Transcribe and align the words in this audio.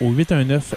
au 0.00 0.10
819 0.12 0.74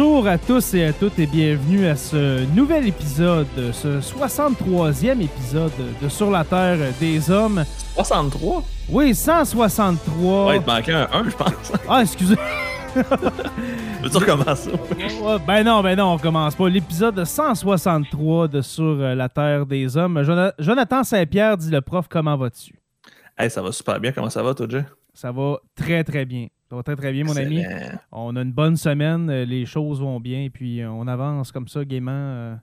Bonjour 0.00 0.28
à 0.28 0.38
tous 0.38 0.74
et 0.74 0.84
à 0.84 0.92
toutes 0.92 1.18
et 1.18 1.26
bienvenue 1.26 1.84
à 1.88 1.96
ce 1.96 2.44
nouvel 2.54 2.86
épisode, 2.86 3.48
ce 3.72 3.98
63e 3.98 5.20
épisode 5.20 5.72
de 6.00 6.08
Sur 6.08 6.30
la 6.30 6.44
Terre 6.44 6.78
des 7.00 7.28
Hommes. 7.32 7.64
63? 7.96 8.62
Oui, 8.90 9.12
163. 9.12 10.46
Ouais, 10.46 10.56
il 10.58 10.62
te 10.62 10.70
manquait 10.70 10.92
un 10.92 11.08
1, 11.12 11.24
je 11.30 11.36
pense. 11.36 11.72
Ah, 11.88 12.02
excusez. 12.02 12.36
Veux-tu 12.94 14.18
recommencer? 14.18 14.70
Ben 15.44 15.64
non, 15.64 15.82
ben 15.82 15.96
non, 15.98 16.12
on 16.12 16.18
commence 16.18 16.54
pas. 16.54 16.68
L'épisode 16.68 17.24
163 17.24 18.46
de 18.46 18.60
Sur 18.60 18.94
la 18.98 19.28
Terre 19.28 19.66
des 19.66 19.96
Hommes. 19.96 20.22
Jona- 20.22 20.52
Jonathan 20.60 21.02
Saint-Pierre 21.02 21.56
dit 21.56 21.72
le 21.72 21.80
prof, 21.80 22.06
comment 22.08 22.36
vas-tu? 22.36 22.72
Hey, 23.36 23.50
ça 23.50 23.60
va 23.62 23.72
super 23.72 23.98
bien. 23.98 24.12
Comment 24.12 24.30
ça 24.30 24.44
va, 24.44 24.54
toi, 24.54 24.66
Jay? 24.68 24.84
Ça 25.12 25.32
va 25.32 25.56
très 25.74 26.04
très 26.04 26.24
bien. 26.24 26.46
Ça 26.70 26.76
va 26.76 26.82
très 26.82 26.96
très 26.96 27.12
bien, 27.12 27.24
mon 27.24 27.34
ami. 27.36 27.62
On 28.12 28.36
a 28.36 28.42
une 28.42 28.52
bonne 28.52 28.76
semaine, 28.76 29.30
euh, 29.30 29.44
les 29.46 29.64
choses 29.64 30.00
vont 30.00 30.20
bien, 30.20 30.42
et 30.42 30.50
puis 30.50 30.82
euh, 30.82 30.90
on 30.90 31.06
avance 31.08 31.50
comme 31.50 31.66
ça 31.68 31.84
gaiement 31.84 32.10
euh, 32.12 32.54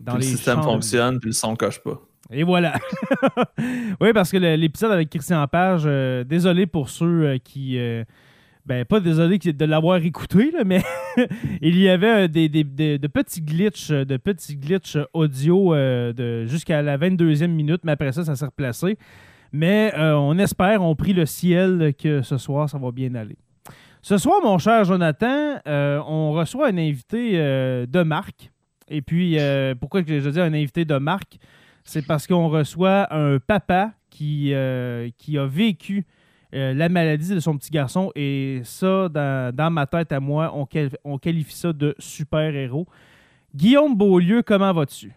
dans 0.00 0.14
Puis 0.14 0.22
les 0.24 0.30
le 0.32 0.36
système 0.36 0.56
fonctionne, 0.64 1.20
puis 1.20 1.28
le 1.30 1.34
son 1.34 1.54
coche 1.54 1.80
pas. 1.82 2.00
Et 2.30 2.42
voilà. 2.44 2.74
oui, 4.00 4.12
parce 4.12 4.30
que 4.30 4.36
l'épisode 4.38 4.90
avec 4.92 5.10
Christian 5.10 5.46
Page, 5.46 5.82
euh, 5.86 6.24
désolé 6.24 6.66
pour 6.66 6.88
ceux 6.88 7.22
euh, 7.26 7.38
qui. 7.38 7.78
euh, 7.78 8.04
ben, 8.64 8.84
pas 8.84 9.00
désolé 9.00 9.38
de 9.38 9.64
l'avoir 9.64 9.96
écouté, 9.96 10.52
là, 10.52 10.62
mais 10.64 10.82
il 11.60 11.76
y 11.78 11.88
avait 11.88 12.28
des, 12.28 12.48
des- 12.48 12.62
des- 12.62 12.96
de 12.98 13.06
petits 13.08 13.42
glitches, 13.42 13.90
de 13.90 14.16
petits 14.16 14.56
glitches 14.56 14.98
audio 15.12 15.74
de, 15.74 16.46
jusqu'à 16.46 16.80
la 16.80 16.96
22e 16.96 17.48
minute, 17.48 17.80
mais 17.84 17.92
après 17.92 18.12
ça, 18.12 18.24
ça 18.24 18.36
s'est 18.36 18.44
replacé. 18.46 18.96
Mais 19.50 19.92
on 19.98 20.38
espère, 20.38 20.80
on 20.82 20.94
prie 20.94 21.12
le 21.12 21.26
ciel 21.26 21.92
que 22.00 22.22
ce 22.22 22.38
soir, 22.38 22.70
ça 22.70 22.78
va 22.78 22.92
bien 22.92 23.12
aller. 23.16 23.36
Ce 24.04 24.18
soir, 24.18 24.40
mon 24.42 24.58
cher 24.58 24.84
Jonathan, 24.84 25.60
euh, 25.68 26.02
on 26.08 26.32
reçoit 26.32 26.66
un 26.66 26.76
invité 26.76 27.34
euh, 27.34 27.86
de 27.86 28.02
marque. 28.02 28.50
Et 28.88 29.00
puis, 29.00 29.38
euh, 29.38 29.76
pourquoi 29.76 30.02
je 30.04 30.28
dis 30.28 30.40
un 30.40 30.52
invité 30.52 30.84
de 30.84 30.96
marque? 30.98 31.36
C'est 31.84 32.04
parce 32.04 32.26
qu'on 32.26 32.48
reçoit 32.48 33.14
un 33.14 33.38
papa 33.38 33.92
qui, 34.10 34.54
qui 35.18 35.38
a 35.38 35.46
vécu 35.46 36.04
la 36.52 36.88
maladie 36.88 37.32
de 37.32 37.40
son 37.40 37.56
petit 37.56 37.70
garçon. 37.70 38.10
Et 38.16 38.60
ça, 38.64 39.08
dans, 39.08 39.54
dans 39.54 39.70
ma 39.70 39.86
tête 39.86 40.10
à 40.10 40.18
moi, 40.18 40.52
on, 40.54 40.66
on 41.04 41.18
qualifie 41.18 41.54
ça 41.54 41.72
de 41.72 41.94
super-héros. 41.98 42.86
Guillaume 43.54 43.96
Beaulieu, 43.96 44.42
comment 44.42 44.72
vas-tu? 44.72 45.12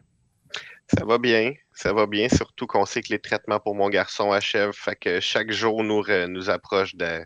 Ça 0.88 1.04
va 1.06 1.18
bien, 1.18 1.54
ça 1.74 1.92
va 1.92 2.06
bien, 2.06 2.30
surtout 2.30 2.68
qu'on 2.68 2.86
sait 2.86 3.02
que 3.02 3.12
les 3.12 3.20
traitements 3.20 3.60
pour 3.60 3.74
mon 3.76 3.90
garçon 3.90 4.32
achèvent, 4.32 4.74
fait 4.74 4.96
que 4.96 5.20
chaque 5.20 5.52
jour 5.52 5.84
nous, 5.84 6.04
nous 6.28 6.50
approche 6.52 6.96
de, 6.96 7.26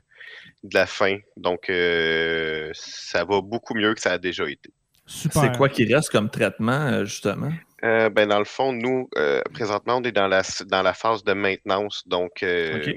de 0.64 0.74
la 0.74 0.86
fin. 0.86 1.18
Donc, 1.38 1.70
euh, 1.70 2.70
ça 2.74 3.24
va 3.26 3.42
beaucoup 3.42 3.76
mieux 3.76 3.94
que 3.94 4.02
ça 4.02 4.14
a 4.14 4.18
déjà 4.18 4.50
été. 4.50 4.70
Super. 5.06 5.42
C'est 5.42 5.58
quoi 5.58 5.70
qui 5.70 5.92
reste 5.92 6.12
comme 6.12 6.30
traitement, 6.30 6.88
euh, 6.88 7.06
justement? 7.06 7.52
Euh, 7.84 8.10
ben, 8.10 8.28
dans 8.28 8.40
le 8.40 8.46
fond, 8.46 8.74
nous, 8.74 9.10
euh, 9.18 9.42
présentement, 9.54 9.98
on 9.98 10.04
est 10.04 10.12
dans 10.12 10.28
la, 10.28 10.44
dans 10.68 10.82
la 10.82 10.94
phase 10.94 11.24
de 11.24 11.34
maintenance. 11.34 12.08
Donc, 12.08 12.44
euh, 12.44 12.94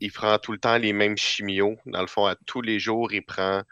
il 0.00 0.12
prend 0.12 0.38
tout 0.38 0.52
le 0.52 0.58
temps 0.58 0.78
les 0.78 0.92
mêmes 0.92 1.16
chimios. 1.16 1.76
Dans 1.86 2.00
le 2.00 2.06
fond, 2.06 2.26
à 2.26 2.36
tous 2.46 2.62
les 2.62 2.78
jours, 2.78 3.12
il 3.12 3.22
prend 3.22 3.62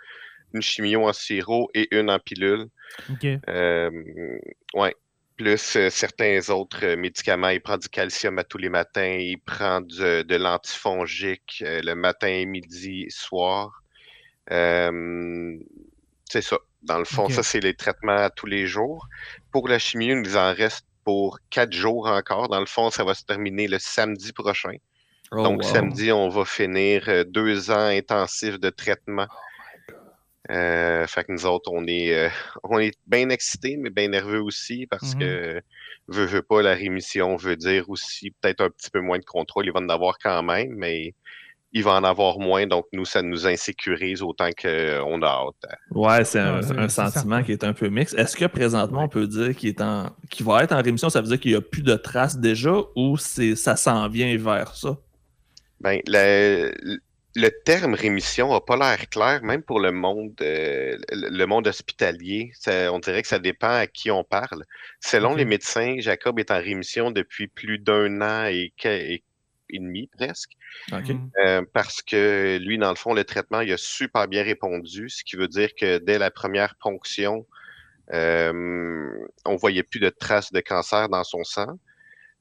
une 0.53 0.62
chimio 0.62 1.09
en 1.09 1.12
sirop 1.12 1.71
et 1.75 1.88
une 1.97 2.10
en 2.10 2.19
pilule. 2.19 2.66
OK. 3.10 3.26
Euh, 3.48 3.91
ouais. 4.75 4.94
Plus 5.42 5.76
euh, 5.76 5.91
certains 5.91 6.50
autres 6.50 6.84
euh, 6.84 6.97
médicaments. 6.97 7.48
Il 7.48 7.60
prend 7.60 7.76
du 7.76 7.88
calcium 7.88 8.38
à 8.38 8.44
tous 8.44 8.58
les 8.58 8.69
matins. 8.69 9.16
Il 9.19 9.41
prend 9.41 9.80
du- 9.80 10.25
de 10.25 10.36
l'antifongique 10.36 11.62
euh, 11.62 11.80
le 11.82 11.97
matin, 11.97 12.44
midi, 12.47 13.06
soir. 13.10 13.82
Euh, 14.53 15.58
c'est 16.30 16.42
ça. 16.42 16.58
Dans 16.82 16.98
le 16.98 17.04
fond, 17.04 17.28
ça, 17.28 17.42
c'est 17.42 17.58
les 17.58 17.75
traitements 17.75 18.16
à 18.16 18.30
tous 18.30 18.47
les 18.47 18.66
jours. 18.69 19.08
Pour 19.50 19.66
la 19.66 19.80
chimie, 19.80 20.06
il 20.06 20.20
nous 20.22 20.36
en 20.36 20.54
reste 20.54 20.86
pour 21.04 21.38
quatre 21.50 21.72
jours 21.72 22.06
encore. 22.06 22.48
Dans 22.48 22.60
le 22.60 22.66
fond, 22.66 22.91
ça 22.91 23.03
va 23.03 23.14
se 23.14 23.24
terminer 23.24 23.66
le 23.66 23.78
samedi 23.80 24.32
prochain. 24.32 24.76
Oh, 25.32 25.42
Donc, 25.42 25.64
wow. 25.64 25.69
samedi, 25.69 26.12
on 26.12 26.28
va 26.28 26.44
finir 26.44 27.09
euh, 27.09 27.24
deux 27.24 27.72
ans 27.72 27.86
intensifs 27.86 28.60
de 28.60 28.70
traitement. 28.70 29.26
Euh, 30.53 31.07
fait 31.07 31.25
que 31.25 31.33
nous 31.33 31.47
autres, 31.47 31.71
on 31.73 31.87
est, 31.87 32.15
euh, 32.15 32.29
on 32.65 32.79
est 32.79 32.93
bien 33.07 33.31
excités, 33.31 33.77
mais 33.79 33.91
bien 33.91 34.09
nerveux 34.09 34.43
aussi 34.43 34.87
parce 34.87 35.15
Mhm. 35.15 35.21
que 35.21 35.61
veut, 36.09 36.27
veut 36.27 36.43
pas, 36.43 36.61
la 36.63 36.75
rémission 36.75 37.37
veut 37.37 37.57
dire 37.57 37.89
aussi 37.89 38.31
peut-être 38.41 38.61
un 38.61 38.71
petit 38.71 38.91
peu 38.91 39.01
moins 39.01 39.19
de 39.19 39.25
contrôle. 39.25 39.67
Il 39.67 39.72
va 39.72 39.81
en 39.81 39.89
avoir 39.89 40.19
quand 40.19 40.43
même, 40.43 40.75
mais 40.77 41.15
il 41.72 41.83
va 41.83 41.93
en 41.93 42.04
avoir 42.04 42.39
moins. 42.39 42.66
Donc, 42.66 42.84
nous, 42.93 43.07
ça 43.07 43.22
nous 43.22 43.47
insécurise 43.47 44.21
autant 44.21 44.51
qu'on 44.51 45.22
a 45.22 45.27
hâte. 45.27 45.72
Ouais, 45.91 46.22
c'est 46.25 46.39
un, 46.41 46.60
c'est- 46.60 46.77
un 46.78 46.89
sentiment 46.89 47.43
qui 47.43 47.53
est 47.53 47.65
un 47.65 47.72
peu 47.72 47.89
mixte. 47.89 48.15
Est-ce 48.19 48.37
que 48.37 48.45
présentement, 48.45 49.05
on 49.05 49.09
peut 49.09 49.27
dire 49.27 49.57
qu'il 49.57 49.71
est 49.71 49.81
en 49.81 50.10
qu'il 50.28 50.45
va 50.45 50.63
être 50.65 50.72
en 50.72 50.83
rémission? 50.83 51.09
Ça 51.09 51.22
veut 51.22 51.28
dire 51.28 51.41
qu'il 51.41 51.53
n'y 51.53 51.57
a 51.57 51.63
plus 51.63 51.83
de 51.83 51.95
traces 51.95 52.37
déjà 52.39 52.75
ou 52.95 53.16
c'est 53.16 53.57
ça 53.57 53.77
s'en 53.77 54.07
vient 54.09 54.37
vers 54.37 54.75
ça? 54.77 54.98
Ben, 55.81 55.98
le, 56.07 56.72
le 57.34 57.49
terme 57.65 57.95
rémission 57.95 58.53
n'a 58.53 58.61
pas 58.61 58.77
l'air 58.77 59.09
clair, 59.09 59.43
même 59.43 59.63
pour 59.63 59.81
le 59.81 59.93
monde, 59.93 60.34
euh, 60.43 60.99
le 61.13 61.45
monde 61.47 61.67
hospitalier. 61.67 62.53
Ça- 62.55 62.93
on 62.93 62.99
dirait 62.99 63.23
que 63.23 63.29
ça 63.29 63.39
dépend 63.39 63.71
à 63.71 63.87
qui 63.87 64.11
on 64.11 64.25
parle. 64.25 64.65
Selon 65.01 65.34
les 65.34 65.45
médecins, 65.45 65.97
Jacob 65.99 66.39
est 66.39 66.51
en 66.51 66.59
rémission 66.61 67.11
depuis 67.11 67.49
plus 67.49 67.79
d'un 67.79 68.21
an 68.21 68.47
et, 68.47 68.73
que- 68.81 68.89
et- 68.89 69.25
et 69.71 69.79
demi 69.79 70.09
presque. 70.09 70.53
Mhm. 70.91 71.31
Euh, 71.45 71.63
parce 71.73 72.03
que 72.03 72.59
lui, 72.61 72.77
dans 72.77 72.91
le 72.91 72.97
fond, 72.97 73.15
le 73.15 73.25
traitement, 73.25 73.63
il 73.63 73.73
a 73.73 73.79
super 73.79 74.29
bien 74.29 74.43
répondu, 74.43 75.09
ce 75.09 75.25
qui 75.25 75.37
veut 75.37 75.49
dire 75.49 75.71
que 75.75 75.99
dès 75.99 76.19
la 76.19 76.31
première 76.31 76.75
ponction, 76.77 77.47
euh, 78.13 79.27
on 79.47 79.57
voyait 79.57 79.83
plus 79.83 80.01
de 80.01 80.11
traces 80.11 80.53
de 80.53 80.61
cancer 80.61 81.09
dans 81.09 81.25
son 81.25 81.45
sang. 81.45 81.79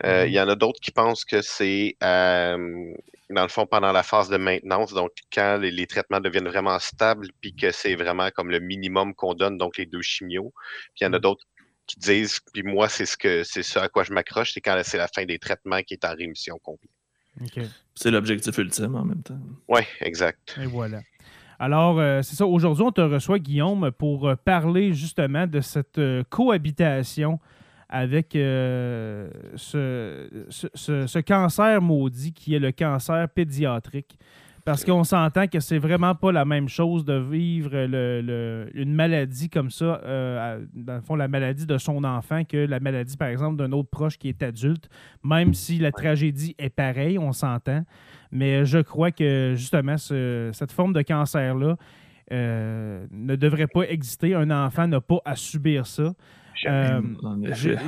Euh, 0.03 0.23
Mhm. 0.23 0.27
Il 0.29 0.33
y 0.33 0.39
en 0.39 0.49
a 0.49 0.55
d'autres 0.55 0.79
qui 0.79 0.91
pensent 0.91 1.25
que 1.25 1.41
c'est, 1.41 1.95
euh, 2.03 2.93
dans 3.29 3.43
le 3.43 3.47
fond, 3.49 3.65
pendant 3.65 3.91
la 3.91 4.03
phase 4.03 4.29
de 4.29 4.37
maintenance, 4.37 4.93
donc 4.93 5.11
quand 5.33 5.57
les, 5.61 5.71
les 5.71 5.87
traitements 5.87 6.19
deviennent 6.19 6.47
vraiment 6.47 6.79
stables, 6.79 7.27
puis 7.39 7.53
que 7.55 7.71
c'est 7.71 7.95
vraiment 7.95 8.29
comme 8.35 8.49
le 8.49 8.59
minimum 8.59 9.13
qu'on 9.13 9.33
donne, 9.33 9.57
donc 9.57 9.77
les 9.77 9.85
deux 9.85 10.01
chimios. 10.01 10.51
Puis 10.95 11.01
il 11.01 11.03
y 11.03 11.07
en 11.07 11.13
a 11.13 11.17
Mhm. 11.17 11.21
d'autres 11.21 11.45
qui 11.87 11.99
disent, 11.99 12.39
puis 12.53 12.63
moi, 12.63 12.87
c'est 12.89 13.05
ce 13.05 13.17
que 13.17 13.43
c'est 13.43 13.63
ce 13.63 13.79
à 13.79 13.89
quoi 13.89 14.03
je 14.03 14.13
m'accroche, 14.13 14.53
c'est 14.53 14.61
quand 14.61 14.79
c'est 14.83 14.97
la 14.97 15.07
fin 15.07 15.25
des 15.25 15.39
traitements 15.39 15.81
qui 15.81 15.93
est 15.95 16.05
en 16.05 16.15
rémission 16.15 16.57
complète. 16.59 16.91
OK. 17.41 17.59
C'est 17.95 18.11
l'objectif 18.11 18.57
ultime 18.57 18.95
en 18.95 19.05
même 19.05 19.23
temps. 19.23 19.39
Oui, 19.67 19.81
exact. 19.99 20.57
Et 20.61 20.65
voilà. 20.65 20.99
Alors, 21.59 21.99
euh, 21.99 22.21
c'est 22.23 22.35
ça. 22.35 22.45
Aujourd'hui, 22.45 22.83
on 22.83 22.91
te 22.91 23.01
reçoit, 23.01 23.39
Guillaume, 23.39 23.91
pour 23.91 24.33
parler 24.43 24.93
justement 24.93 25.45
de 25.47 25.61
cette 25.61 25.97
euh, 25.99 26.23
cohabitation 26.29 27.39
avec 27.91 28.35
euh, 28.35 29.29
ce, 29.55 30.27
ce- 30.49 30.67
ce- 30.73 31.07
ce 31.07 31.19
cancer 31.19 31.81
maudit 31.81 32.33
qui 32.33 32.55
est 32.55 32.59
le 32.59 32.71
cancer 32.71 33.27
pédiatrique. 33.29 34.17
Parce 34.63 34.85
qu'on 34.85 35.03
s'entend 35.03 35.47
que 35.47 35.59
c'est 35.59 35.79
vraiment 35.79 36.13
pas 36.13 36.31
la 36.31 36.45
même 36.45 36.69
chose 36.69 37.03
de 37.03 37.15
vivre 37.15 37.71
le- 37.73 38.21
le- 38.21 38.69
une 38.75 38.93
maladie 38.93 39.49
comme 39.49 39.71
ça, 39.71 39.99
euh, 40.05 40.63
dans 40.75 40.95
le 40.97 41.01
fond, 41.01 41.15
la 41.15 41.27
maladie 41.27 41.65
de 41.65 41.79
son 41.79 42.03
enfant, 42.03 42.43
que 42.43 42.57
la 42.57 42.79
maladie, 42.79 43.17
par 43.17 43.29
exemple, 43.29 43.57
d'un 43.57 43.71
autre 43.71 43.89
proche 43.89 44.19
qui 44.19 44.29
est 44.29 44.43
adulte, 44.43 44.87
même 45.23 45.55
si 45.55 45.79
la 45.79 45.91
tragédie 45.91 46.53
est 46.59 46.69
pareille, 46.69 47.17
on 47.17 47.33
s'entend. 47.33 47.83
Mais 48.31 48.63
je 48.65 48.77
crois 48.77 49.09
que 49.09 49.55
justement, 49.57 49.97
ce- 49.97 50.51
cette 50.53 50.71
forme 50.71 50.93
de 50.93 51.01
cancer-là 51.01 51.75
euh, 52.31 53.05
ne 53.11 53.35
devrait 53.35 53.67
pas 53.67 53.81
exister. 53.89 54.35
Un 54.35 54.51
enfant 54.51 54.87
n'a 54.87 55.01
pas 55.01 55.19
à 55.25 55.35
subir 55.35 55.85
ça. 55.87 56.13
Euh, 56.65 57.01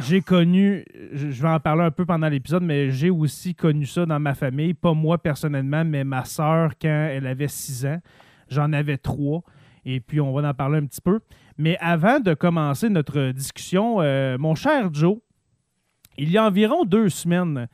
j'ai 0.01 0.21
connu, 0.21 0.85
je 1.13 1.41
vais 1.41 1.49
en 1.49 1.59
parler 1.59 1.83
un 1.83 1.91
peu 1.91 2.05
pendant 2.05 2.27
l'épisode, 2.27 2.63
mais 2.63 2.91
j'ai 2.91 3.09
aussi 3.09 3.53
connu 3.55 3.85
ça 3.85 4.05
dans 4.05 4.19
ma 4.19 4.33
famille. 4.33 4.73
Pas 4.73 4.93
moi 4.93 5.17
personnellement, 5.17 5.85
mais 5.85 6.03
ma 6.03 6.25
sœur 6.25 6.71
quand 6.81 7.09
elle 7.11 7.27
avait 7.27 7.47
6 7.47 7.85
ans. 7.85 8.01
J'en 8.49 8.73
avais 8.73 8.97
3. 8.97 9.41
Et 9.85 9.99
puis, 9.99 10.21
on 10.21 10.33
va 10.33 10.47
en 10.47 10.53
parler 10.53 10.77
un 10.79 10.85
petit 10.85 11.01
peu. 11.01 11.19
Mais 11.57 11.77
avant 11.79 12.19
de 12.19 12.33
commencer 12.33 12.89
notre 12.89 13.31
discussion, 13.31 14.01
euh, 14.01 14.37
mon 14.37 14.55
cher 14.55 14.93
Joe, 14.93 15.17
il 16.17 16.31
y 16.31 16.37
a 16.37 16.45
environ 16.45 16.85
deux 16.85 17.09
semaines, 17.09 17.67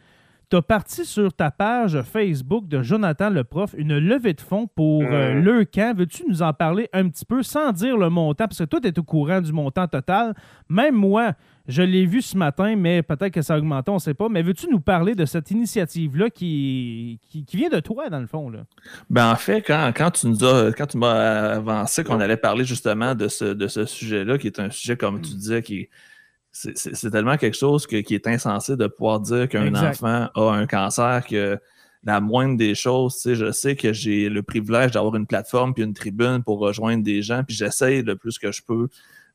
tu 0.50 0.56
as 0.57 0.62
parti 0.63 1.06
sur 1.06 1.31
ta 1.34 1.51
page 1.51 2.01
Facebook 2.01 2.68
de 2.68 2.81
Jonathan 2.81 3.30
le 3.30 3.44
prof 3.44 3.75
une 3.78 3.98
levée 4.00 4.34
de 4.34 4.42
fonds 4.42 4.68
pour 4.68 5.04
euh, 5.04 5.36
Mhm. 5.36 5.44
le 5.44 5.66
camp. 5.66 5.96
Veux-tu 5.98 6.24
nous 6.28 6.42
en 6.42 6.54
parler 6.54 6.90
un 6.94 7.07
petit 7.07 7.25
peu 7.25 7.44
sans 7.44 7.72
dire 7.72 7.98
le 7.98 8.10
montant? 8.10 8.48
Parce 8.48 8.57
que 8.60 8.63
toi, 8.63 8.80
tu 8.81 8.88
es 8.88 8.98
au 9.00 9.04
courant 9.04 9.42
du 9.42 9.54
montant 9.54 9.88
total. 9.88 10.34
Même 10.68 10.96
moi, 10.96 11.34
je 11.68 11.84
l'ai 11.84 12.07
vu 12.07 12.24
ce 12.24 12.36
matin, 12.36 12.75
mais 12.75 13.04
peut-être 13.04 13.31
que 13.31 13.44
ça 13.44 13.54
a 13.54 13.57
augmenté, 13.60 13.92
on 13.92 13.96
ne 13.96 14.00
sait 14.00 14.16
pas. 14.16 14.28
Mais 14.28 14.42
veux-tu 14.42 14.68
nous 14.72 14.80
parler 14.80 15.13
de 15.13 15.25
cette 15.25 15.51
initiative-là 15.51 16.31
qui, 16.31 17.19
qui, 17.30 17.45
qui 17.45 17.57
vient 17.57 17.69
de 17.69 17.80
toi, 17.80 18.10
dans 18.10 18.19
le 18.19 18.25
fond? 18.25 18.50
Là? 18.50 18.62
Ben 19.12 19.31
en 19.31 19.36
fait, 19.36 19.62
quand, 19.62 19.92
quand 19.95 20.10
tu 20.10 20.28
nous 20.28 20.44
as, 20.44 20.72
quand 20.74 20.88
tu 20.88 20.98
m'as 20.98 21.52
avancé 21.57 22.04
qu'on 22.04 22.19
allait 22.19 22.38
parler 22.38 22.66
justement 22.66 23.13
de 23.13 23.28
ce, 23.28 23.45
de 23.45 23.68
ce 23.68 23.86
sujet-là, 23.86 24.40
qui 24.40 24.48
est 24.48 24.60
un 24.60 24.72
sujet, 24.72 24.98
comme 24.98 25.22
tu 25.22 25.34
disais, 25.36 25.62
qui 25.62 25.90
c'est- 26.51 27.10
tellement 27.12 27.38
quelque 27.38 27.57
chose 27.57 27.86
que- 27.88 27.98
qui 28.01 28.16
est 28.16 28.28
insensé 28.28 28.75
de 28.75 28.88
pouvoir 28.88 29.19
dire 29.19 29.48
qu'un 29.50 29.72
enfant 29.90 30.30
a 30.36 30.51
un 30.54 30.66
cancer, 30.68 31.25
que 31.28 31.57
la 32.04 32.22
moindre 32.22 32.57
des 32.57 32.75
choses, 32.75 33.16
tu 33.16 33.22
sais, 33.22 33.36
je 33.36 33.51
sais 33.51 33.75
que 33.75 33.92
j'ai 33.94 34.30
le 34.30 34.42
privilège 34.42 34.92
d'avoir 34.92 35.16
une 35.16 35.28
plateforme 35.28 35.74
puis 35.74 35.84
une 35.84 35.94
tribune 35.94 36.44
pour 36.44 36.60
rejoindre 36.60 37.04
des 37.04 37.22
gens, 37.22 37.44
puis 37.44 37.56
j'essaye 37.56 38.01
le 38.04 38.16
plus 38.16 38.38
que 38.40 38.51
je 38.51 38.62
peux 38.63 38.88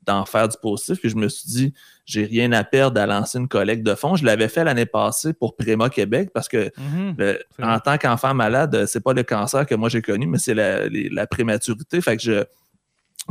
d'en 0.03 0.25
faire 0.27 0.49
du 0.49 0.57
positif. 0.61 0.99
Puis 1.01 1.09
je 1.09 1.17
me 1.17 1.29
suis 1.29 1.49
dit, 1.49 1.73
j'ai 2.05 2.25
rien 2.25 2.53
à 2.53 2.63
perdre 2.65 3.01
à 3.01 3.07
lancer 3.07 3.39
une 3.39 3.49
collecte 3.49 3.83
de 3.87 3.95
fonds. 3.95 4.17
Je 4.17 4.25
l'avais 4.27 4.49
fait 4.49 4.63
l'année 4.65 4.85
passée 4.87 5.33
pour 5.33 5.57
Préma 5.57 5.89
Québec 5.89 6.29
parce 6.35 6.47
que 6.49 6.71
Mhm. 6.79 7.15
le- 7.17 7.39
en 7.63 7.79
tant 7.81 7.97
qu'enfant 7.97 8.35
malade, 8.35 8.85
c'est 8.87 9.03
pas 9.03 9.15
le 9.15 9.23
cancer 9.23 9.65
que 9.67 9.75
moi 9.75 9.89
j'ai 9.89 10.03
connu, 10.03 10.27
mais 10.27 10.37
c'est 10.39 10.53
la, 10.55 10.89
la 10.91 11.27
prématurité. 11.27 12.01
Fait 12.03 12.17
que 12.19 12.23
je, 12.23 12.45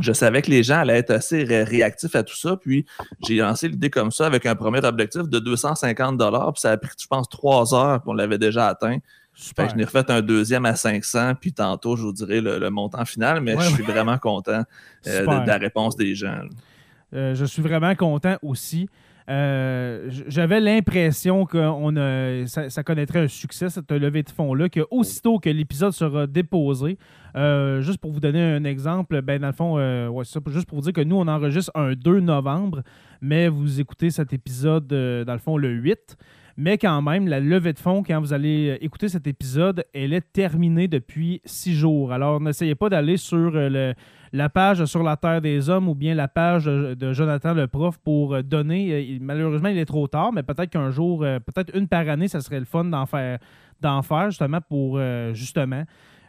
je 0.00 0.12
savais 0.12 0.42
que 0.42 0.50
les 0.50 0.62
gens 0.62 0.78
allaient 0.80 0.98
être 0.98 1.10
assez 1.10 1.44
ré- 1.44 1.64
réactifs 1.64 2.14
à 2.16 2.22
tout 2.22 2.36
ça. 2.36 2.56
Puis 2.56 2.84
j'ai 3.26 3.36
lancé 3.36 3.68
l'idée 3.68 3.90
comme 3.90 4.10
ça 4.10 4.26
avec 4.26 4.46
un 4.46 4.54
premier 4.54 4.84
objectif 4.84 5.22
de 5.28 5.38
250 5.38 6.18
Puis 6.52 6.60
ça 6.60 6.72
a 6.72 6.76
pris, 6.76 6.90
je 7.00 7.06
pense, 7.06 7.28
trois 7.28 7.74
heures, 7.74 8.00
puis 8.00 8.10
on 8.10 8.14
l'avait 8.14 8.38
déjà 8.38 8.68
atteint. 8.68 8.98
Super. 9.36 9.68
je 9.68 9.74
n'ai 9.74 9.84
refait 9.84 10.08
un 10.12 10.20
deuxième 10.22 10.64
à 10.64 10.76
500, 10.76 11.34
puis 11.40 11.52
tantôt, 11.52 11.96
je 11.96 12.02
vous 12.02 12.12
dirai 12.12 12.40
le, 12.40 12.58
le 12.60 12.70
montant 12.70 13.04
final, 13.04 13.40
mais 13.40 13.54
Ouais, 13.56 13.64
je 13.64 13.68
ouais. 13.70 13.74
suis 13.74 13.82
vraiment 13.82 14.16
content 14.16 14.62
euh, 15.08 15.20
de, 15.40 15.46
la 15.48 15.56
réponse 15.58 15.96
des 15.96 16.14
gens. 16.14 16.38
Euh, 17.12 17.34
je 17.34 17.44
suis 17.44 17.60
vraiment 17.62 17.94
content 17.96 18.36
aussi. 18.42 18.88
Euh, 19.30 20.10
J'avais 20.28 20.60
l'impression 20.60 21.46
que 21.46 22.44
ça, 22.46 22.68
ça 22.68 22.82
connaîtrait 22.82 23.20
un 23.20 23.28
succès, 23.28 23.70
cette 23.70 23.90
levée 23.90 24.22
de 24.22 24.30
fonds-là, 24.30 24.68
que 24.68 24.80
aussitôt 24.90 25.38
que 25.38 25.48
l'épisode 25.48 25.92
sera 25.92 26.26
déposé, 26.26 26.98
euh, 27.36 27.80
juste 27.80 27.98
pour 27.98 28.12
vous 28.12 28.20
donner 28.20 28.42
un 28.42 28.64
exemple, 28.64 29.20
ben 29.22 29.40
dans 29.40 29.48
le 29.48 29.52
fond, 29.52 29.78
euh, 29.78 30.22
ça, 30.24 30.40
juste 30.48 30.68
pour 30.68 30.78
vous 30.78 30.84
dire 30.84 30.92
que 30.92 31.00
nous, 31.00 31.16
on 31.16 31.26
enregistre 31.26 31.72
un 31.74 31.94
2 31.94 32.20
novembre, 32.20 32.82
mais 33.20 33.48
vous 33.48 33.80
écoutez 33.80 34.10
cet 34.10 34.32
épisode, 34.32 34.92
euh, 34.92 35.24
dans 35.24 35.32
le 35.32 35.38
fond, 35.38 35.56
le 35.56 35.70
8. 35.70 36.16
Mais 36.56 36.78
quand 36.78 37.02
même, 37.02 37.26
la 37.26 37.40
levée 37.40 37.72
de 37.72 37.78
fonds, 37.78 38.02
quand 38.02 38.20
vous 38.20 38.32
allez 38.32 38.70
euh, 38.70 38.84
écouter 38.84 39.08
cet 39.08 39.26
épisode, 39.26 39.84
elle 39.92 40.12
est 40.12 40.32
terminée 40.32 40.86
depuis 40.86 41.40
six 41.44 41.74
jours. 41.74 42.12
Alors, 42.12 42.40
n'essayez 42.40 42.76
pas 42.76 42.88
d'aller 42.88 43.16
sur 43.16 43.52
euh, 43.56 43.92
la 44.32 44.48
page 44.48 44.84
sur 44.84 45.02
la 45.02 45.16
Terre 45.16 45.40
des 45.40 45.68
Hommes 45.68 45.88
ou 45.88 45.94
bien 45.94 46.14
la 46.14 46.28
page 46.28 46.66
de, 46.66 46.94
de 46.94 47.12
Jonathan 47.12 47.54
le 47.54 47.66
prof 47.66 47.98
pour 47.98 48.34
euh, 48.34 48.42
donner. 48.42 48.92
Euh, 48.92 49.18
malheureusement, 49.20 49.68
il 49.68 49.78
est 49.78 49.84
trop 49.84 50.06
tard, 50.06 50.32
mais 50.32 50.42
peut-être 50.44 50.70
qu'un 50.70 50.90
jour, 50.90 51.24
euh, 51.24 51.40
peut-être 51.40 51.76
une 51.76 51.88
par 51.88 52.08
année, 52.08 52.28
ça 52.28 52.40
serait 52.40 52.60
le 52.60 52.66
fun 52.66 52.84
d'en 52.84 53.06
faire, 53.06 53.38
d'en 53.80 54.02
faire 54.02 54.30
justement 54.30 54.60
pour 54.60 54.96
euh, 54.98 55.34
justement. 55.34 55.84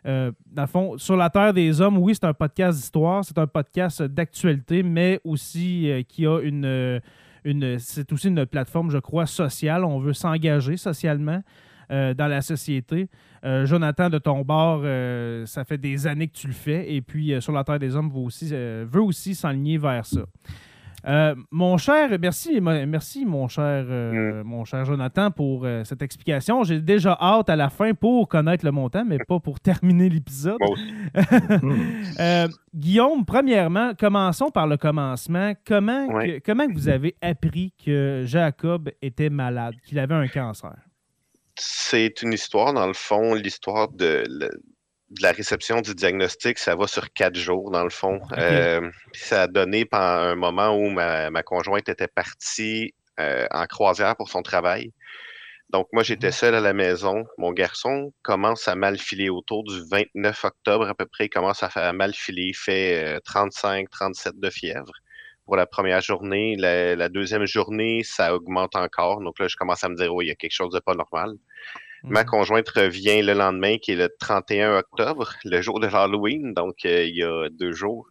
euh, 0.08 0.32
dans 0.52 0.64
le 0.64 0.68
fond, 0.68 0.98
sur 0.98 1.18
la 1.18 1.30
Terre 1.30 1.54
des 1.54 1.82
Hommes, 1.82 1.98
oui, 1.98 2.14
c'est 2.16 2.26
un 2.26 2.34
podcast 2.34 2.78
d'histoire, 2.78 3.26
c'est 3.26 3.38
un 3.38 3.48
podcast 3.48 4.04
d'actualité, 4.04 4.84
mais 4.84 5.20
aussi 5.24 5.90
euh, 5.90 6.04
qui 6.04 6.26
a 6.28 6.40
une, 6.42 6.66
euh, 6.66 7.00
c'est 7.78 8.12
aussi 8.12 8.28
une 8.28 8.46
plateforme, 8.46 8.92
je 8.92 8.98
crois, 8.98 9.26
sociale. 9.26 9.86
On 9.86 10.00
veut 10.00 10.14
s'engager 10.14 10.78
socialement 10.78 11.42
euh, 11.92 12.16
dans 12.16 12.28
la 12.28 12.42
société. 12.42 13.10
Euh, 13.44 13.66
Jonathan, 13.66 14.10
de 14.10 14.18
ton 14.18 14.42
bord, 14.42 14.82
euh, 14.84 15.46
ça 15.46 15.64
fait 15.64 15.78
des 15.78 16.08
années 16.08 16.28
que 16.28 16.36
tu 16.36 16.48
le 16.48 16.54
fais. 16.54 16.92
Et 16.92 17.02
puis, 17.02 17.40
sur 17.42 17.52
la 17.52 17.64
Terre 17.64 17.78
des 17.78 17.96
Hommes, 17.96 18.10
veut 18.10 18.22
aussi, 18.22 18.50
veut 18.50 19.02
aussi 19.02 19.36
s'enligner 19.36 19.78
vers 19.78 20.06
ça. 20.06 20.26
Euh, 21.08 21.36
mon 21.52 21.78
cher, 21.78 22.10
merci, 22.20 22.60
merci 22.62 23.26
mon 23.26 23.48
cher, 23.48 23.86
euh, 23.88 24.44
mon 24.44 24.66
cher 24.66 24.86
Jonathan 24.86 25.30
pour 25.30 25.66
euh, 25.66 25.84
cette 25.84 26.02
explication. 26.02 26.64
J'ai 26.64 26.80
déjà 26.82 27.16
hâte 27.22 27.50
à 27.50 27.56
la 27.56 27.70
fin 27.70 27.94
pour 27.94 28.28
connaître 28.28 28.66
le 28.66 28.72
montant, 28.72 29.06
mais 29.06 29.20
pas 29.28 29.40
pour 29.40 29.60
terminer 29.62 30.10
l'épisode. 30.10 30.58
Guillaume, 32.76 33.26
premièrement, 33.26 33.94
commençons 33.94 34.50
par 34.50 34.68
le 34.68 34.78
commencement. 34.78 35.54
Comment, 35.66 36.08
Ouais. 36.08 36.40
que, 36.40 36.52
comment 36.52 36.66
vous 36.74 36.90
avez 36.90 37.16
appris 37.22 37.74
que 37.84 38.24
Jacob 38.26 38.90
était 39.02 39.30
malade, 39.30 39.76
qu'il 39.86 40.00
avait 40.00 40.16
un 40.16 40.28
cancer? 40.28 40.76
C'est 41.58 42.22
une 42.22 42.34
histoire, 42.34 42.74
dans 42.74 42.88
le 42.88 42.94
fond, 42.94 43.34
l'histoire 43.34 43.90
de, 43.92 44.24
de 45.16 45.24
la 45.24 45.32
réception 45.32 45.82
du 45.82 45.96
diagnostic, 45.96 46.58
ça 46.60 46.76
va 46.76 46.88
sur 46.88 47.12
quatre 47.14 47.38
jours, 47.38 47.72
dans 47.72 47.84
le 47.84 47.90
fond. 47.90 48.20
Euh, 48.38 48.90
ça 49.14 49.44
a 49.44 49.48
donné 49.48 49.86
pendant 49.86 50.04
un 50.04 50.36
moment 50.36 50.76
où 50.76 50.90
ma, 50.90 51.30
ma 51.30 51.44
conjointe 51.44 51.88
était 51.90 52.08
partie 52.08 52.94
euh, 53.20 53.48
en 53.52 53.66
croisière 53.66 54.16
pour 54.18 54.30
son 54.30 54.42
travail. 54.42 54.92
Donc, 55.70 55.88
moi, 55.94 56.04
j'étais 56.04 56.32
seul 56.32 56.54
à 56.54 56.60
la 56.60 56.74
maison. 56.74 57.24
Mon 57.38 57.52
garçon 57.52 58.14
commence 58.22 58.68
à 58.68 58.76
mal 58.76 58.98
filer 58.98 59.30
autour 59.30 59.64
du 59.64 59.82
29 59.90 60.46
octobre 60.46 60.88
à 60.88 60.94
peu 60.94 61.06
près. 61.06 61.26
Il 61.26 61.30
commence 61.30 61.64
à 61.64 61.70
faire 61.70 61.92
mal 61.94 62.14
filer. 62.14 62.50
Il 62.50 62.56
fait 62.56 63.18
35-37 63.26 64.40
de 64.40 64.50
fièvre 64.50 64.92
pour 65.46 65.56
la 65.56 65.66
première 65.66 66.02
journée. 66.02 66.56
La, 66.58 66.96
la 66.96 67.10
deuxième 67.10 67.46
journée, 67.46 68.04
ça 68.04 68.36
augmente 68.36 68.76
encore. 68.76 69.22
Donc 69.22 69.40
là, 69.40 69.48
je 69.48 69.56
commence 69.56 69.84
à 69.84 69.90
me 69.90 69.96
dire, 69.96 70.14
oui, 70.14 70.26
il 70.26 70.28
y 70.30 70.32
a 70.32 70.36
quelque 70.36 70.52
chose 70.52 70.74
de 70.74 70.80
pas 70.80 70.94
normal. 70.94 71.34
Ma 72.08 72.22
Mhm. 72.24 72.30
conjointe 72.30 72.70
revient 72.70 73.22
le 73.22 73.34
lendemain, 73.34 73.78
qui 73.78 73.92
est 73.94 73.96
le 73.96 74.10
31 74.20 74.78
octobre, 74.78 75.34
le 75.44 75.62
jour 75.62 75.80
de 75.80 75.88
l'Halloween, 75.88 76.54
donc 76.54 76.86
euh, 76.86 77.06
il 77.06 77.16
y 77.16 77.24
a 77.24 77.50
deux 77.50 77.72
jours. 77.74 78.08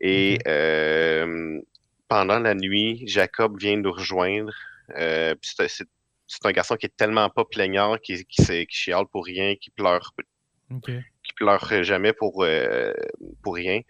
Et 0.00 0.38
euh, 0.46 1.60
pendant 2.08 2.38
la 2.38 2.54
nuit, 2.54 3.02
Jacob 3.06 3.58
vient 3.58 3.76
nous 3.76 3.92
rejoindre. 3.92 4.52
Euh, 4.96 5.34
c'est, 5.42 5.68
c'est- 5.68 5.88
c'est 6.26 6.44
un 6.44 6.52
garçon 6.52 6.76
qui 6.76 6.86
est 6.86 6.96
tellement 6.96 7.30
pas 7.30 7.44
plaignard, 7.44 8.00
qui, 8.00 8.24
qui, 8.26 8.44
qui 8.66 8.76
chiale 8.76 9.06
pour 9.10 9.24
rien, 9.24 9.54
qui 9.56 9.70
pleure, 9.70 10.12
qui 11.24 11.32
pleure 11.34 11.82
jamais 11.84 12.12
pour, 12.12 12.42
euh, 12.44 12.92
pour 13.42 13.54
rien. 13.54 13.80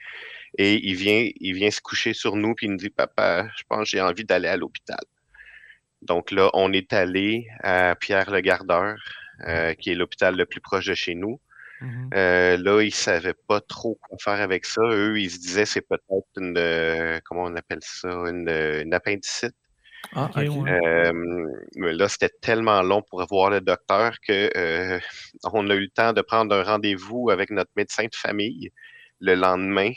Et 0.58 0.74
il 0.86 0.94
vient, 0.94 1.28
il 1.40 1.54
vient 1.54 1.70
se 1.70 1.80
coucher 1.80 2.12
sur 2.14 2.36
nous, 2.36 2.54
puis 2.54 2.66
il 2.66 2.70
nous 2.72 2.76
dit, 2.78 2.90
papa, 2.90 3.48
je 3.56 3.62
pense 3.68 3.84
que 3.84 3.88
j'ai 3.90 4.00
envie 4.00 4.24
d'aller 4.24 4.48
à 4.48 4.56
l'hôpital. 4.56 5.00
Donc 6.02 6.30
là, 6.30 6.50
on 6.54 6.72
est 6.72 6.92
allé 6.92 7.46
à 7.62 7.94
Pierre-le-Gardeur, 7.96 8.96
euh, 9.46 9.74
qui 9.74 9.90
est 9.90 9.94
l'hôpital 9.94 10.36
le 10.36 10.46
plus 10.46 10.60
proche 10.60 10.86
de 10.86 10.94
chez 10.94 11.14
nous. 11.14 11.40
Mhm. 11.80 12.10
Euh, 12.14 12.56
là, 12.56 12.80
ils 12.82 12.94
savaient 12.94 13.34
pas 13.48 13.60
trop 13.60 13.98
quoi 14.00 14.16
faire 14.18 14.40
avec 14.40 14.64
ça. 14.64 14.82
Eux, 14.82 15.18
ils 15.18 15.30
se 15.30 15.38
disaient 15.38 15.66
c'est 15.66 15.82
peut-être 15.82 16.26
une, 16.38 16.56
euh, 16.56 17.20
comment 17.24 17.44
on 17.44 17.56
appelle 17.56 17.80
ça, 17.82 18.08
une, 18.08 18.48
une 18.48 18.94
appendicite. 18.94 19.54
Ah, 20.14 20.30
Ok, 20.30 20.44
ok. 20.48 20.62
ouais. 20.62 20.80
Euh, 20.86 21.12
mais 21.76 21.92
là, 21.92 22.08
c'était 22.08 22.30
tellement 22.40 22.82
long 22.82 23.02
pour 23.02 23.24
voir 23.26 23.50
le 23.50 23.60
docteur 23.60 24.14
que 24.26 24.50
euh, 24.56 24.98
on 25.52 25.68
a 25.70 25.74
eu 25.74 25.80
le 25.80 25.88
temps 25.88 26.12
de 26.12 26.22
prendre 26.22 26.54
un 26.54 26.62
rendez-vous 26.62 27.30
avec 27.30 27.50
notre 27.50 27.70
médecin 27.76 28.04
de 28.04 28.14
famille 28.14 28.70
le 29.20 29.34
lendemain. 29.34 29.90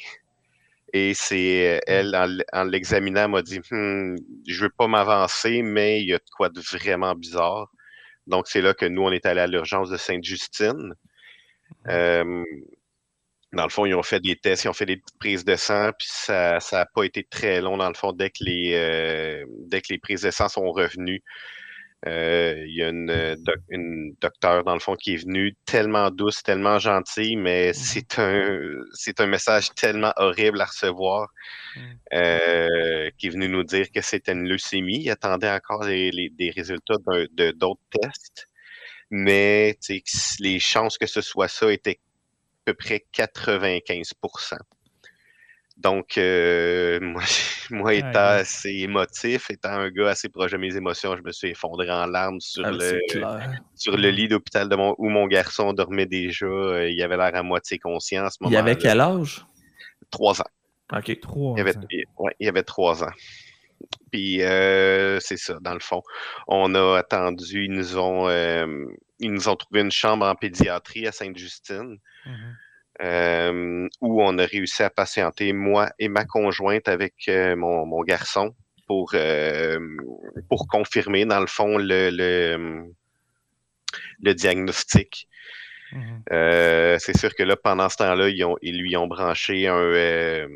Et 0.93 1.13
c'est 1.13 1.77
euh, 1.77 1.79
elle, 1.87 2.15
en, 2.53 2.63
l'examinant, 2.63 3.29
m'a 3.29 3.41
dit 3.41 3.59
Hmm, 3.71 4.15
Je 4.47 4.63
veux 4.63 4.69
pas 4.69 4.87
m'avancer, 4.87 5.61
mais 5.61 6.01
il 6.01 6.09
y 6.09 6.13
a 6.13 6.17
de 6.17 6.29
quoi 6.35 6.49
de 6.49 6.61
vraiment 6.61 7.15
bizarre. 7.15 7.71
Donc, 8.27 8.47
c'est 8.47 8.61
là 8.61 8.73
que 8.73 8.85
nous, 8.85 9.03
on 9.03 9.11
est 9.11 9.25
allé 9.25 9.41
à 9.41 9.47
l'urgence 9.47 9.89
de 9.89 9.97
Sainte-Justine. 9.97 10.93
Euh, 11.89 12.43
dans 13.53 13.63
le 13.63 13.69
fond, 13.69 13.85
ils 13.85 13.95
ont 13.95 14.03
fait 14.03 14.19
des 14.19 14.35
tests, 14.35 14.65
ils 14.65 14.69
ont 14.69 14.73
fait 14.73 14.85
des 14.85 14.97
petites 14.97 15.17
prises 15.19 15.45
de 15.45 15.55
sang, 15.55 15.91
puis 15.97 16.07
ça 16.09 16.59
n'a 16.71 16.85
pas 16.85 17.03
été 17.03 17.23
très 17.23 17.61
long, 17.61 17.77
dans 17.77 17.87
le 17.87 17.95
fond, 17.95 18.13
dès 18.13 18.29
que 18.29 18.43
les, 18.43 18.73
euh, 18.75 19.45
dès 19.67 19.81
que 19.81 19.87
les 19.91 19.97
prises 19.99 20.21
de 20.21 20.31
sang 20.31 20.49
sont 20.49 20.71
revenues. 20.71 21.23
Euh, 22.07 22.63
il 22.65 22.75
y 22.77 22.83
a 22.83 22.89
une, 22.89 23.09
euh, 23.09 23.35
doc- 23.37 23.59
une 23.69 24.15
docteur, 24.21 24.63
dans 24.63 24.73
le 24.73 24.79
fond, 24.79 24.95
qui 24.95 25.15
est 25.15 25.17
venue 25.25 25.55
tellement 25.65 26.09
douce, 26.11 26.41
tellement 26.43 26.79
gentille, 26.79 27.35
mais 27.35 27.73
c'est 27.73 28.17
un, 28.19 28.57
c'est 28.93 29.19
un 29.19 29.27
message 29.27 29.73
tellement 29.75 30.13
horrible 30.15 30.61
à 30.61 30.65
recevoir, 30.65 31.27
Mhm. 31.75 31.99
euh, 32.13 33.09
qui 33.17 33.27
est 33.27 33.29
venu 33.31 33.49
nous 33.49 33.63
dire 33.63 33.91
que 33.93 34.01
c'était 34.01 34.31
une 34.31 34.47
leucémie. 34.47 35.01
Il 35.03 35.09
attendait 35.09 35.49
encore 35.51 35.83
les, 35.83 36.09
les- 36.11 36.29
des 36.29 36.51
résultats 36.51 36.95
de 37.05 37.51
d'autres 37.51 37.81
tests, 37.91 38.47
mais 39.11 39.77
les 40.39 40.59
chances 40.59 40.97
que 40.97 41.05
ce 41.07 41.21
soit 41.21 41.47
ça 41.49 41.71
étaient 41.71 41.99
à 41.99 42.71
peu 42.71 42.73
près 42.75 43.05
95 43.11 44.13
Donc, 45.79 46.17
euh, 46.17 46.99
moi, 47.01 47.23
moi, 47.71 47.93
étant 47.93 48.09
ouais. 48.09 48.41
assez 48.43 48.69
émotif, 48.69 49.49
étant 49.49 49.69
un 49.69 49.89
gars 49.89 50.09
assez 50.09 50.27
proche 50.29 50.51
de 50.51 50.57
mes 50.57 50.75
émotions, 50.75 51.15
je 51.15 51.21
me 51.23 51.31
suis 51.31 51.49
effondré 51.49 51.89
en 51.89 52.05
larmes 52.05 52.39
sur, 52.41 52.65
Ah, 52.65 52.71
le, 52.71 52.99
sur 53.75 53.95
le 53.97 54.09
lit 54.09 54.27
d'hôpital 54.27 54.67
de 54.67 54.75
mon, 54.75 54.93
où 54.97 55.09
mon 55.09 55.25
garçon 55.27 55.71
dormait 55.73 56.05
déjà. 56.05 56.45
Euh, 56.45 56.89
il 56.89 57.01
avait 57.01 57.15
l'air 57.17 57.33
à 57.33 57.43
moitié 57.43 57.79
conscient 57.79 58.25
à 58.25 58.29
ce 58.29 58.37
Il 58.41 58.43
moment-là. 58.45 58.59
avait 58.61 58.77
quel 58.77 58.99
âge? 58.99 59.45
Trois 60.11 60.41
ans. 60.41 60.51
Ok. 60.91 61.19
Trois 61.21 61.55
Il 61.57 61.61
avait, 61.61 61.77
ans. 61.77 61.81
il- 61.91 62.03
ouais, 62.17 62.35
il 62.39 62.47
avait 62.49 62.63
trois 62.63 63.03
ans. 63.03 63.11
Puis 64.11 64.41
euh, 64.43 65.19
c'est 65.21 65.37
ça, 65.37 65.57
dans 65.61 65.73
le 65.73 65.79
fond. 65.79 66.01
On 66.47 66.75
a 66.75 66.97
attendu, 66.97 67.65
ils 67.65 67.71
nous 67.71 67.97
ont, 67.97 68.27
euh, 68.27 68.85
ils 69.19 69.31
nous 69.31 69.47
ont 69.47 69.55
trouvé 69.55 69.79
une 69.81 69.91
chambre 69.91 70.25
en 70.25 70.35
pédiatrie 70.35 71.07
à 71.07 71.11
Sainte-Justine, 71.13 71.97
Mhm. 72.25 72.57
Euh, 73.01 73.87
où 74.01 74.21
on 74.23 74.37
a 74.37 74.45
réussi 74.45 74.83
à 74.83 74.89
patienter, 74.89 75.53
moi 75.53 75.89
et 75.99 76.09
ma 76.09 76.25
conjointe, 76.25 76.87
avec 76.87 77.13
euh, 77.27 77.55
mon, 77.55 77.85
mon 77.85 78.01
garçon, 78.01 78.55
pour, 78.87 79.11
euh, 79.13 79.79
pour 80.49 80.67
confirmer, 80.67 81.25
dans 81.25 81.39
le 81.39 81.47
fond, 81.47 81.77
le, 81.77 82.09
le, 82.11 82.83
le 84.21 84.33
diagnostic. 84.33 85.27
Mhm. 85.91 86.23
Euh, 86.31 86.97
c'est 86.99 87.17
sûr 87.17 87.33
que 87.35 87.43
là, 87.43 87.55
pendant 87.55 87.89
ce 87.89 87.97
temps-là, 87.97 88.29
ils, 88.29 88.43
ont, 88.43 88.57
ils 88.61 88.79
lui 88.79 88.95
ont 88.97 89.07
branché 89.07 89.67
un, 89.67 89.75
euh, 89.77 90.47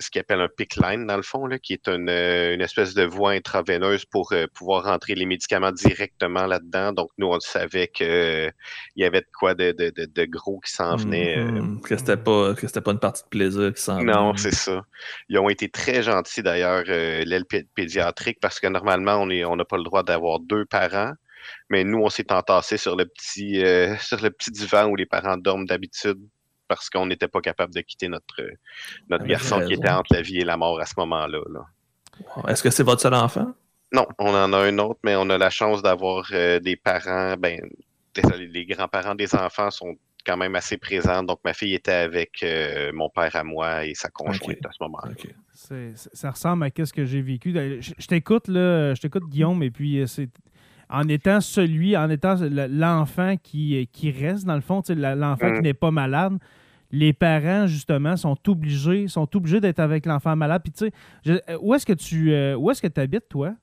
ce 0.00 0.10
qu'ils 0.10 0.20
appellent 0.22 0.40
un 0.40 0.48
PIC 0.48 0.76
line, 0.76 1.06
dans 1.06 1.16
le 1.16 1.22
fond, 1.22 1.46
là, 1.46 1.58
qui 1.58 1.74
est 1.74 1.86
une, 1.88 2.08
euh, 2.08 2.54
une 2.54 2.62
espèce 2.62 2.94
de 2.94 3.04
voie 3.04 3.32
intraveineuse 3.32 4.04
pour 4.06 4.32
euh, 4.32 4.46
pouvoir 4.54 4.84
rentrer 4.84 5.14
les 5.14 5.26
médicaments 5.26 5.70
directement 5.72 6.46
là-dedans. 6.46 6.92
Donc, 6.92 7.10
nous, 7.18 7.28
on 7.28 7.38
savait 7.40 7.88
qu'il 7.88 8.52
y 8.96 9.04
avait 9.04 9.20
de 9.20 9.26
quoi 9.38 9.54
de, 9.54 9.72
de, 9.72 9.90
de, 9.90 10.06
de 10.06 10.24
gros 10.24 10.58
qui 10.60 10.72
s'en 10.72 10.96
venait. 10.96 11.36
euh, 11.38 11.50
Mhm. 11.60 11.80
Que 11.82 11.96
c'était 11.96 12.16
pas, 12.16 12.54
que 12.54 12.66
c'était 12.66 12.80
pas 12.80 12.92
une 12.92 12.98
partie 12.98 13.22
de 13.22 13.28
plaisir 13.28 13.72
qui 13.74 13.82
s'en 13.82 14.02
non, 14.02 14.30
venait. 14.32 14.38
c'est 14.38 14.54
ça. 14.54 14.82
Ils 15.28 15.38
ont 15.38 15.48
été 15.48 15.68
très 15.68 16.02
gentils 16.02 16.42
d'ailleurs, 16.42 16.84
euh, 16.88 17.22
l'aile 17.24 17.44
pé- 17.44 17.66
pédiatrique, 17.74 18.38
parce 18.40 18.58
que 18.58 18.66
normalement, 18.66 19.16
on 19.16 19.28
est, 19.30 19.44
on 19.44 19.56
n'a 19.56 19.64
pas 19.64 19.76
le 19.76 19.84
droit 19.84 20.02
d'avoir 20.02 20.40
deux 20.40 20.64
parents. 20.64 21.12
Mais 21.70 21.84
nous, 21.84 21.98
on 21.98 22.10
s'est 22.10 22.30
entassé 22.32 22.76
sur 22.76 22.96
le 22.96 23.06
petit 23.06 23.64
euh, 23.64 23.96
sur 24.00 24.20
le 24.22 24.30
petit 24.30 24.50
divan 24.50 24.86
où 24.88 24.96
les 24.96 25.06
parents 25.06 25.36
dorment 25.36 25.66
d'habitude 25.66 26.18
parce 26.70 26.88
qu'on 26.88 27.04
n'était 27.06 27.26
pas 27.28 27.40
capable 27.40 27.74
de 27.74 27.80
quitter 27.80 28.06
notre, 28.08 28.40
notre 29.10 29.24
Avec 29.24 29.32
garçon 29.32 29.60
qui 29.66 29.74
était 29.74 29.90
entre 29.90 30.14
la 30.14 30.22
vie 30.22 30.38
et 30.38 30.44
la 30.44 30.56
mort 30.56 30.80
à 30.80 30.86
ce 30.86 30.94
moment-là. 30.98 31.40
là. 31.52 31.60
Est-ce 32.48 32.62
que 32.62 32.70
c'est 32.70 32.84
votre 32.84 33.00
seul 33.02 33.14
enfant? 33.14 33.52
Non, 33.92 34.06
on 34.18 34.28
en 34.32 34.52
a 34.52 34.58
un 34.58 34.78
autre, 34.78 35.00
mais 35.02 35.16
on 35.16 35.28
a 35.30 35.36
la 35.36 35.50
chance 35.50 35.82
d'avoir 35.82 36.28
euh, 36.32 36.60
des 36.60 36.76
parents, 36.76 37.34
ben, 37.36 37.58
désolé, 38.14 38.46
les 38.46 38.64
grands-parents 38.66 39.16
des 39.16 39.34
enfants 39.34 39.70
sont 39.72 39.96
quand 40.24 40.36
même 40.36 40.54
assez 40.54 40.76
présents. 40.76 41.24
Donc, 41.24 41.40
ma 41.44 41.54
fille 41.54 41.74
était 41.74 41.90
avec 41.90 42.42
euh, 42.44 42.92
mon 42.94 43.08
père 43.10 43.34
à 43.34 43.42
moi 43.42 43.84
et 43.86 43.94
sa 43.94 44.08
conjointe 44.10 44.64
à 44.64 44.70
ce 44.70 44.78
moment-là. 44.82 45.12
Ça 46.12 46.30
ressemble 46.30 46.64
à 46.64 46.84
ce 46.84 46.92
que 46.92 47.04
j'ai 47.04 47.20
vécu. 47.22 47.52
Je, 47.52 47.92
je 47.98 48.06
t'écoute, 48.06 48.46
là, 48.48 48.94
je 48.94 49.00
t'écoute, 49.00 49.24
Guillaume, 49.28 49.62
et 49.64 49.70
puis 49.72 49.98
euh, 49.98 50.06
c'est 50.06 50.28
en 50.92 51.06
étant 51.08 51.40
celui, 51.40 51.96
en 51.96 52.10
étant 52.10 52.34
le- 52.34 52.66
l'enfant 52.66 53.36
qui, 53.42 53.88
qui 53.92 54.10
reste, 54.10 54.44
dans 54.44 54.56
le 54.56 54.60
fond, 54.60 54.82
l'enfant 54.88 55.52
qui 55.54 55.60
Mm. 55.60 55.62
n'est 55.62 55.74
pas 55.74 55.90
malade, 55.90 56.38
les 56.92 57.12
parents, 57.12 57.66
justement, 57.66 58.16
sont 58.16 58.36
obligés, 58.48 59.06
sont 59.08 59.28
obligés 59.36 59.60
d'être 59.60 59.78
avec 59.80 60.06
l'enfant 60.06 60.34
malade. 60.36 60.62
Puis, 60.62 60.72
tu 60.72 60.86
sais, 60.86 60.92
je- 61.24 61.56
où 61.60 61.74
est-ce 61.74 61.86
que 61.86 61.92
tu 61.92 62.32
euh, 62.32 62.56
où 62.56 62.70
est-ce 62.70 62.82
que 62.82 63.00
habites, 63.00 63.28
toi? 63.28 63.54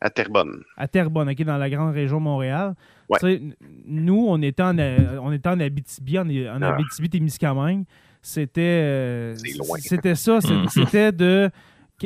À 0.00 0.10
Terrebonne. 0.10 0.62
à 0.76 0.88
Terrebonne, 0.88 1.28
OK, 1.28 1.42
dans 1.44 1.58
la 1.58 1.68
grande 1.70 1.92
région 1.94 2.18
de 2.18 2.22
Montréal. 2.24 2.74
Ouais. 3.08 3.18
Tu 3.20 3.26
sais, 3.26 3.34
n- 3.36 3.54
Nous, 3.86 4.24
on 4.28 4.40
était 4.42 4.62
en, 4.62 4.76
euh, 4.78 5.18
on 5.22 5.30
était 5.32 5.48
en 5.48 5.60
Abitibi, 5.60 6.18
en, 6.18 6.26
en 6.28 6.62
Ah. 6.62 6.74
Abitibi-Témiscamingue. 6.74 7.84
C'était... 8.22 8.60
euh. 8.62 9.34
C'était 9.78 10.14
ça. 10.14 10.38
C'était 10.68 11.12
de... 11.12 11.50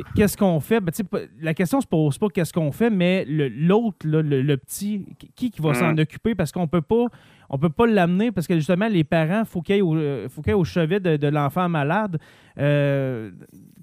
qu- 0.03 0.13
Qu'est-ce 0.15 0.37
qu'on 0.37 0.61
fait? 0.61 0.81
Ben, 0.81 0.93
la 1.41 1.55
question 1.55 1.81
se 1.81 1.87
pose 1.87 2.19
pas 2.19 2.29
qu'est-ce 2.29 2.53
qu'on 2.53 2.73
fait, 2.73 2.91
mais 2.91 3.25
l'autre, 3.27 3.99
le, 4.05 4.23
le 4.23 4.57
petit, 4.57 5.05
qui, 5.35 5.51
qui 5.51 5.63
va 5.63 5.75
s'en 5.75 5.97
occuper? 5.99 6.35
Parce 6.35 6.53
qu'on 6.53 6.67
peut 6.69 6.83
pas 6.83 7.07
on 7.49 7.59
peut 7.59 7.71
pas 7.71 7.87
l'amener 7.87 8.33
parce 8.33 8.47
que 8.49 8.55
justement, 8.57 8.89
les 8.89 9.05
parents, 9.05 9.41
il 9.41 9.47
faut 9.47 9.63
qu'ils 9.63 9.77
aillent 9.77 9.83
au, 9.83 9.97
euh, 9.97 10.27
aillent 10.47 10.53
au 10.55 10.65
chevet 10.65 10.99
de, 11.01 11.17
de 11.17 11.29
l'enfant 11.29 11.69
malade. 11.69 12.19
Euh, 12.59 13.31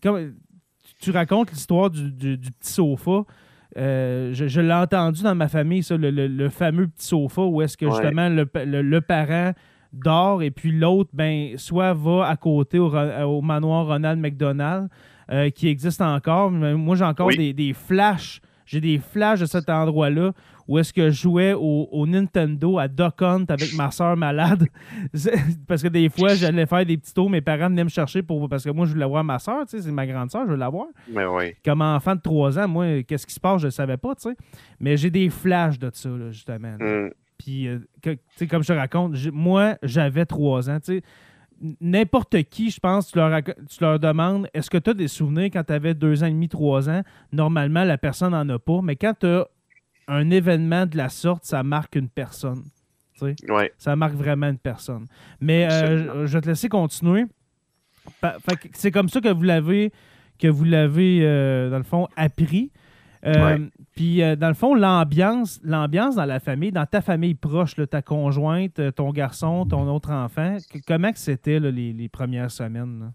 comme, 0.02 0.34
tu 1.00 1.12
racontes 1.12 1.52
l'histoire 1.52 1.90
du, 1.90 2.12
du- 2.12 2.38
du 2.38 2.52
petit 2.52 2.72
sofa. 2.74 3.24
Euh, 3.78 4.32
je 4.34 4.48
je 4.48 4.62
l'ai 4.62 4.74
entendu 4.74 5.24
dans 5.24 5.34
ma 5.36 5.48
famille, 5.48 5.82
ça, 5.82 5.98
le, 5.98 6.12
le- 6.12 6.28
le 6.28 6.50
fameux 6.50 6.88
petit 6.88 7.08
sofa 7.08 7.42
où 7.42 7.62
est-ce 7.62 7.76
que 7.78 7.86
Ouais. 7.86 7.92
justement 7.92 8.30
le, 8.30 8.46
pa- 8.46 8.66
le- 8.66 8.82
le 8.84 9.02
parent 9.02 9.54
dort 9.94 10.44
et 10.44 10.52
puis 10.52 10.72
l'autre, 10.72 11.10
ben, 11.14 11.58
soit 11.58 11.94
va 11.94 12.28
à 12.28 12.36
côté 12.36 12.80
au, 12.80 12.94
au 12.96 13.42
manoir 13.42 13.88
Ronald 13.88 14.20
McDonald, 14.20 14.90
euh, 15.34 15.50
qui 15.50 15.68
existe 15.68 16.00
encore. 16.02 16.52
Moi, 16.52 16.96
j'ai 16.96 17.04
encore 17.06 17.28
Oui. 17.28 17.38
des, 17.38 17.54
des 17.54 17.74
flashs. 17.74 18.40
J'ai 18.66 18.80
des 18.80 18.98
flashs 19.00 19.42
de 19.42 19.46
cet 19.46 19.70
endroit-là 19.70 20.32
où 20.70 20.78
est-ce 20.80 20.94
que 20.94 21.10
je 21.10 21.22
jouais 21.22 21.52
au, 21.54 21.90
au 21.92 22.08
Nintendo 22.08 22.80
à 22.80 22.88
Duck 22.88 23.22
Hunt 23.22 23.44
avec 23.50 23.74
ma 23.74 23.92
soeur 23.92 24.16
malade. 24.16 24.66
Parce 25.68 25.84
que 25.84 25.90
des 25.90 26.08
fois, 26.10 26.36
j'allais 26.36 26.66
faire 26.66 26.86
des 26.86 26.98
petits 26.98 27.14
tours. 27.14 27.30
Mes 27.30 27.42
parents 27.42 27.68
venaient 27.68 27.84
me 27.84 27.90
chercher 27.90 28.24
pour, 28.24 28.48
parce 28.48 28.64
que 28.64 28.70
moi, 28.70 28.86
je 28.86 28.94
voulais 28.94 29.06
voir 29.06 29.24
ma 29.26 29.40
soeur. 29.40 29.64
C'est 29.68 29.86
ma 29.92 30.08
grande 30.08 30.32
soeur, 30.32 30.46
je 30.46 30.52
veux 30.52 30.58
la 30.58 30.70
voir 30.70 30.88
Mais 31.12 31.26
oui. 31.26 31.54
comme 31.66 31.82
enfant 31.82 32.16
de 32.16 32.22
3 32.22 32.60
ans, 32.60 32.68
moi, 32.70 33.04
qu'est-ce 33.04 33.28
qui 33.28 33.34
se 33.34 33.40
passe, 33.42 33.60
je 33.62 33.66
ne 33.68 33.72
savais 33.72 33.98
pas, 33.98 34.16
tu 34.16 34.30
sais. 34.30 34.36
Mais 34.80 34.96
j'ai 34.96 35.10
des 35.10 35.30
flashs 35.30 35.78
de 35.80 35.90
ça, 35.94 36.10
là, 36.10 36.32
justement. 36.32 36.76
là. 36.80 37.08
Mm. 37.08 37.10
Puis, 37.38 37.68
euh, 37.68 37.80
que- 38.02 38.12
tu 38.12 38.20
sais, 38.38 38.48
comme 38.48 38.64
je 38.64 38.70
te 38.70 38.74
raconte, 38.78 39.16
moi, 39.34 39.76
j'avais 39.84 40.26
3 40.26 40.70
ans, 40.70 40.80
tu 40.80 41.00
sais. 41.00 41.02
N'importe 41.80 42.44
qui, 42.44 42.70
je 42.70 42.80
pense, 42.80 43.12
tu 43.12 43.18
leur, 43.18 43.42
tu 43.44 43.82
leur 43.82 43.98
demandes 43.98 44.48
est-ce 44.54 44.70
que 44.70 44.78
tu 44.78 44.90
as 44.90 44.94
des 44.94 45.08
souvenirs 45.08 45.50
quand 45.54 45.64
tu 45.64 45.74
avais 45.74 45.94
2 45.94 46.24
ans 46.24 46.28
et 46.28 46.32
demi, 46.32 46.50
3 46.50 46.90
ans? 46.90 47.04
Normalement, 47.32 47.86
la 47.86 47.98
personne 47.98 48.32
n'en 48.32 48.48
a 48.50 48.60
pas. 48.60 48.82
Mais 48.82 48.98
quand 48.98 49.14
tu 49.20 49.28
as 49.28 49.48
un 50.08 50.30
événement 50.30 50.86
de 50.86 50.98
la 50.98 51.10
sorte, 51.10 51.46
ça 51.46 51.64
marque 51.64 51.96
une 51.96 52.10
personne. 52.10 52.64
Ouais. 53.22 53.72
Ça 53.78 53.96
marque 53.96 54.16
vraiment 54.16 54.50
une 54.50 54.58
personne. 54.58 55.06
Mais 55.40 55.72
euh, 55.72 56.26
je, 56.26 56.34
vais 56.34 56.42
te 56.42 56.48
laisser 56.48 56.70
continuer. 56.70 57.26
C'est 58.74 58.92
comme 58.92 59.10
ça 59.10 59.22
que 59.22 59.30
vous 59.30 59.44
l'avez, 59.44 59.92
que 60.40 60.48
vous 60.48 60.66
l'avez 60.66 61.20
euh, 61.22 61.70
dans 61.70 61.78
le 61.78 61.84
fond, 61.84 62.08
appris. 62.16 62.72
Euh. 63.26 63.58
Puis, 63.96 64.22
euh, 64.22 64.36
dans 64.36 64.50
le 64.50 64.54
fond, 64.54 64.74
l'ambiance, 64.76 65.60
l'ambiance 65.64 66.16
dans 66.16 66.26
la 66.26 66.40
famille, 66.40 66.72
dans 66.72 66.86
ta 66.86 67.02
famille 67.02 67.36
proche, 67.36 67.78
là, 67.78 67.88
ta 67.88 68.02
conjointe, 68.02 68.80
euh, 68.80 68.92
ton 68.92 69.12
garçon, 69.12 69.66
ton 69.66 69.88
autre 69.94 70.12
enfant, 70.12 70.58
que- 70.72 70.80
comment 70.86 71.12
c'était 71.16 71.60
les, 71.60 71.94
les 71.94 72.10
premières 72.10 72.52
semaines? 72.52 73.00
là? 73.00 73.06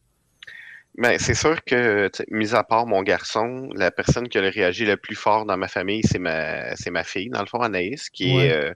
Ben, 0.97 1.17
c'est 1.19 1.35
sûr 1.35 1.63
que, 1.63 2.11
mis 2.31 2.55
à 2.55 2.65
part 2.65 2.87
mon 2.87 3.03
garçon, 3.03 3.69
la 3.75 3.91
personne 3.93 4.29
qui 4.29 4.39
a 4.39 4.41
réagi 4.41 4.85
le 4.85 4.97
plus 4.97 5.15
fort 5.15 5.45
dans 5.47 5.57
ma 5.57 5.69
famille, 5.69 6.03
c'est 6.05 6.19
ma, 6.19 6.75
c'est 6.75 6.91
ma 6.91 7.05
fille, 7.05 7.29
dans 7.29 7.41
le 7.41 7.47
fond, 7.47 7.61
Anaïs, 7.61 8.09
qui, 8.11 8.35
Ouais. 8.37 8.47
est, 8.47 8.53
euh, 8.53 8.73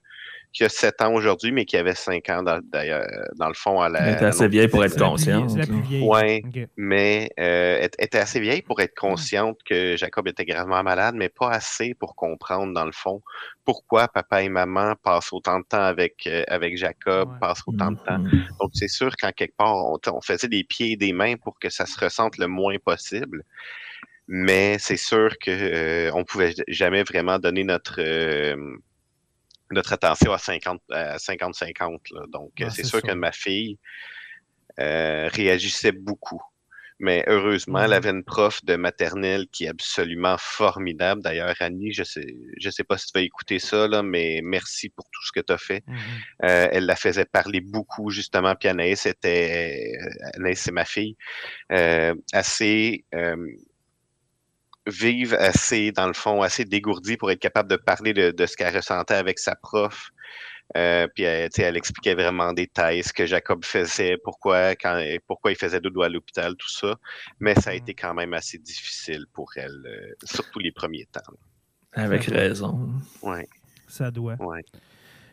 qui 0.53 0.65
a 0.65 0.69
7 0.69 1.01
ans 1.03 1.15
aujourd'hui, 1.15 1.51
mais 1.53 1.65
qui 1.65 1.77
avait 1.77 1.95
5 1.95 2.29
ans, 2.29 2.43
dans, 2.43 2.61
d'ailleurs, 2.63 3.07
dans 3.37 3.49
le 3.49 3.55
fond, 3.55 3.81
à 3.81 3.89
la. 3.89 4.01
Elle 4.01 4.15
était 4.15 4.25
assez 4.27 4.49
vieille 4.49 4.69
pour 4.69 4.85
être 4.85 4.99
consciente. 4.99 5.51
OK. 5.53 6.69
mais 6.77 7.31
euh, 7.41 7.79
elle 7.81 7.91
était 7.99 8.19
assez 8.19 8.41
vieille 8.41 8.63
pour 8.63 8.81
être 8.81 8.95
consciente 8.95 9.59
que 9.65 9.97
Jacob 9.97 10.29
était 10.29 10.45
gravement 10.45 10.83
malade, 10.83 11.15
mais 11.17 11.29
pas 11.29 11.51
assez 11.51 11.95
pour 11.95 12.15
comprendre, 12.17 12.73
dans 12.75 12.85
le 12.85 12.93
fond, 12.93 13.23
pourquoi 13.65 14.09
papa 14.09 14.43
et 14.43 14.49
maman 14.49 14.95
passent 15.03 15.33
autant 15.33 15.61
de 15.61 15.65
temps 15.65 15.83
avec, 15.83 16.27
euh, 16.27 16.45
avec 16.49 16.77
Jacob, 16.77 17.31
Ouais. 17.31 17.39
passent 17.41 17.63
autant 17.67 17.93
de 17.93 17.99
temps. 17.99 18.19
Mhm. 18.19 18.45
Donc, 18.61 18.71
c'est 18.75 18.89
sûr 18.89 19.11
qu'en 19.17 19.31
quelque 19.33 19.57
part, 19.57 19.75
on, 19.75 19.99
on 20.13 20.21
faisait 20.21 20.49
des 20.49 20.65
pieds 20.65 20.93
et 20.93 20.97
des 20.97 21.13
mains 21.13 21.37
pour 21.37 21.59
que 21.59 21.71
ça 21.71 21.87
se 21.87 21.99
ressente 21.99 22.39
le 22.39 22.47
moins 22.47 22.77
possible. 22.85 23.43
Mais 24.29 24.77
c'est 24.79 24.97
sûr 24.97 25.37
que 25.39 25.51
euh, 25.51 26.11
on 26.15 26.25
pouvait 26.25 26.55
jamais 26.69 27.03
vraiment 27.03 27.39
donner 27.39 27.65
notre 27.65 27.97
euh, 28.01 28.57
notre 29.73 29.93
attention 29.93 30.33
à 30.33 30.39
50 30.39 30.81
à 30.91 31.19
50 31.19 31.55
50 31.55 32.01
Donc 32.29 32.53
Ah, 32.61 32.71
c'est 32.71 32.85
sûr 32.85 33.01
ça. 33.01 33.09
que 33.09 33.13
ma 33.13 33.33
fille 33.33 33.79
euh, 34.81 35.29
réagissait 35.33 35.93
beaucoup. 35.93 36.41
Mais 36.99 37.25
heureusement, 37.27 37.83
elle 37.83 37.95
avait 37.95 38.11
une 38.11 38.23
prof 38.23 38.65
de 38.65 38.77
maternelle 38.77 39.49
qui 39.51 39.65
est 39.65 39.69
absolument 39.69 40.37
formidable. 40.39 41.21
D'ailleurs, 41.21 41.57
Annie, 41.59 41.93
je 41.93 42.05
sais, 42.05 42.37
je 42.61 42.71
sais 42.71 42.85
pas 42.85 42.97
si 42.97 43.07
tu 43.07 43.19
vas 43.19 43.25
écouter 43.25 43.59
ça, 43.59 43.89
là, 43.89 44.05
mais 44.05 44.41
merci 44.45 44.89
pour 44.89 45.05
tout 45.07 45.21
ce 45.27 45.33
que 45.33 45.41
tu 45.45 45.53
as 45.53 45.59
fait. 45.59 45.83
Mhm. 45.89 45.97
Euh, 46.45 46.69
elle 46.71 46.87
la 46.87 46.95
faisait 46.95 47.25
parler 47.25 47.61
beaucoup, 47.61 48.11
justement. 48.11 48.55
Puis 48.55 48.69
Anaïs 48.69 49.05
était, 49.05 49.95
euh, 50.01 50.29
Anaïs, 50.37 50.61
c'est 50.61 50.71
ma 50.71 50.85
fille, 50.85 51.17
euh, 51.73 52.15
assez 52.33 53.05
euh, 53.17 53.37
vive, 54.87 55.35
assez, 55.35 55.93
dans 55.93 56.07
le 56.07 56.13
fond, 56.13 56.43
assez 56.43 56.65
dégourdie 56.65 57.17
pour 57.17 57.31
être 57.31 57.39
capable 57.41 57.71
de 57.71 57.77
parler 57.77 58.13
de, 58.13 58.31
de 58.31 58.47
ce 58.47 58.57
qu'elle 58.57 58.75
ressentait 58.75 59.15
avec 59.15 59.39
sa 59.39 59.55
prof. 59.55 60.11
Euh, 60.77 61.07
puis 61.15 61.25
elle, 61.25 61.51
tu 61.51 61.61
sais, 61.61 61.69
elle 61.69 61.77
expliquait 61.77 62.15
vraiment 62.15 62.45
en 62.45 62.53
détail 62.55 63.03
ce 63.03 63.13
que 63.13 63.27
Jacob 63.27 63.63
faisait, 63.65 64.17
pourquoi, 64.25 64.71
quand, 64.75 64.99
pourquoi 65.27 65.51
il 65.53 65.57
faisait 65.57 65.81
dodo 65.81 66.03
à 66.03 66.09
l'hôpital, 66.09 66.55
tout 66.57 66.71
ça. 66.71 66.97
Mais 67.41 67.55
ça 67.55 67.71
a 67.71 67.73
Mhm. 67.75 67.79
été 67.81 67.95
quand 67.95 68.15
même 68.15 68.33
assez 68.33 68.59
difficile 68.59 69.27
pour 69.35 69.51
elle, 69.57 69.83
euh, 69.87 70.13
surtout 70.25 70.59
les 70.61 70.73
premiers 70.73 71.07
temps. 71.13 71.21
Avec 71.93 72.23
Ça- 72.25 72.33
raison. 72.33 72.89
Ouais, 73.23 73.47
Ça 73.87 74.11
doit. 74.11 74.37
ouais. 74.41 74.63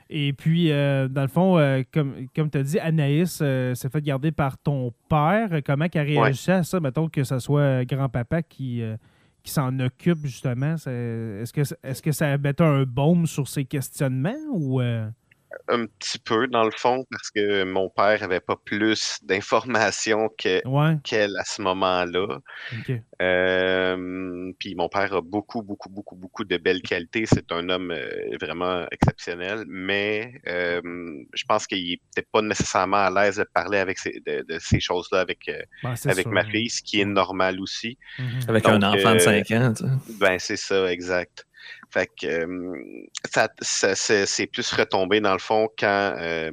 Et 0.09 0.33
puis, 0.33 0.71
euh, 0.71 1.07
dans 1.07 1.21
le 1.21 1.27
fond, 1.27 1.57
euh, 1.57 1.83
comme, 1.93 2.27
comme 2.35 2.49
tu 2.49 2.57
as 2.57 2.63
dit, 2.63 2.79
Anaïs 2.79 3.39
euh, 3.41 3.75
s'est 3.75 3.89
fait 3.89 4.01
garder 4.01 4.31
par 4.31 4.57
ton 4.57 4.91
père. 5.07 5.61
Comment 5.65 5.87
qu'elle 5.87 6.07
réagissait 6.07 6.51
à 6.51 6.63
ça? 6.63 6.79
Mettons 6.79 7.07
que 7.07 7.23
ce 7.23 7.39
soit 7.39 7.85
grand-papa 7.85 8.41
qui, 8.41 8.81
euh, 8.81 8.97
qui 9.43 9.51
s'en 9.51 9.79
occupe, 9.79 10.25
justement. 10.25 10.75
Est-ce 10.75 11.53
que, 11.53 11.61
est-ce 11.83 12.01
que 12.01 12.11
ça 12.11 12.37
mettait 12.37 12.63
un 12.63 12.83
baume 12.83 13.25
sur 13.27 13.47
ses 13.47 13.65
questionnements 13.65 14.35
ou... 14.51 14.81
euh, 14.81 15.09
Un 15.67 15.85
petit 15.87 16.19
peu, 16.19 16.47
dans 16.47 16.63
le 16.63 16.71
fond, 16.71 17.05
parce 17.09 17.31
que 17.31 17.63
mon 17.63 17.89
père 17.89 18.21
avait 18.21 18.39
pas 18.39 18.55
plus 18.55 19.17
d'informations 19.23 20.29
que 20.37 20.61
Ouais, 20.67 20.95
qu'elle 21.03 21.35
à 21.37 21.43
ce 21.43 21.61
moment-là. 21.63 22.39
Euh, 23.21 24.51
puis 24.59 24.75
mon 24.75 24.89
père 24.89 25.13
a 25.13 25.21
beaucoup, 25.21 25.61
beaucoup, 25.61 25.89
beaucoup, 25.89 26.15
beaucoup 26.15 26.43
de 26.43 26.57
belles 26.57 26.81
qualités. 26.81 27.25
C'est 27.25 27.51
un 27.51 27.69
homme 27.69 27.91
euh, 27.91 28.09
vraiment 28.39 28.85
exceptionnel, 28.91 29.63
mais 29.67 30.39
euh, 30.47 30.81
je 31.33 31.43
pense 31.47 31.67
qu'il 31.67 31.83
n'était 31.89 32.27
pas 32.31 32.41
nécessairement 32.41 32.97
à 32.97 33.09
l'aise 33.11 33.37
de 33.37 33.45
parler 33.53 33.79
avec 33.79 33.97
ces, 33.99 34.21
de, 34.25 34.45
de 34.47 34.59
ces 34.59 34.79
choses-là 34.79 35.19
avec, 35.21 35.49
Ben, 35.83 35.95
avec 36.05 36.23
sûr. 36.23 36.31
ma 36.31 36.45
fille, 36.45 36.69
ce 36.69 36.81
qui 36.81 37.01
est 37.01 37.05
normal 37.05 37.59
aussi. 37.59 37.97
Mhm. 38.17 38.39
Avec 38.47 38.63
Donc, 38.63 38.73
un 38.83 38.83
enfant 38.93 39.11
de 39.11 39.15
euh, 39.15 39.43
5 39.43 39.51
ans, 39.51 39.73
tu 39.73 39.83
sais. 39.83 39.89
Ben, 40.19 40.39
c'est 40.39 40.57
ça, 40.57 40.91
exact. 40.91 41.45
Fait 41.91 42.07
que 42.21 42.27
euh, 42.27 42.73
ça, 43.31 43.49
ça- 43.61 43.95
c'est 44.25 44.47
plus 44.47 44.71
retombé 44.73 45.21
dans 45.21 45.33
le 45.33 45.39
fond 45.39 45.67
quand 45.77 46.13
euh, 46.19 46.51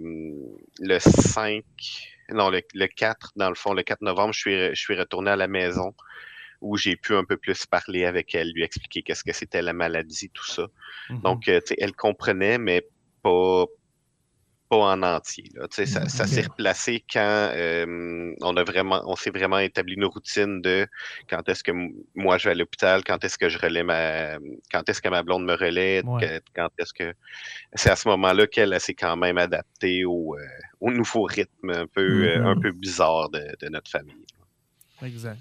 le 0.81 0.99
5, 0.99 1.65
non, 2.31 2.49
le, 2.51 2.63
le 2.75 2.87
4, 2.87 3.33
dans 3.37 3.49
le 3.51 3.55
fond, 3.55 3.75
le 3.75 3.83
4 3.83 4.01
novembre, 4.03 4.33
je 4.33 4.39
suis, 4.39 4.69
je 4.75 4.81
suis 4.81 4.97
retourné 4.99 5.31
à 5.31 5.37
la 5.37 5.49
maison 5.49 5.95
où 6.61 6.77
j'ai 6.77 6.97
pu 6.97 7.15
un 7.15 7.25
peu 7.25 7.37
plus 7.37 7.67
parler 7.67 8.05
avec 8.05 8.35
elle, 8.35 8.51
lui 8.53 8.63
expliquer 8.65 9.03
qu'est-ce 9.03 9.25
que 9.25 9.33
c'était 9.33 9.63
la 9.63 9.73
maladie, 9.73 10.31
tout 10.31 10.47
ça. 10.47 10.67
Mhm. 11.11 11.21
Donc, 11.23 11.49
euh, 11.49 11.61
elle 11.79 11.95
comprenait, 11.95 12.59
mais 12.59 12.87
pas, 13.23 13.67
pas 14.69 14.77
en 14.77 15.03
entier. 15.03 15.45
Là. 15.55 15.67
Ça, 15.71 15.87
ça 16.09 16.27
s'est 16.27 16.43
replacé 16.43 17.05
quand 17.13 17.51
euh, 17.55 18.33
on 18.41 18.57
a 18.57 18.65
vraiment, 18.65 19.03
on 19.07 19.17
s'est 19.17 19.31
vraiment 19.31 19.59
établi 19.59 19.95
une 19.95 20.05
routine 20.05 20.61
de 20.63 20.87
quand 21.29 21.49
est-ce 21.49 21.63
que 21.63 21.73
moi 22.15 22.39
je 22.39 22.45
vais 22.49 22.53
à 22.53 22.55
l'hôpital, 22.55 23.03
quand 23.05 23.23
est-ce 23.25 23.39
que 23.39 23.49
je 23.49 23.59
relais 23.59 23.83
ma, 23.85 24.39
quand 24.73 24.89
est-ce 24.89 25.01
que 25.01 25.09
ma 25.09 25.23
blonde 25.23 25.45
me 25.45 25.55
relaie, 25.55 26.03
Ouais. 26.05 26.41
quand 26.55 26.69
est-ce 26.79 26.93
que 26.93 27.15
c'est 27.75 27.91
à 27.91 27.97
ce 27.97 28.09
moment-là 28.09 28.47
qu'elle 28.47 28.73
elle 28.73 28.81
s'est 28.81 28.95
quand 28.95 29.17
même 29.17 29.39
adaptée 29.39 30.05
au, 30.05 30.37
euh, 30.37 30.45
au 30.81 30.91
nouveau 30.91 31.23
rythme 31.25 31.71
un 31.71 31.87
peu, 31.87 32.29
euh, 32.29 32.39
Mhm. 32.41 32.47
un 32.47 32.61
peu 32.61 32.73
bizarre 32.73 33.29
de, 33.31 33.43
de 33.61 33.69
notre 33.69 33.91
famille. 33.91 34.25
Exact. 35.03 35.39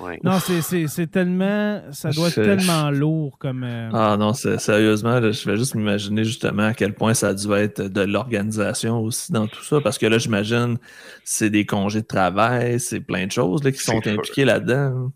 Ouais. 0.00 0.20
Non, 0.22 0.38
c'est- 0.38 0.62
c'est 0.62 0.86
c'est 0.86 1.08
tellement... 1.08 1.82
Ça 1.92 2.10
doit 2.10 2.28
être 2.28 2.36
Je- 2.36 2.42
tellement 2.42 2.90
lourd 2.90 3.38
comme... 3.38 3.64
euh, 3.64 3.90
Ah 3.92 4.16
non, 4.18 4.32
c'est- 4.34 4.58
sérieusement, 4.58 5.18
là, 5.18 5.32
je 5.32 5.50
vais 5.50 5.56
juste 5.56 5.74
m'imaginer 5.74 6.24
justement 6.24 6.66
à 6.66 6.74
quel 6.74 6.94
point 6.94 7.12
ça 7.12 7.28
a 7.28 7.34
dû 7.34 7.52
être 7.52 7.82
de 7.82 8.00
l'organisation 8.02 9.00
aussi 9.00 9.32
dans 9.32 9.46
tout 9.48 9.64
ça. 9.64 9.80
Parce 9.80 9.98
que 9.98 10.06
là, 10.06 10.18
j'imagine, 10.18 10.78
c'est 11.24 11.50
des 11.50 11.66
congés 11.66 12.02
de 12.02 12.06
travail, 12.06 12.78
c'est 12.78 13.00
plein 13.00 13.26
de 13.26 13.32
choses 13.32 13.64
là, 13.64 13.72
qui 13.72 13.78
C'est 13.78 13.92
sont 13.92 14.00
sûr. 14.00 14.12
impliquées 14.12 14.44
là-dedans. 14.44 15.10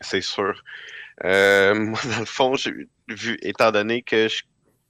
C'est 0.00 0.20
sûr. 0.22 0.62
Euh, 1.24 1.74
moi, 1.78 1.98
dans 2.12 2.20
le 2.20 2.26
fond, 2.26 2.54
j'ai 2.56 2.72
vu, 3.08 3.38
étant 3.42 3.70
donné 3.70 4.02
que 4.02 4.28
je 4.28 4.42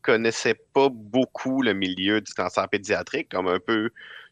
connaissais 0.02 0.54
pas 0.72 0.88
beaucoup 0.90 1.62
le 1.62 1.74
milieu 1.74 2.20
du 2.20 2.32
cancer 2.32 2.68
pédiatrique, 2.68 3.28
comme 3.30 3.48
un 3.48 3.58
peu 3.60 3.90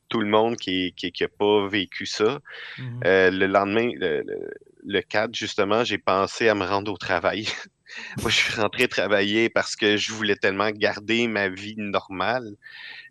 tout 0.08 0.20
le 0.20 0.28
monde 0.28 0.56
qui 0.56 0.92
qui, 0.96 1.12
qui 1.12 1.24
a 1.24 1.28
pas 1.28 1.66
vécu 1.68 2.06
ça, 2.06 2.38
mhm. 2.78 3.00
euh, 3.04 3.30
le 3.30 3.46
lendemain, 3.46 3.90
le, 3.96 4.22
le, 4.22 4.50
le 4.84 5.00
4, 5.00 5.34
justement, 5.34 5.84
j'ai 5.84 5.98
pensé 5.98 6.48
à 6.48 6.54
me 6.54 6.64
rendre 6.64 6.92
au 6.92 6.96
travail. 6.96 7.46
Moi, 8.20 8.30
je 8.30 8.36
suis 8.36 8.60
rentré 8.60 8.88
travailler 8.88 9.48
parce 9.48 9.76
que 9.76 9.96
je 9.96 10.12
voulais 10.12 10.36
tellement 10.36 10.70
garder 10.70 11.26
ma 11.26 11.48
vie 11.48 11.74
normale, 11.76 12.56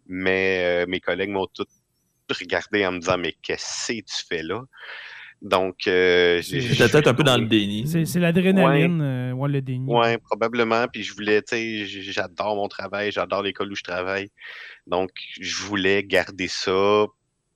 mais 0.07 0.83
euh, 0.83 0.86
mes 0.88 0.99
collègues 0.99 1.29
m'ont 1.29 1.47
tous 1.47 1.65
regardé 2.29 2.86
en 2.86 2.93
me 2.93 2.99
disant 2.99 3.17
Mais 3.17 3.33
qu'est-ce 3.41 3.93
que 3.93 3.97
tu 3.99 4.25
fais 4.27 4.43
là? 4.43 4.62
Donc, 5.41 5.88
euh, 5.88 6.41
J'étais 6.41 6.88
peut-être 6.88 7.07
un 7.07 7.13
peu 7.13 7.23
dans 7.23 7.38
le 7.38 7.45
déni. 7.45 7.86
C'est 7.86 8.05
c'est 8.05 8.19
l'adrénaline, 8.19 9.01
euh, 9.01 9.31
ouais, 9.33 9.49
le 9.49 9.62
déni. 9.62 9.91
Ouais, 9.91 10.17
probablement. 10.17 10.88
Puis 10.88 11.03
je 11.03 11.13
voulais, 11.13 11.41
tu 11.41 11.55
sais, 11.55 11.86
j'adore 11.86 12.55
mon 12.55 12.69
travail, 12.69 13.12
j'adore 13.12 13.43
l'école 13.43 13.71
où 13.71 13.75
je 13.75 13.83
travaille. 13.83 14.29
Donc, 14.88 15.09
je 15.39 15.55
voulais 15.63 16.01
garder 16.03 16.47
ça 16.47 17.05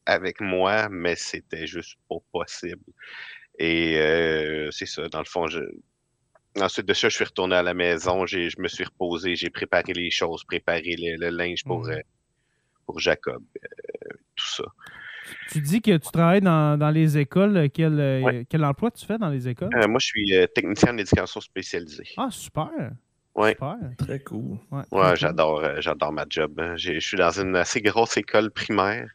avec 0.06 0.41
moi, 0.41 0.89
mais 0.89 1.15
c'était 1.15 1.65
juste 1.65 1.95
pas 2.10 2.17
possible. 2.34 2.84
Et 3.58 3.98
euh, 4.00 4.70
c'est 4.72 4.86
ça, 4.86 5.08
dans 5.10 5.20
le 5.20 5.26
fond, 5.26 5.48
je... 5.48 5.60
ensuite 6.62 6.86
de 6.88 6.93
ça, 6.93 7.10
je 7.10 7.15
suis 7.15 7.26
retourné 7.26 7.56
à 7.56 7.63
la 7.63 7.74
maison, 7.74 8.26
j'ai, 8.26 8.50
je 8.50 8.60
me 8.62 8.67
suis 8.67 8.84
reposé, 8.84 9.36
j'ai 9.36 9.50
préparé 9.50 9.93
les 9.93 10.12
choses, 10.12 10.43
préparé 10.43 10.96
le, 10.98 11.17
le 11.20 11.30
linge 11.36 11.63
pour, 11.63 11.86
Mhm. 11.86 11.91
euh, 11.93 12.02
pour 12.86 13.00
Jacob, 13.00 13.43
euh, 13.63 14.15
tout 14.36 14.48
ça. 14.48 14.63
Tu 15.52 15.60
dis 15.60 15.82
que 15.82 15.91
tu 15.98 16.12
travailles 16.12 16.39
dans, 16.41 16.78
dans 16.80 16.89
les 16.89 17.17
écoles. 17.17 17.70
Quel, 17.74 18.24
Ouais. 18.24 18.46
quel 18.50 18.63
emploi 18.63 18.91
tu 18.91 19.06
fais 19.06 19.17
dans 19.17 19.30
les 19.30 19.46
écoles? 19.48 19.72
Euh, 19.76 19.88
moi, 19.88 20.00
je 20.00 20.06
suis 20.06 20.34
euh, 20.38 20.48
technicien 20.48 20.93
en 20.93 20.98
éducation 20.98 21.41
spécialisée. 21.41 22.08
Ah, 22.15 22.30
super. 22.32 22.70
Ouais. 23.36 23.52
Super. 23.52 23.76
Très 23.98 24.20
cool. 24.22 24.58
Ouais, 24.91 25.15
j'adore, 25.17 25.60
euh, 25.63 25.76
j'adore 25.82 26.13
ma 26.13 26.26
job. 26.30 26.58
hein. 26.60 26.76
Je 26.78 26.98
suis 27.00 27.17
dans 27.17 27.32
une 27.41 27.56
assez 27.58 27.82
grosse 27.82 28.15
école 28.17 28.52
primaire. 28.52 29.10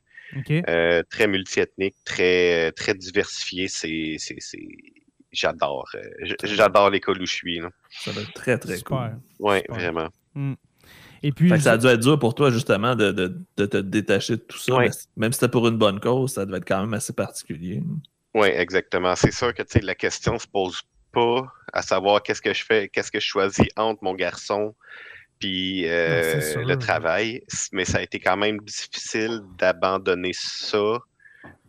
Euh, 0.69 1.03
très 1.11 1.27
multiethnique, 1.27 1.95
très, 2.05 2.73
très 2.73 2.95
diversifié. 2.95 3.69
C'est, 3.69 4.17
c'est, 4.19 4.37
c'est... 4.39 4.67
J'adore. 5.31 5.89
euh, 5.95 6.35
J'adore 6.45 6.91
l'école 6.91 7.21
où 7.23 7.27
je 7.27 7.33
suis. 7.33 7.59
là. 7.61 7.71
Ça 7.91 8.13
va 8.13 8.21
être 8.23 8.33
très, 8.33 8.59
très 8.59 8.77
Super. 8.77 8.99
cool. 9.39 9.47
Ouais, 9.47 9.61
Super. 9.61 9.75
vraiment. 9.77 10.09
Et 11.23 11.33
puis, 11.33 11.49
ça 11.61 11.73
a 11.73 11.79
dû 11.79 11.87
être 11.87 12.01
dur 12.01 12.19
pour 12.19 12.35
toi, 12.35 12.51
justement, 12.51 12.95
de, 12.97 13.13
de- 13.13 13.39
de 13.57 13.67
te 13.67 13.77
détacher 13.77 14.37
de 14.37 14.41
tout 14.43 14.59
ça. 14.59 14.75
Ouais. 14.75 14.91
même 15.17 15.33
si 15.33 15.39
c'était 15.39 15.51
pour 15.51 15.69
une 15.69 15.79
bonne 15.79 16.01
cause, 16.01 16.33
ça 16.35 16.45
devait 16.45 16.59
être 16.59 16.67
quand 16.67 16.81
même 16.81 16.95
assez 16.95 17.13
particulier. 17.13 17.83
Oui, 18.35 18.49
exactement. 18.49 19.15
C'est 19.15 19.31
sûr 19.33 19.55
que 19.55 19.63
la 19.83 19.95
question 19.95 20.39
se 20.39 20.47
pose 20.47 20.81
pas 21.13 21.45
à 21.73 21.83
savoir 21.83 22.23
qu'est-ce 22.23 22.43
que 22.43 22.53
je 22.55 22.65
fais, 22.65 22.89
qu'est-ce 22.89 23.13
que 23.13 23.21
je 23.21 23.27
choisis 23.27 23.69
entre 23.77 24.03
mon 24.03 24.15
garçon 24.15 24.75
puis 25.43 25.89
euh, 25.89 26.35
Non, 26.35 26.41
c'est 26.41 26.53
sûr. 26.53 26.65
le 26.65 26.77
travail. 26.79 27.43
Mais 27.73 27.85
ça 27.85 27.99
a 27.99 28.03
été 28.03 28.21
quand 28.21 28.37
même 28.37 28.59
difficile 28.61 29.41
d'abandonner 29.59 30.31
ça 30.35 30.99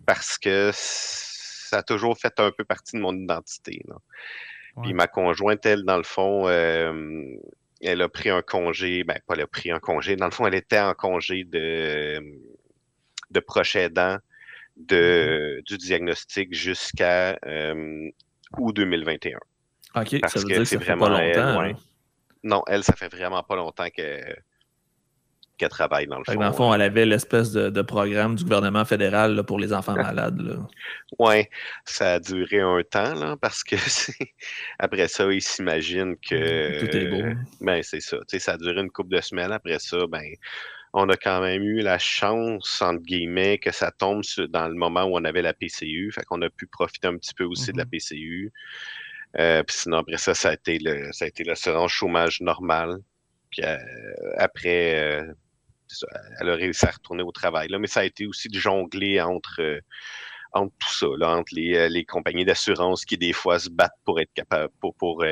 parce 0.05 0.37
que 0.37 0.69
ça 0.73 1.77
a 1.79 1.83
toujours 1.83 2.17
fait 2.17 2.39
un 2.39 2.51
peu 2.51 2.63
partie 2.63 2.95
de 2.97 3.01
mon 3.01 3.15
identité. 3.15 3.81
là. 3.87 3.95
Ouais. 4.75 4.83
Puis 4.83 4.93
ma 4.93 5.07
conjointe, 5.07 5.65
elle, 5.65 5.83
dans 5.85 5.97
le 5.97 6.03
fond, 6.03 6.47
euh, 6.47 7.23
elle 7.81 8.01
a 8.01 8.09
pris 8.09 8.29
un 8.29 8.41
congé, 8.43 9.03
ben 9.03 9.17
pas 9.27 9.33
elle 9.35 9.41
a 9.41 9.47
pris 9.47 9.71
un 9.71 9.79
congé, 9.79 10.15
dans 10.15 10.25
le 10.25 10.31
fond, 10.31 10.45
elle 10.47 10.55
était 10.55 10.79
en 10.79 10.93
congé 10.93 11.43
de, 11.45 12.21
de 13.31 13.39
proche 13.39 13.75
aidant 13.75 14.17
de, 14.77 15.61
du 15.65 15.77
diagnostic 15.77 16.53
jusqu'à 16.53 17.37
euh, 17.45 18.09
août 18.57 18.75
2021. 18.75 19.37
OK, 19.95 20.19
Parce 20.21 20.33
ça 20.33 20.39
veut 20.39 20.45
que 20.45 20.53
dire 20.53 20.59
que 20.59 20.65
c'est 20.65 20.77
pas 20.79 20.95
vraiment 20.95 21.17
elle, 21.17 21.35
longtemps. 21.37 21.59
ouais. 21.59 21.73
là. 21.73 21.77
Non, 22.43 22.63
elle, 22.67 22.83
ça 22.83 22.93
fait 22.95 23.07
vraiment 23.13 23.43
pas 23.43 23.55
longtemps 23.55 23.89
que- 23.95 24.35
qu'elle 25.57 25.69
travaille 25.69 26.07
dans 26.07 26.17
le 26.17 26.23
fond. 26.25 26.33
dans 26.33 26.47
le 26.47 26.53
fond, 26.53 26.73
elle 26.73 26.81
avait 26.81 27.05
l'espèce 27.05 27.51
de, 27.51 27.69
de 27.69 27.81
programme 27.83 28.35
du 28.35 28.43
gouvernement 28.43 28.85
fédéral 28.85 29.35
là, 29.35 29.43
pour 29.43 29.59
les 29.59 29.71
enfants 29.71 29.93
malades. 29.95 30.59
Ouais, 31.19 31.49
ça 31.85 32.13
a 32.13 32.19
duré 32.19 32.59
un 32.61 32.81
temps, 32.83 33.13
là, 33.13 33.37
parce 33.39 33.63
que 33.63 33.75
après 34.79 35.07
ça, 35.07 35.31
ils 35.31 35.41
s'imaginent 35.43 36.17
que. 36.17 36.79
Tout 36.79 36.97
est 36.97 37.05
beau. 37.05 37.39
Ben, 37.61 37.81
c'est 37.83 38.01
ça. 38.01 38.17
Ça 38.27 38.53
a 38.53 38.57
duré 38.57 38.81
une 38.81 38.89
couple 38.89 39.15
de 39.15 39.21
semaines. 39.21 39.51
Après 39.51 39.77
ça, 39.79 40.07
ben, 40.07 40.23
on 40.93 41.07
a 41.09 41.17
quand 41.17 41.39
même 41.41 41.63
eu 41.63 41.81
la 41.81 41.97
chance, 41.99 42.81
entre 42.81 43.01
guillemets, 43.03 43.57
que 43.59 43.71
ça 43.71 43.91
tombe 43.91 44.23
sur- 44.23 44.49
dans 44.49 44.67
le 44.67 44.73
moment 44.75 45.03
où 45.03 45.15
on 45.17 45.23
avait 45.23 45.41
la 45.43 45.53
PCU. 45.53 46.11
Fait 46.13 46.23
qu'on 46.23 46.41
a 46.41 46.49
pu 46.49 46.65
profiter 46.67 47.07
un 47.07 47.17
petit 47.17 47.33
peu 47.35 47.43
aussi 47.45 47.71
de 47.71 47.77
la 47.77 47.85
Mhm. 47.85 47.89
PCU. 47.91 48.51
Euh, 49.39 49.63
puis 49.63 49.75
sinon, 49.77 49.97
après 49.97 50.17
ça, 50.17 50.33
ça 50.33 50.49
a 50.49 50.53
été 50.53 50.79
le, 50.79 51.11
ça 51.11 51.25
a 51.25 51.27
été 51.27 51.43
l'assurance 51.43 51.91
chômage 51.91 52.41
normal. 52.41 52.97
Puis 53.49 53.63
euh, 53.63 53.77
après, 54.37 54.99
euh, 54.99 55.33
ça, 55.87 56.07
elle 56.39 56.49
a 56.49 56.55
réussi 56.55 56.85
à 56.85 56.91
retourner 56.91 57.23
au 57.23 57.31
travail. 57.31 57.67
Là, 57.69 57.79
mais 57.79 57.87
ça 57.87 58.01
a 58.01 58.03
été 58.03 58.27
aussi 58.27 58.47
de 58.47 58.57
jongler 58.57 59.21
entre, 59.21 59.79
entre 60.53 60.73
tout 60.79 60.93
ça, 60.93 61.07
là, 61.17 61.35
entre 61.35 61.53
les, 61.55 61.89
les 61.89 62.05
compagnies 62.05 62.45
d'assurance 62.45 63.05
qui, 63.05 63.17
des 63.17 63.33
fois, 63.33 63.57
se 63.57 63.69
battent 63.69 63.97
pour 64.05 64.19
être 64.19 64.33
capable, 64.33 64.71
pour, 64.79 64.95
pour, 64.95 65.23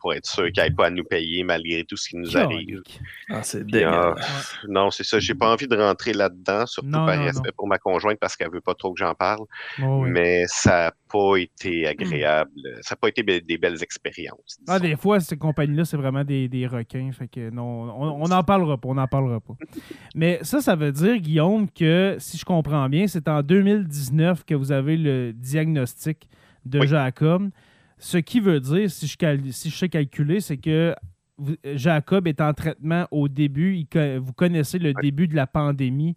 pour 0.00 0.14
être 0.14 0.26
sûr 0.26 0.52
qu'ils 0.52 0.62
n'aient 0.62 0.70
pas 0.70 0.86
à 0.86 0.90
nous 0.90 1.04
payer 1.04 1.42
malgré 1.42 1.84
tout 1.84 1.96
ce 1.96 2.10
qui 2.10 2.16
nous 2.16 2.36
arrive. 2.36 2.82
Ah, 3.30 3.42
c'est 3.42 3.60
ah, 3.60 3.64
dégueulasse. 3.64 4.56
non, 4.68 4.90
c'est 4.90 5.04
ça. 5.04 5.18
J'ai 5.18 5.34
pas 5.34 5.50
envie 5.50 5.68
de 5.68 5.76
rentrer 5.76 6.12
là-dedans, 6.12 6.66
surtout 6.66 6.88
Non, 6.88 7.06
par 7.06 7.16
non, 7.16 7.24
respect 7.24 7.52
pour 7.52 7.68
ma 7.68 7.78
conjointe 7.78 8.18
parce 8.18 8.36
qu'elle 8.36 8.50
veut 8.50 8.60
pas 8.62 8.74
trop 8.74 8.92
que 8.92 8.98
j'en 8.98 9.14
parle. 9.14 9.44
Oh, 9.82 10.02
oui. 10.02 10.10
Mais 10.10 10.44
ça 10.46 10.92
pas 11.10 11.36
été 11.36 11.86
agréable. 11.86 12.50
Ça 12.82 12.94
n'a 12.94 12.96
pas 12.96 13.08
été 13.08 13.22
be- 13.22 13.44
des 13.44 13.58
belles 13.58 13.82
expériences. 13.82 14.58
Ah, 14.68 14.78
des 14.78 14.96
fois, 14.96 15.20
ces 15.20 15.36
compagnies-là, 15.36 15.84
c'est 15.84 15.96
vraiment 15.96 16.24
des, 16.24 16.48
des 16.48 16.66
requins. 16.66 17.10
Fait 17.12 17.28
que 17.28 17.50
non, 17.50 17.92
on 18.20 18.28
n'en 18.28 18.42
parlera 18.42 18.78
pas. 18.78 18.88
On 18.88 18.94
n'en 18.94 19.06
parlera 19.06 19.40
pas. 19.40 19.54
Mais 20.14 20.38
ça, 20.42 20.60
ça 20.60 20.76
veut 20.76 20.92
dire, 20.92 21.16
Guillaume, 21.18 21.68
que 21.70 22.16
si 22.18 22.36
je 22.38 22.44
comprends 22.44 22.88
bien, 22.88 23.06
c'est 23.06 23.28
en 23.28 23.42
2019 23.42 24.44
que 24.44 24.54
vous 24.54 24.72
avez 24.72 24.96
le 24.96 25.32
diagnostic 25.32 26.28
de 26.64 26.80
Oui. 26.80 26.86
Jacob. 26.86 27.50
Ce 27.98 28.16
qui 28.18 28.40
veut 28.40 28.60
dire, 28.60 28.90
si 28.90 29.06
je, 29.06 29.16
cal- 29.16 29.52
si 29.52 29.68
je 29.70 29.76
sais 29.76 29.88
calculer, 29.88 30.40
c'est 30.40 30.56
que 30.56 30.94
vous- 31.36 31.56
Jacob 31.74 32.26
est 32.26 32.40
en 32.40 32.52
traitement 32.54 33.06
au 33.10 33.28
début. 33.28 33.76
Il 33.76 34.18
vous 34.18 34.32
connaissez 34.32 34.78
le 34.78 34.92
début 35.02 35.28
de 35.28 35.36
la 35.36 35.46
pandémie 35.46 36.16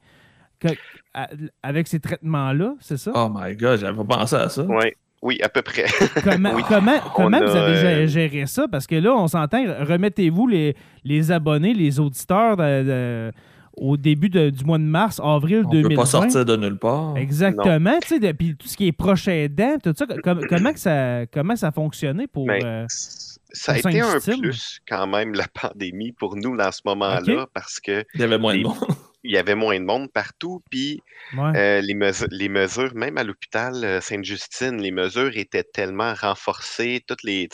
avec 1.62 1.88
ces 1.88 2.00
traitements-là, 2.00 2.76
c'est 2.80 2.98
ça? 2.98 3.12
Oh 3.16 3.30
my 3.34 3.56
god, 3.56 3.80
j'avais 3.80 3.96
pas 4.04 4.18
pensé 4.18 4.36
à 4.36 4.50
ça. 4.50 4.64
Ouais. 4.64 4.96
Oui, 5.22 5.40
à 5.42 5.48
peu 5.48 5.62
près. 5.62 5.86
Comment, 6.24 6.52
Oui. 6.54 6.64
comment, 6.68 7.00
comment 7.16 7.38
On 7.42 7.46
vous 7.46 7.56
avez 7.56 7.76
gé- 7.76 7.86
euh, 8.04 8.08
géré 8.08 8.46
ça? 8.46 8.68
Parce 8.70 8.86
que 8.86 8.96
là, 8.96 9.14
on 9.16 9.30
s'entend, 9.30 9.64
remettez-vous 9.80 10.48
les, 10.48 10.76
les 11.06 11.32
abonnés, 11.32 11.74
les 11.74 11.98
auditeurs 12.02 12.58
de- 12.58 12.84
de- 12.84 13.32
au 13.78 13.96
début 13.96 14.30
de- 14.30 14.50
du 14.50 14.66
mois 14.66 14.78
de 14.80 14.84
mars, 14.84 15.22
avril 15.24 15.64
On 15.66 15.70
2020. 15.70 15.90
peut 15.90 15.96
pas 15.96 16.06
sortir 16.06 16.44
de 16.44 16.58
nulle 16.58 16.78
part. 16.78 17.16
Exactement, 17.16 17.98
tu 18.06 18.20
sais, 18.20 18.34
puis 18.34 18.58
tout 18.58 18.68
ce 18.68 18.76
qui 18.76 18.88
est 18.88 18.92
proche 18.92 19.30
aidant, 19.30 19.78
tout 19.82 19.94
ça, 19.98 20.06
com- 20.22 20.42
comment, 20.50 20.74
que 20.74 20.80
ça, 20.80 21.26
comment 21.28 21.56
ça 21.56 21.68
a 21.68 21.72
fonctionné 21.72 22.28
pour... 22.28 22.46
Mais 22.46 22.60
euh, 22.66 22.86
ça 22.90 23.72
a 23.74 23.78
été 23.78 24.02
un 24.02 24.20
plus 24.20 24.80
quand 24.86 25.08
même 25.08 25.34
la 25.36 25.46
pandémie 25.62 26.12
pour 26.12 26.36
nous 26.36 26.58
dans 26.58 26.72
ce 26.74 26.82
moment-là 26.86 27.46
parce 27.54 27.80
que 27.80 28.04
Il 28.14 28.20
y 28.20 28.24
avait 28.26 28.38
moins 28.38 28.58
de 28.58 28.64
monde. 28.64 28.76
Il 29.24 29.32
y 29.32 29.38
avait 29.38 29.56
moins 29.56 29.80
de 29.80 29.86
monde 29.86 30.12
partout, 30.12 30.64
puis 30.70 31.02
ouais. 31.34 31.54
euh, 31.56 31.82
les, 31.82 31.94
mesu- 31.94 32.28
les 32.32 32.50
mesures, 32.50 32.94
même 32.96 33.18
à 33.18 33.24
l'hôpital 33.24 33.84
euh, 33.84 34.02
Sainte-Justine, 34.02 34.82
les 34.82 34.92
mesures 34.92 35.36
étaient 35.38 35.64
tellement 35.64 36.14
renforcées, 36.14 37.04
toutes 37.08 37.24
les, 37.24 37.48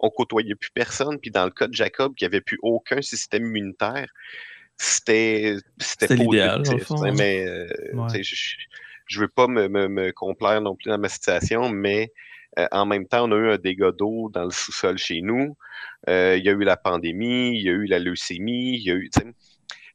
on 0.00 0.10
côtoyait 0.10 0.54
plus 0.54 0.70
personne, 0.70 1.18
puis 1.20 1.30
dans 1.30 1.44
le 1.44 1.50
cas 1.50 1.66
de 1.68 1.74
Jacob, 1.74 2.14
qui 2.14 2.24
avait 2.24 2.40
plus 2.40 2.58
aucun 2.62 3.02
système 3.02 3.46
immunitaire, 3.46 4.08
c'était 4.78 5.56
l'idéal, 6.10 6.62
mais 7.14 7.46
euh, 7.46 7.66
Ouais. 7.92 8.22
je, 8.22 8.54
je 9.06 9.20
veux 9.20 9.28
pas 9.28 9.46
me, 9.48 9.68
me, 9.68 9.88
me 9.88 10.12
complaire 10.12 10.60
non 10.60 10.76
plus 10.76 10.90
dans 10.90 10.98
ma 10.98 11.08
situation, 11.08 11.70
mais 11.70 12.12
euh, 12.58 12.66
en 12.72 12.86
même 12.86 13.06
temps, 13.06 13.28
on 13.28 13.32
a 13.32 13.36
eu 13.36 13.50
un 13.52 13.58
dégât 13.58 13.92
d'eau 13.92 14.30
dans 14.32 14.44
le 14.44 14.50
sous-sol 14.50 14.98
chez 14.98 15.20
nous. 15.22 15.56
Euh, 16.08 16.36
il 16.38 16.44
y 16.44 16.48
a 16.48 16.52
eu 16.52 16.64
la 16.64 16.76
pandémie, 16.76 17.58
il 17.58 17.62
y 17.62 17.68
a 17.68 17.72
eu 17.72 17.86
la 17.86 17.98
leucémie, 17.98 18.76
il 18.76 18.82
y 18.82 18.90
a 18.90 18.94
eu. 18.94 19.10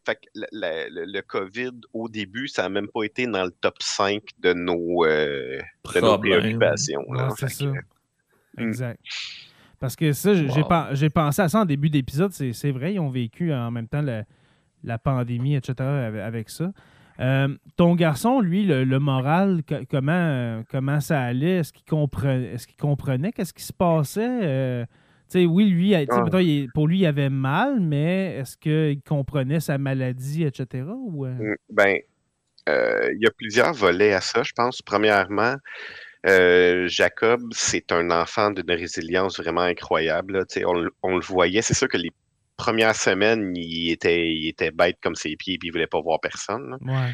Fait 0.05 0.15
que 0.15 0.21
la- 0.33 0.47
la- 0.51 0.89
le, 0.89 1.05
le 1.05 1.21
COVID, 1.21 1.71
au 1.93 2.09
début, 2.09 2.47
ça 2.47 2.63
n'a 2.63 2.69
même 2.69 2.87
pas 2.87 3.03
été 3.03 3.27
dans 3.27 3.43
le 3.45 3.51
top 3.51 3.75
5 3.81 4.21
de 4.39 4.53
nos, 4.53 5.05
euh, 5.05 5.59
de 5.95 5.99
nos 6.01 6.17
préoccupations. 6.17 7.03
là. 7.13 7.27
Ouais, 7.27 7.33
c'est 7.37 7.47
Fait 7.49 7.53
ça. 7.53 7.65
que, 8.57 8.61
Exact. 8.63 8.99
Parce 9.79 9.95
que 9.95 10.11
ça, 10.13 10.33
j'ai 10.35 10.61
Wow. 10.61 11.09
pensé 11.13 11.41
à 11.41 11.49
ça 11.49 11.59
en 11.61 11.65
début 11.65 11.89
d'épisode. 11.89 12.31
C'est 12.33 12.53
c'est 12.53 12.71
vrai, 12.71 12.93
ils 12.93 12.99
ont 12.99 13.09
vécu 13.09 13.51
en 13.53 13.71
même 13.71 13.87
temps 13.87 14.01
la, 14.01 14.23
la 14.83 14.97
pandémie, 14.99 15.55
etc. 15.55 15.73
avec, 15.81 16.21
avec 16.21 16.49
ça. 16.49 16.71
Euh, 17.19 17.47
ton 17.77 17.93
garçon, 17.95 18.39
lui, 18.41 18.65
le, 18.65 18.83
le 18.83 18.99
moral, 18.99 19.61
co- 19.67 19.75
comment, 19.89 20.11
euh, 20.13 20.63
comment 20.69 20.99
ça 20.99 21.21
allait? 21.21 21.57
Est-ce 21.59 21.73
qu'il 21.73 21.85
comprenait, 21.85 22.53
est 22.53 22.65
qu'il 22.65 22.77
comprenait 22.77 23.31
qu'est-ce 23.31 23.53
qui 23.53 23.63
se 23.63 23.73
passait? 23.73 24.21
Sais, 25.31 25.45
oui, 25.45 25.69
lui, 25.69 25.95
Ah. 25.95 26.23
mettons, 26.25 26.39
il- 26.39 26.69
pour 26.73 26.89
lui, 26.89 26.99
il 26.99 27.05
avait 27.05 27.29
mal, 27.29 27.79
mais 27.79 28.35
est-ce 28.35 28.57
qu'il 28.57 29.01
comprenait 29.01 29.61
sa 29.61 29.77
maladie, 29.77 30.43
etc.? 30.43 30.83
Ou, 30.93 31.25
euh, 31.25 31.31
Mm, 31.31 31.55
Ben, 31.69 31.97
euh, 32.67 33.13
il 33.15 33.21
y 33.23 33.27
a 33.27 33.31
plusieurs 33.31 33.73
volets 33.73 34.11
à 34.11 34.19
ça, 34.19 34.43
je 34.43 34.51
pense. 34.53 34.81
Premièrement, 34.81 35.55
euh, 36.27 36.85
Jacob, 36.89 37.41
c'est 37.51 37.93
un 37.93 38.11
enfant 38.11 38.51
d'une 38.51 38.69
résilience 38.71 39.39
vraiment 39.39 39.61
incroyable. 39.61 40.43
On, 40.65 40.73
le- 40.73 40.91
on 41.01 41.15
le 41.15 41.21
voyait. 41.25 41.61
C'est 41.61 41.75
sûr 41.75 41.87
que 41.87 41.97
les 41.97 42.11
premières 42.57 42.95
semaines, 42.95 43.53
il 43.55 43.89
était, 43.91 44.33
il 44.33 44.49
était 44.49 44.71
bête 44.71 44.97
comme 45.01 45.15
ses 45.15 45.37
pieds 45.37 45.53
et 45.55 45.59
il 45.63 45.71
voulait 45.71 45.87
pas 45.87 46.01
voir 46.01 46.19
personne. 46.19 46.77
ouais. 46.81 47.11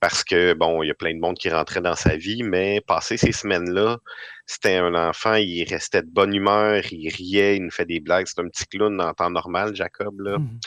Parce 0.00 0.22
que, 0.24 0.52
bon, 0.54 0.82
il 0.82 0.88
y 0.88 0.90
a 0.90 0.94
plein 0.94 1.14
de 1.14 1.18
monde 1.20 1.36
qui 1.38 1.48
rentrait 1.50 1.80
dans 1.80 1.96
sa 1.96 2.16
vie, 2.16 2.42
mais 2.42 2.80
passé 2.86 3.16
ces 3.16 3.32
semaines-là, 3.32 3.98
c'était 4.46 4.76
un 4.76 4.94
enfant, 4.94 5.34
il 5.34 5.64
restait 5.64 6.02
de 6.02 6.08
bonne 6.10 6.34
humeur, 6.34 6.82
il 6.92 7.08
riait, 7.08 7.56
il 7.56 7.64
nous 7.64 7.70
fait 7.70 7.86
des 7.86 8.00
blagues. 8.00 8.26
C'est 8.28 8.40
un 8.40 8.48
petit 8.48 8.66
clown 8.66 9.00
en 9.00 9.12
temps 9.14 9.30
normal, 9.30 9.74
Jacob, 9.74 10.20
là. 10.20 10.38
Mhm. 10.38 10.58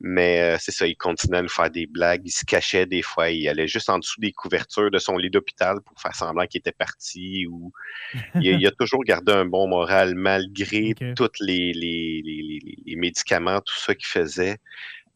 Mais 0.00 0.40
euh, 0.42 0.56
c'est 0.60 0.72
ça, 0.72 0.86
il 0.88 0.96
continuait 0.96 1.38
à 1.38 1.42
nous 1.42 1.48
faire 1.48 1.70
des 1.70 1.86
blagues, 1.86 2.22
il 2.24 2.30
se 2.30 2.44
cachait 2.44 2.84
des 2.84 3.00
fois, 3.00 3.30
il 3.30 3.48
allait 3.48 3.68
juste 3.68 3.88
en 3.88 3.98
dessous 4.00 4.20
des 4.20 4.32
couvertures 4.32 4.90
de 4.90 4.98
son 4.98 5.16
lit 5.16 5.30
d'hôpital 5.30 5.76
pour 5.82 5.98
faire 6.00 6.14
semblant 6.14 6.44
qu'il 6.46 6.58
était 6.58 6.72
parti. 6.72 7.46
Ou... 7.46 7.72
il, 8.40 8.48
a, 8.52 8.56
il 8.58 8.66
a 8.66 8.70
toujours 8.72 9.04
gardé 9.04 9.32
un 9.32 9.46
bon 9.46 9.68
moral 9.68 10.14
malgré 10.16 10.94
tous 11.14 11.30
les, 11.40 11.72
les, 11.72 12.20
les, 12.24 12.42
les- 12.42 12.76
les 12.84 12.96
médicaments, 12.96 13.60
tout 13.60 13.78
ça 13.78 13.94
qu'il 13.94 14.06
faisait. 14.08 14.58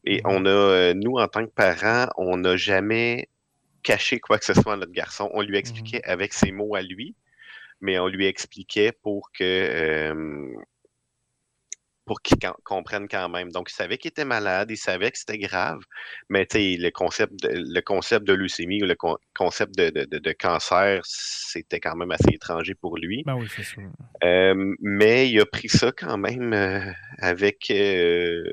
Et 0.05 0.21
Mhm. 0.23 0.31
on 0.31 0.45
a, 0.45 0.49
euh, 0.49 0.93
nous, 0.95 1.17
en 1.17 1.27
tant 1.27 1.45
que 1.45 1.51
parents, 1.51 2.07
on 2.17 2.37
n'a 2.37 2.55
jamais 2.55 3.27
caché 3.89 4.19
quoi 4.19 4.37
que 4.39 4.45
ce 4.45 4.53
soit 4.53 4.73
à 4.73 4.77
notre 4.77 4.91
garçon. 4.91 5.29
On 5.33 5.41
lui 5.41 5.57
expliquait 5.57 6.03
avec 6.03 6.33
ses 6.33 6.51
mots 6.51 6.75
à 6.75 6.81
lui, 6.81 7.15
mais 7.81 7.97
on 7.99 8.07
lui 8.07 8.25
expliquait 8.27 8.91
pour 8.91 9.31
que 9.31 9.43
euh, 9.43 10.53
pour 12.05 12.21
qu'il 12.23 12.39
com- 12.39 12.55
comprenne 12.63 13.07
quand 13.07 13.29
même. 13.29 13.51
Donc, 13.51 13.69
il 13.71 13.75
savait 13.75 13.97
qu'il 13.99 14.09
était 14.09 14.25
malade, 14.25 14.71
il 14.71 14.77
savait 14.77 15.11
que 15.11 15.19
c'était 15.19 15.37
grave, 15.37 15.81
mais 16.27 16.45
tu 16.47 16.57
sais, 16.57 16.77
le 16.79 16.89
concept 16.89 17.33
de, 17.43 17.49
le 17.53 17.81
concept 17.81 18.25
de 18.25 18.33
leucémie 18.33 18.81
ou 18.83 18.87
le 18.87 18.95
con- 18.95 19.17
concept 19.35 19.77
de, 19.77 19.91
de- 19.91 20.05
de- 20.05 20.17
de 20.17 20.31
cancer, 20.31 21.01
c'était 21.05 21.79
quand 21.79 21.95
même 21.95 22.11
assez 22.11 22.33
étranger 22.33 22.73
pour 22.73 22.97
lui. 22.97 23.21
Ben 23.25 23.35
oui, 23.35 23.47
c'est 23.55 23.63
sûr. 23.63 23.83
Euh, 24.23 24.75
mais 24.81 25.29
il 25.29 25.39
a 25.39 25.45
pris 25.45 25.69
ça 25.69 25.91
quand 25.91 26.17
même 26.17 26.51
euh, 26.53 26.91
avec 27.19 27.69
euh, 27.69 28.43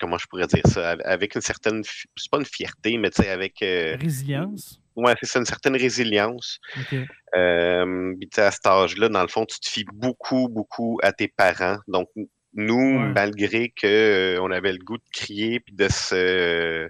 comment 0.00 0.18
je 0.18 0.26
pourrais 0.26 0.46
dire 0.46 0.66
ça, 0.66 0.90
Av- 0.92 1.00
avec 1.04 1.34
une 1.34 1.40
certaine, 1.40 1.82
c'est 1.84 2.30
pas 2.30 2.38
une 2.38 2.44
fierté, 2.44 2.96
mais 2.98 3.10
tu 3.10 3.22
sais, 3.22 3.28
avec 3.30 3.62
euh, 3.62 3.96
Résilience. 4.00 4.80
ouais, 4.96 5.14
c'est 5.20 5.26
ça, 5.26 5.38
une 5.38 5.44
certaine 5.46 5.76
résilience. 5.76 6.58
OK. 6.76 6.98
Euh, 7.36 8.14
puis 8.18 8.28
tu 8.28 8.36
sais, 8.36 8.42
à 8.42 8.50
cet 8.50 8.66
âge-là, 8.66 9.08
dans 9.08 9.22
le 9.22 9.28
fond, 9.28 9.44
tu 9.46 9.58
te 9.60 9.68
fies 9.68 9.84
beaucoup, 9.92 10.48
beaucoup 10.48 10.98
à 11.02 11.12
tes 11.12 11.28
parents. 11.28 11.78
Donc, 11.88 12.08
nous, 12.54 12.98
Ouais. 13.00 13.12
malgré 13.14 13.68
que 13.70 13.86
euh, 13.86 14.40
on 14.40 14.50
avait 14.50 14.72
le 14.72 14.78
goût 14.78 14.96
de 14.96 15.02
crier 15.12 15.60
puis 15.60 15.74
de 15.74 15.88
se 15.88 16.88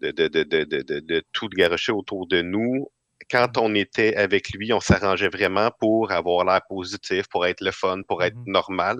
de, 0.00 0.10
de, 0.10 0.28
de, 0.28 0.42
de, 0.42 0.64
de, 0.64 0.82
de- 0.82 1.00
de 1.00 1.22
tout 1.32 1.48
garocher 1.48 1.90
autour 1.90 2.26
de 2.28 2.42
nous, 2.42 2.86
quand 3.30 3.58
on 3.58 3.74
était 3.74 4.14
avec 4.16 4.50
lui, 4.50 4.72
on 4.72 4.80
s'arrangeait 4.80 5.28
vraiment 5.28 5.70
pour 5.80 6.12
avoir 6.12 6.44
l'air 6.44 6.60
positif, 6.68 7.26
pour 7.28 7.46
être 7.46 7.60
le 7.60 7.70
fun, 7.72 8.02
pour 8.06 8.22
être 8.22 8.36
Mhm. 8.36 8.44
normal. 8.52 8.96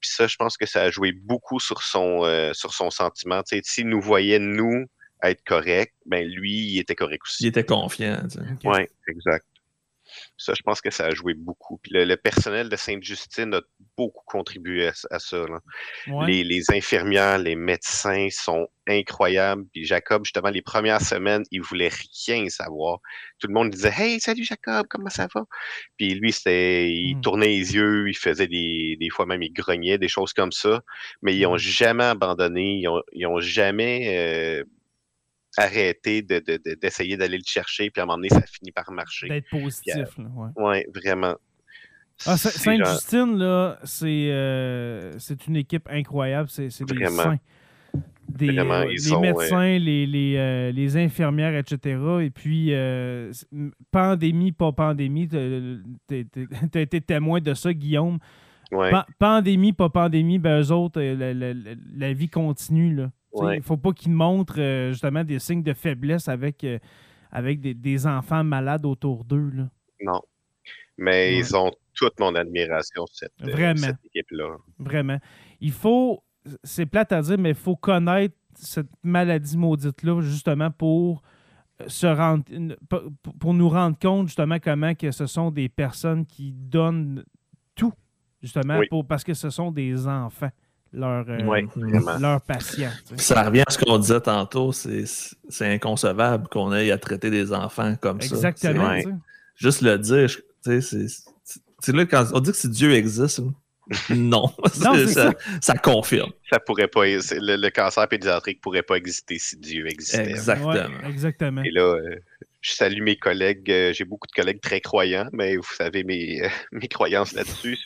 Puis 0.00 0.10
ça, 0.10 0.26
je 0.26 0.36
pense 0.36 0.56
que 0.56 0.66
ça 0.66 0.82
a 0.82 0.90
joué 0.90 1.12
beaucoup 1.12 1.58
sur 1.58 1.82
son, 1.82 2.24
euh, 2.24 2.52
sur 2.52 2.74
son 2.74 2.90
sentiment. 2.90 3.42
S'il 3.62 3.88
nous 3.88 4.00
voyait, 4.00 4.38
nous, 4.38 4.84
être 5.22 5.42
corrects, 5.44 5.94
ben 6.04 6.26
lui, 6.28 6.52
il 6.72 6.78
était 6.78 6.94
correct 6.94 7.22
aussi. 7.24 7.44
Il 7.44 7.46
était 7.46 7.64
confiant. 7.64 8.20
tu 8.24 8.38
sais. 8.38 8.40
OK. 8.40 8.60
Oui, 8.64 8.86
exact. 9.08 9.46
Ça, 10.36 10.54
je 10.54 10.62
pense 10.62 10.80
que 10.80 10.90
ça 10.90 11.06
a 11.06 11.10
joué 11.14 11.34
beaucoup. 11.34 11.78
Puis 11.82 11.92
le, 11.92 12.04
le 12.04 12.16
personnel 12.16 12.68
de 12.68 12.76
Sainte-Justine 12.76 13.54
a 13.54 13.60
beaucoup 13.96 14.24
contribué 14.26 14.88
à, 14.88 14.92
à 15.10 15.18
ça. 15.18 15.38
là. 15.46 15.58
Ouais. 16.08 16.26
Les, 16.26 16.44
les 16.44 16.70
infirmières, 16.70 17.38
les 17.38 17.56
médecins 17.56 18.28
sont 18.30 18.68
incroyables. 18.88 19.64
Puis 19.72 19.84
Jacob, 19.84 20.24
justement, 20.24 20.50
les 20.50 20.62
premières 20.62 21.00
semaines, 21.00 21.42
il 21.50 21.60
voulait 21.62 21.90
rien 22.26 22.48
savoir. 22.48 22.98
Tout 23.38 23.48
le 23.48 23.54
monde 23.54 23.70
disait 23.70 23.92
Hey, 23.96 24.20
salut 24.20 24.44
Jacob, 24.44 24.86
comment 24.88 25.10
ça 25.10 25.26
va? 25.34 25.44
Puis 25.96 26.14
lui, 26.14 26.32
c'était. 26.32 26.90
Il 26.92 27.16
Mm. 27.16 27.20
tournait 27.20 27.46
les 27.48 27.74
yeux, 27.74 28.08
il 28.08 28.16
faisait 28.16 28.46
des. 28.46 28.96
Des 29.00 29.10
fois 29.10 29.26
même, 29.26 29.42
il 29.42 29.52
grognait, 29.52 29.98
des 29.98 30.08
choses 30.08 30.32
comme 30.32 30.52
ça. 30.52 30.82
Mais 31.22 31.34
ils 31.36 31.44
Mm. 31.46 31.50
ont 31.50 31.56
jamais 31.58 32.04
abandonné. 32.04 32.78
Ils 32.80 32.88
ont, 32.88 33.02
ils 33.12 33.26
ont 33.26 33.40
jamais. 33.40 34.16
euh, 34.60 34.64
arrêté 35.56 36.22
de- 36.22 36.38
de- 36.38 36.60
de- 36.64 36.74
d'essayer 36.80 37.16
d'aller 37.16 37.38
le 37.38 37.44
chercher, 37.46 37.90
puis 37.90 38.00
à 38.00 38.04
un 38.04 38.06
moment 38.06 38.16
donné, 38.18 38.28
ça 38.28 38.42
finit 38.42 38.72
par 38.72 38.90
marcher. 38.92 39.28
D'être 39.28 39.48
positif. 39.50 39.94
là, 40.18 40.24
ouais. 40.34 40.50
Oui, 40.56 40.84
vraiment. 40.94 41.34
Ah, 42.26 42.36
Sainte-Justine, 42.38 43.36
là, 43.36 43.78
c'est 43.84 44.30
euh, 44.30 45.12
c'est 45.18 45.46
une 45.46 45.56
équipe 45.56 45.86
incroyable. 45.90 46.48
C'est 46.48 46.68
des 46.84 47.06
saints. 47.08 47.38
des, 48.28 48.46
Vraiment, 48.52 48.72
euh, 48.74 48.84
les 48.86 49.16
médecins, 49.20 49.78
les, 49.78 50.06
les, 50.06 50.34
euh, 50.36 50.72
les 50.72 50.96
infirmières, 50.96 51.54
etc. 51.56 51.98
Et 52.22 52.30
puis, 52.30 52.68
euh, 52.72 53.32
pandémie, 53.90 54.52
pas 54.52 54.72
pandémie, 54.72 55.28
t'as 55.28 55.38
as 56.08 56.80
été 56.80 57.00
témoin 57.00 57.40
de 57.40 57.54
ça, 57.54 57.72
Guillaume. 57.72 58.18
Ouais. 58.72 58.90
Pa- 58.90 59.06
pandémie, 59.18 59.72
pas 59.72 59.88
pandémie, 59.90 60.38
ben 60.38 60.60
eux 60.60 60.72
autres, 60.72 61.00
euh, 61.00 61.14
la, 61.14 61.32
la- 61.34 61.54
la- 61.54 61.74
la 61.96 62.12
vie 62.12 62.28
continue. 62.28 62.94
Là. 62.94 63.10
Ouais. 63.44 63.56
Il 63.56 63.62
faut 63.62 63.76
pas 63.76 63.92
qu'ils 63.92 64.12
montrent 64.12 64.58
euh, 64.60 64.90
justement 64.92 65.24
des 65.24 65.38
signes 65.38 65.62
de 65.62 65.72
faiblesse 65.74 66.28
avec, 66.28 66.62
euh, 66.64 66.78
avec 67.30 67.60
des, 67.60 67.74
des 67.74 68.06
enfants 68.06 68.44
malades 68.44 68.84
autour 68.86 69.24
d'eux. 69.24 69.50
là. 69.54 69.68
Non. 70.00 70.20
Mais 70.98 71.10
Ouais. 71.34 71.38
ils 71.38 71.56
ont 71.56 71.70
toute 71.94 72.18
mon 72.20 72.34
admiration, 72.34 73.04
cette, 73.12 73.32
euh, 73.42 73.50
Vraiment. 73.50 73.76
cette 73.86 74.04
équipe-là. 74.06 74.56
Vraiment. 74.78 75.18
Il 75.60 75.72
faut, 75.72 76.22
c'est 76.62 76.86
plate 76.86 77.12
à 77.12 77.20
dire, 77.22 77.38
mais 77.38 77.50
il 77.50 77.54
faut 77.54 77.76
connaître 77.76 78.34
cette 78.54 78.88
maladie 79.02 79.56
maudite-là, 79.58 80.20
justement, 80.22 80.70
pour 80.70 81.22
se 81.86 82.06
rendre, 82.06 82.44
pour- 82.88 83.02
pour 83.38 83.52
nous 83.52 83.68
rendre 83.68 83.98
compte, 83.98 84.28
justement, 84.28 84.58
comment 84.58 84.94
que 84.94 85.10
ce 85.10 85.26
sont 85.26 85.50
des 85.50 85.68
personnes 85.68 86.24
qui 86.24 86.52
donnent 86.52 87.22
tout, 87.74 87.92
justement, 88.42 88.78
Oui. 88.78 88.86
pour, 88.88 89.06
parce 89.06 89.22
que 89.24 89.34
ce 89.34 89.50
sont 89.50 89.70
des 89.70 90.06
enfants, 90.06 90.50
leurs 90.92 91.24
euh, 91.28 91.62
tu 91.74 92.60
sais. 92.60 92.88
Puis 93.08 93.18
ça 93.18 93.42
revient 93.42 93.64
à 93.66 93.70
ce 93.70 93.78
qu'on 93.78 93.98
disait 93.98 94.20
tantôt, 94.20 94.72
c'est 94.72 95.04
c'est 95.48 95.72
inconcevable 95.72 96.48
qu'on 96.48 96.72
ait 96.72 96.90
à 96.90 96.98
traiter 96.98 97.30
des 97.30 97.52
enfants 97.52 97.96
comme 98.00 98.20
ça. 98.20 98.34
Exactement. 98.34 98.94
Juste 99.56 99.82
le 99.82 99.98
dire, 99.98 100.28
tu 100.64 100.82
sais, 100.82 101.08
c'est- 101.80 101.92
là 101.92 102.04
quand 102.06 102.26
on 102.32 102.40
dit 102.40 102.50
que 102.50 102.56
si 102.56 102.68
Dieu 102.68 102.92
existe, 102.92 103.40
non, 104.10 104.52
ça, 104.72 105.32
ça 105.60 105.78
confirme. 105.78 106.30
Ça 106.50 106.58
pourrait 106.58 106.88
pas, 106.88 107.04
le, 107.06 107.56
le 107.56 107.70
cancer 107.70 108.08
pédiatrique 108.08 108.60
pourrait 108.60 108.82
pas 108.82 108.96
exister 108.96 109.38
si 109.38 109.56
Dieu 109.56 109.86
existait. 109.86 110.28
Exactement. 110.28 110.70
Ouais, 110.72 111.08
exactement. 111.08 111.62
Et 111.62 111.70
là, 111.70 111.82
euh, 111.82 112.16
je 112.66 112.72
salue 112.74 113.02
mes 113.02 113.16
collègues. 113.16 113.70
euh, 113.70 113.92
J'ai 113.92 114.04
beaucoup 114.04 114.26
de 114.26 114.32
collègues 114.32 114.60
très 114.60 114.80
croyants, 114.80 115.28
mais 115.32 115.56
vous 115.56 115.62
savez 115.76 116.02
mes, 116.04 116.42
euh, 116.44 116.48
mes 116.72 116.88
croyances 116.88 117.32
là-dessus. 117.32 117.78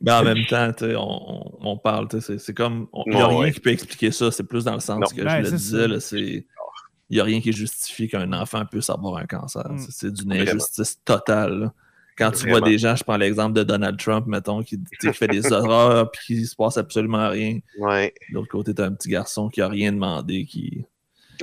Mais 0.00 0.12
en 0.12 0.24
même 0.24 0.44
temps, 0.46 0.72
tu 0.72 0.86
sais, 0.86 0.96
on, 0.96 1.66
on- 1.66 1.78
parle, 1.78 2.08
tu 2.08 2.20
sais, 2.20 2.38
c'est 2.38 2.54
comme. 2.54 2.88
Il 3.06 3.14
n'y 3.14 3.20
a 3.20 3.26
rien 3.28 3.38
ouais. 3.38 3.52
qui 3.52 3.60
peut 3.60 3.70
expliquer 3.70 4.10
ça. 4.10 4.30
C'est 4.30 4.44
plus 4.44 4.64
dans 4.64 4.74
le 4.74 4.80
sens 4.80 5.00
Non. 5.00 5.06
que 5.16 5.22
Ben, 5.22 5.44
je 5.44 5.50
le 5.50 5.56
disais. 5.56 6.00
c'est- 6.00 6.46
Il 7.10 7.14
n'y 7.16 7.20
a 7.20 7.24
rien 7.24 7.40
qui 7.40 7.52
justifie 7.52 8.08
qu'un 8.08 8.32
enfant 8.32 8.64
puisse 8.64 8.88
avoir 8.90 9.16
un 9.18 9.26
cancer. 9.26 9.70
Mm. 9.70 9.78
C'est- 9.90 10.10
d'une 10.10 10.32
injustice 10.32 10.98
totale. 11.04 11.58
là. 11.60 11.74
Quand 12.18 12.30
tu 12.30 12.46
vois 12.48 12.60
des 12.60 12.76
gens, 12.76 12.94
je 12.94 13.04
prends 13.04 13.16
l'exemple 13.16 13.54
de 13.54 13.62
Donald 13.62 13.98
Trump, 13.98 14.26
mettons, 14.26 14.62
qui, 14.62 14.78
fait 15.14 15.28
des 15.28 15.50
horreurs 15.52 16.10
puis 16.10 16.36
qui 16.36 16.46
se 16.46 16.54
passe 16.54 16.76
absolument 16.76 17.30
rien. 17.30 17.58
Ouais. 17.78 18.12
De 18.28 18.34
l'autre 18.34 18.48
côté, 18.50 18.74
tu 18.74 18.82
as 18.82 18.84
un 18.84 18.92
petit 18.92 19.08
garçon 19.08 19.48
qui 19.48 19.62
a 19.62 19.68
rien 19.68 19.92
demandé. 19.92 20.44
Qui... 20.44 20.84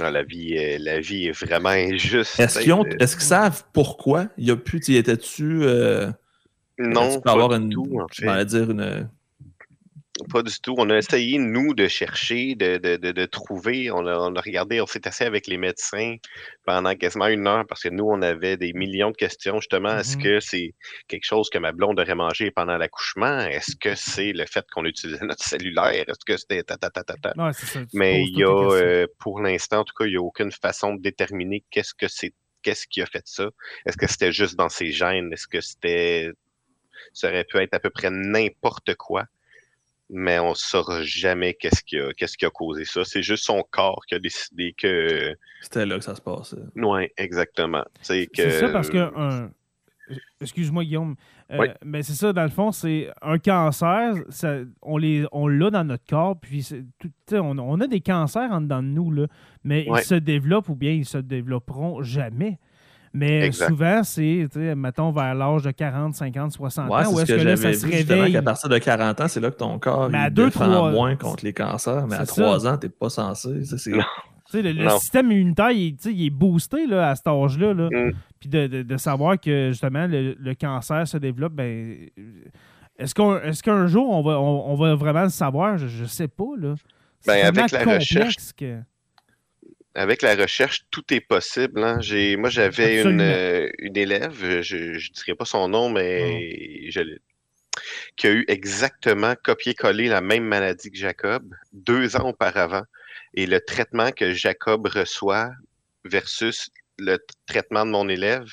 Ah, 0.02 0.12
la, 0.12 0.24
vie, 0.24 0.56
euh, 0.58 0.78
la 0.80 1.00
vie 1.00 1.28
est 1.28 1.32
vraiment 1.32 1.70
injuste. 1.70 2.40
Est-ce 2.40 2.60
qu'ils 2.60 2.74
ont- 2.74 2.86
Euh, 2.86 2.96
est-ce 3.00 3.16
qu'ils 3.16 3.26
savent 3.26 3.64
pourquoi? 3.74 4.28
Il 4.38 4.48
y 4.48 4.52
a 4.52 4.56
plus, 4.56 4.80
étais-tu. 4.90 5.64
euh, 5.64 6.10
Non, 6.78 7.20
pas 7.22 7.34
avoir 7.34 7.54
une. 7.54 7.70
tout, 7.70 8.00
en 8.00 8.08
fait. 8.08 8.46
dire 8.46 8.72
une. 8.72 9.10
Pas 10.32 10.44
du 10.44 10.54
tout. 10.62 10.76
On 10.78 10.90
a 10.90 10.98
essayé, 10.98 11.38
nous, 11.40 11.74
de 11.74 11.88
chercher, 11.88 12.56
de, 12.56 12.78
de, 12.78 12.98
de, 12.98 13.12
de 13.12 13.26
trouver. 13.26 13.90
On 13.92 14.06
a, 14.06 14.18
on 14.20 14.36
a 14.36 14.42
regardé, 14.42 14.80
on 14.82 14.86
s'est 14.86 15.08
assis 15.08 15.24
avec 15.24 15.48
les 15.48 15.58
médecins 15.58 16.16
pendant 16.66 16.94
quasiment 16.96 17.28
une 17.28 17.48
heure 17.48 17.66
parce 17.68 17.82
que 17.84 17.90
nous, 17.90 18.06
on 18.06 18.22
avait 18.22 18.56
des 18.58 18.74
millions 18.74 19.12
de 19.12 19.18
questions, 19.18 19.60
justement. 19.60 19.98
Est-ce 19.98 20.18
Mhm. 20.18 20.24
que 20.24 20.40
c'est 20.40 20.74
quelque 21.08 21.26
chose 21.26 21.50
que 21.50 21.58
ma 21.58 21.72
blonde 21.72 22.00
aurait 22.00 22.16
mangé 22.16 22.52
pendant 22.52 22.78
l'accouchement? 22.78 23.40
Est-ce 23.42 23.76
que 23.76 23.96
c'est 23.96 24.32
le 24.34 24.46
fait 24.46 24.66
qu'on 24.72 24.86
utilisait 24.86 25.26
notre 25.26 25.44
cellulaire? 25.44 26.06
Est-ce 26.08 26.26
que 26.26 26.38
c'était 26.38 26.64
ta, 26.64 26.78
ta, 26.78 26.90
ta, 26.90 27.04
ta, 27.04 27.16
ta? 27.16 27.34
Ouais, 27.36 27.52
c'est 27.54 27.66
ça, 27.66 27.80
Mais 27.94 28.24
il 28.24 28.38
y 28.38 28.44
a, 28.44 28.48
euh, 28.50 29.08
pour 29.20 29.42
l'instant, 29.42 29.80
en 29.80 29.84
tout 29.84 29.96
cas, 29.98 30.06
il 30.06 30.12
n'y 30.12 30.18
a 30.18 30.22
aucune 30.22 30.52
façon 30.52 30.94
de 30.94 31.02
déterminer 31.02 31.64
qu'est-ce 31.72 31.94
que 31.94 32.08
c'est, 32.08 32.34
qu'est-ce 32.62 32.86
qui 32.88 33.02
a 33.02 33.06
fait 33.06 33.24
ça. 33.26 33.50
Est-ce 33.86 33.98
que 33.98 34.06
c'était 34.08 34.32
juste 34.32 34.56
dans 34.56 34.70
ses 34.70 34.92
gènes? 34.92 35.32
Est-ce 35.34 35.48
que 35.48 35.62
c'était, 35.62 36.30
ça 37.14 37.30
aurait 37.30 37.46
pu 37.46 37.58
être 37.58 37.74
à 37.74 37.80
peu 37.80 37.90
près 37.90 38.10
n'importe 38.12 38.94
quoi? 38.96 39.26
Mais 40.12 40.40
on 40.40 40.50
ne 40.50 40.56
saura 40.56 41.04
jamais 41.04 41.54
qu'est-ce 41.54 41.84
qui 41.84 42.00
a, 42.00 42.12
qu'est-ce 42.14 42.38
qui 42.38 42.46
a 42.46 42.50
causé 42.50 42.84
ça. 42.86 43.04
C'est 43.06 43.22
juste 43.22 43.44
son 43.46 43.64
corps 43.70 44.02
qui 44.08 44.16
a 44.16 44.20
décidé 44.20 44.74
que, 44.78 45.36
C'était 45.62 45.86
là 45.86 45.98
que 46.00 46.04
ça 46.04 46.16
se 46.16 46.22
passait. 46.22 46.58
ouais, 46.76 47.14
exactement. 47.18 47.84
C'est 48.02 48.26
que, 48.28 48.42
C'est 48.42 48.60
ça 48.60 48.70
parce 48.70 48.90
que 48.90 48.98
un- 49.16 49.52
Excuse-moi, 50.42 50.84
Guillaume. 50.86 51.16
Euh, 51.52 51.58
Oui. 51.60 51.68
Mais 51.86 52.02
c'est 52.02 52.14
ça, 52.14 52.34
dans 52.34 52.42
le 52.44 52.50
fond, 52.50 52.72
c'est 52.72 53.12
un 53.22 53.38
cancer, 53.38 54.16
ça- 54.30 54.58
on 54.82 54.98
les- 54.98 55.26
on 55.32 55.48
l'a 55.48 55.70
dans 55.70 55.84
notre 55.84 56.06
corps, 56.08 56.40
puis 56.40 56.64
c'est 56.64 56.84
tout- 56.98 57.12
on, 57.36 57.60
on 57.60 57.80
a 57.80 57.86
des 57.86 58.02
cancers 58.02 58.52
en 58.52 58.62
dedans 58.62 58.82
de 58.82 58.88
nous, 58.88 59.12
là, 59.12 59.28
mais 59.64 59.86
ils 59.86 60.04
se 60.04 60.16
développent 60.16 60.70
ou 60.70 60.76
bien 60.76 60.94
ils 60.94 61.06
se 61.06 61.20
développeront 61.20 62.02
jamais. 62.02 62.58
Mais 63.14 63.46
Exact. 63.48 63.70
souvent, 63.70 64.04
c'est, 64.04 64.48
tu 64.52 64.60
mettons, 64.76 65.12
vers 65.12 65.34
l'âge 65.36 65.64
de 65.64 65.72
40, 65.72 66.14
50, 66.16 66.52
60 66.52 66.90
Ouais, 66.90 67.06
ans, 67.06 67.12
où 67.12 67.18
ce 67.18 67.22
est-ce 67.24 67.34
que, 67.34 67.38
que, 67.40 67.44
là, 67.46 67.56
ça 67.58 67.74
se 67.74 67.86
réveille. 67.88 68.32
qu'à 68.34 68.42
partir 68.42 68.70
de 68.70 68.78
40 68.78 69.22
ans, 69.22 69.28
c'est 69.28 69.40
là 69.40 69.50
que 69.52 69.58
ton 69.58 69.80
corps 69.80 70.10
Mais 70.10 70.18
à 70.20 70.28
il 70.28 70.34
deux, 70.34 70.46
défend 70.46 70.66
trois- 70.66 70.92
moins 70.92 71.16
contre 71.16 71.44
les 71.46 71.54
cancers, 71.54 72.06
mais 72.08 72.16
à 72.16 72.26
C'est 72.26 72.42
3 72.42 72.68
ans, 72.68 72.78
t'es 72.78 72.90
pas 72.90 73.10
censé. 73.10 73.66
C'est-. 73.66 73.92
Tu 74.52 74.62
le, 74.64 74.90
système 74.98 75.32
immunitaire, 75.32 75.70
il, 75.72 75.96
tu 75.96 76.10
est 76.26 76.30
boosté 76.32 76.88
là, 76.88 77.10
à 77.10 77.16
cet 77.16 77.28
âge-là. 77.28 77.74
là. 77.74 77.88
Mm. 77.92 78.14
Puis 78.40 78.50
de, 78.50 78.66
de- 78.68 78.82
de 78.84 78.98
savoir 78.98 79.40
que 79.40 79.70
justement 79.70 80.08
le, 80.08 80.36
le 80.40 80.56
cancer 80.56 81.08
se 81.08 81.18
développe, 81.18 81.54
ben, 81.54 81.96
est-ce 82.98 83.14
qu'un 83.14 83.40
est 83.44 83.62
qu'un 83.62 83.86
jour 83.88 84.10
on 84.10 84.22
va, 84.24 84.40
on, 84.40 84.72
on 84.72 84.76
va 84.76 84.96
vraiment 84.96 85.24
le 85.24 85.30
savoir? 85.30 85.78
Je 85.78 86.02
ne 86.02 86.08
sais 86.08 86.28
pas. 86.28 86.46
Là. 86.58 86.74
C'est 87.20 87.32
Ben, 87.32 87.46
avec 87.48 87.72
la 87.72 87.80
complexe 87.84 88.10
recherche- 88.10 88.54
que- 88.58 88.80
avec 90.00 90.22
la 90.22 90.36
recherche, 90.36 90.86
tout 90.92 91.04
est 91.14 91.22
possible. 91.22 91.84
hein. 91.84 92.00
J'ai, 92.02 92.38
moi, 92.38 92.50
j'avais 92.50 93.02
une, 93.02 93.22
euh, 93.22 93.70
une 93.80 93.98
élève, 93.98 94.62
je 94.62 94.78
ne 94.78 95.14
dirais 95.14 95.36
pas 95.38 95.46
son 95.46 95.68
nom, 95.68 95.90
mais 95.90 96.90
je 96.92 97.02
l'ai- 97.02 97.20
qui 98.18 98.28
a 98.28 98.32
eu 98.32 98.46
exactement 98.48 99.34
copié-collé 99.44 100.08
la 100.08 100.22
même 100.22 100.44
maladie 100.44 100.92
que 100.92 100.98
Jacob 100.98 101.44
deux 101.74 102.16
ans 102.16 102.30
auparavant. 102.30 102.84
Et 103.34 103.46
le 103.46 103.60
traitement 103.62 104.12
que 104.12 104.34
Jacob 104.34 104.88
reçoit 104.88 105.52
versus 106.06 106.70
le 106.98 107.18
traitement 107.48 107.86
de 107.86 107.92
mon 107.92 108.10
élève, 108.10 108.48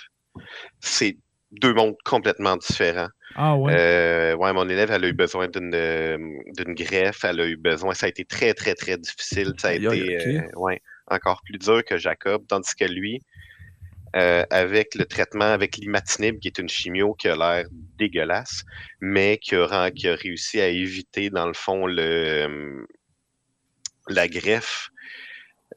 c'est 0.80 1.16
deux 1.52 1.74
mondes 1.74 1.96
complètement 2.04 2.56
différents. 2.56 3.08
Ah 3.36 3.56
ouais? 3.56 3.72
Euh, 3.74 4.34
ouais, 4.36 4.52
mon 4.52 4.68
élève, 4.68 4.90
elle 4.90 5.04
a 5.04 5.08
eu 5.08 5.12
besoin 5.12 5.48
d'une 5.48 5.74
euh, 5.74 6.18
d'une 6.56 6.74
greffe, 6.74 7.24
elle 7.24 7.40
a 7.40 7.46
eu 7.46 7.56
besoin, 7.56 7.94
ça 7.94 8.06
a 8.06 8.08
été 8.08 8.24
très, 8.24 8.54
très, 8.54 8.74
très 8.74 8.96
difficile. 8.96 9.52
Ça 9.58 9.68
a 9.68 9.72
été 9.74 10.16
euh, 10.16 10.48
ouais, 10.56 10.80
encore 11.08 11.42
plus 11.42 11.58
dur 11.58 11.84
que 11.84 11.98
Jacob, 11.98 12.46
tandis 12.48 12.74
que 12.74 12.84
lui, 12.84 13.22
euh, 14.16 14.44
avec 14.50 14.94
le 14.94 15.04
traitement 15.04 15.52
avec 15.52 15.76
l'imatinib, 15.76 16.38
qui 16.38 16.48
est 16.48 16.58
une 16.58 16.68
chimio 16.68 17.14
qui 17.14 17.28
a 17.28 17.36
l'air 17.36 17.66
dégueulasse, 17.98 18.64
mais 19.00 19.36
qui 19.38 19.54
a, 19.56 19.90
qui 19.90 20.08
a 20.08 20.14
réussi 20.14 20.60
à 20.60 20.68
éviter, 20.68 21.28
dans 21.28 21.46
le 21.46 21.52
fond, 21.52 21.86
le, 21.86 22.86
la 24.08 24.26
greffe, 24.26 24.90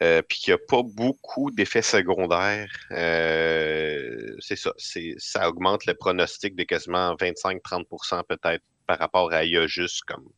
euh, 0.02 0.22
puis 0.22 0.40
qu'il 0.40 0.54
n'y 0.54 0.60
a 0.62 0.66
pas 0.70 0.84
beaucoup 0.84 1.52
d'effets 1.52 1.82
secondaires. 1.82 2.72
Euh, 2.92 4.36
c'est 4.40 4.56
ça, 4.56 4.72
ça 5.18 5.50
augmente 5.50 5.86
le 5.86 5.94
pronostic 5.94 6.56
de 6.56 6.64
quasiment 6.64 7.16
25-30% 7.16 8.24
peut-être 8.28 8.64
par 8.88 9.00
rapport 9.00 9.34
à 9.34 9.44
il 9.44 9.52
y 9.52 9.58
a 9.58 9.68
juste 9.68 10.04
comme 10.06 10.30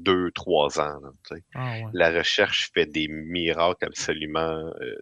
2-3 0.00 0.80
ans. 0.80 1.00
là, 1.00 1.10
tu 1.28 1.34
sais. 1.36 1.42
Ah 1.54 1.72
ouais. 1.72 1.90
La 1.92 2.10
recherche 2.10 2.70
fait 2.72 2.86
des 2.86 3.08
miracles 3.08 3.86
absolument 3.86 4.38
euh, 4.80 4.94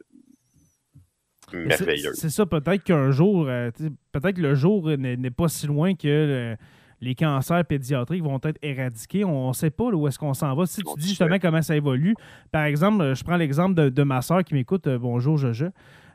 merveilleux. 1.52 2.12
C'est 2.14 2.30
ça, 2.30 2.46
peut-être 2.46 2.84
qu'un 2.84 3.10
jour, 3.10 3.46
euh, 3.48 3.70
peut-être 4.12 4.36
que 4.36 4.42
le 4.42 4.54
jour 4.54 4.88
n'est 4.96 5.30
pas 5.30 5.48
si 5.48 5.66
loin 5.66 5.94
que 5.94 6.56
les 7.00 7.14
cancers 7.14 7.64
pédiatriques 7.64 8.22
vont 8.22 8.40
être 8.42 8.58
éradiqués. 8.62 9.24
On 9.24 9.48
ne 9.48 9.52
sait 9.52 9.70
pas 9.70 9.90
là, 9.90 9.96
où 9.96 10.08
est-ce 10.08 10.18
qu'on 10.18 10.34
s'en 10.34 10.54
va. 10.54 10.66
Si 10.66 10.82
tu 10.82 10.98
dis 10.98 11.08
justement 11.08 11.38
comment 11.38 11.62
ça 11.62 11.76
évolue, 11.76 12.14
par 12.50 12.64
exemple, 12.64 13.14
je 13.14 13.22
prends 13.24 13.36
l'exemple 13.36 13.74
de, 13.74 13.88
de 13.88 14.02
ma 14.02 14.22
soeur 14.22 14.44
qui 14.44 14.54
m'écoute, 14.54 14.86
euh, 14.86 14.98
bonjour 14.98 15.36
Jojo, 15.36 15.66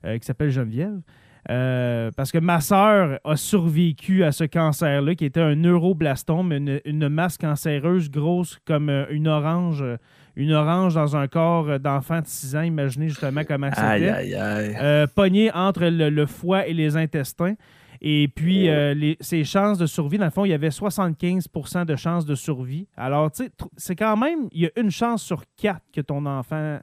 euh, 0.06 0.17
qui 0.17 0.26
s'appelle 0.26 0.50
Geneviève. 0.50 1.00
Euh, 1.49 2.12
parce 2.15 2.32
que 2.32 2.38
ma 2.38 2.62
sœur 2.62 3.19
a 3.23 3.36
survécu 3.36 4.23
à 4.23 4.32
ce 4.32 4.43
cancer-là, 4.43 5.15
qui 5.15 5.25
était 5.25 5.41
un 5.41 5.56
neuroblastome, 5.56 6.54
une, 6.54 6.80
une 6.86 7.10
masse 7.10 7.38
cancéreuse 7.38 8.12
grosse 8.12 8.60
comme 8.65 8.89
euh, 8.89 9.06
une 9.10 9.27
orange, 9.27 9.82
euh, 9.82 9.97
une 10.36 10.51
orange 10.54 10.93
dans 10.93 11.15
un 11.17 11.27
corps 11.27 11.80
d'enfant 11.80 12.19
de 12.21 12.27
6 12.27 12.56
ans. 12.56 12.62
Imaginez 12.62 13.10
justement 13.10 13.41
comment 13.43 13.69
c'était 13.69 13.82
Aïe, 13.82 14.08
aïe, 14.10 14.36
aïe. 14.36 14.75
euh, 14.80 15.08
pogné 15.08 15.51
entre 15.51 15.86
le, 15.86 16.10
le 16.10 16.25
foie 16.27 16.67
et 16.67 16.73
les 16.73 16.95
intestins. 16.95 17.56
Et 18.04 18.27
puis, 18.27 18.67
euh, 18.69 18.93
les- 18.95 19.17
ses 19.19 19.43
chances 19.43 19.77
de 19.77 19.86
survie, 19.86 20.17
dans 20.17 20.25
le 20.25 20.32
fond, 20.32 20.43
il 20.45 20.49
y 20.49 20.54
avait 20.54 20.71
75% 20.71 21.86
de 21.86 21.95
chances 21.95 22.25
de 22.25 22.34
survie. 22.36 22.88
Alors, 22.97 23.32
tu 23.32 23.43
sais, 23.43 23.51
c'est 23.77 23.95
quand 23.95 24.17
même, 24.17 24.47
il 24.51 24.62
y 24.62 24.65
a 24.65 24.71
une 24.80 24.89
chance 24.89 25.21
sur 25.21 25.43
quatre 25.58 25.84
que 25.93 26.01
ton 26.01 26.25
enfant 26.25 26.80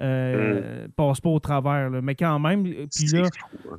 euh, 0.00 0.88
passe 0.96 1.20
pas 1.20 1.30
au 1.30 1.38
travers. 1.40 1.90
là. 1.90 2.00
Mais 2.02 2.14
quand 2.14 2.38
même, 2.38 2.66
euh, 2.66 2.86
puis 2.94 3.06
là, 3.08 3.26
hein. 3.26 3.28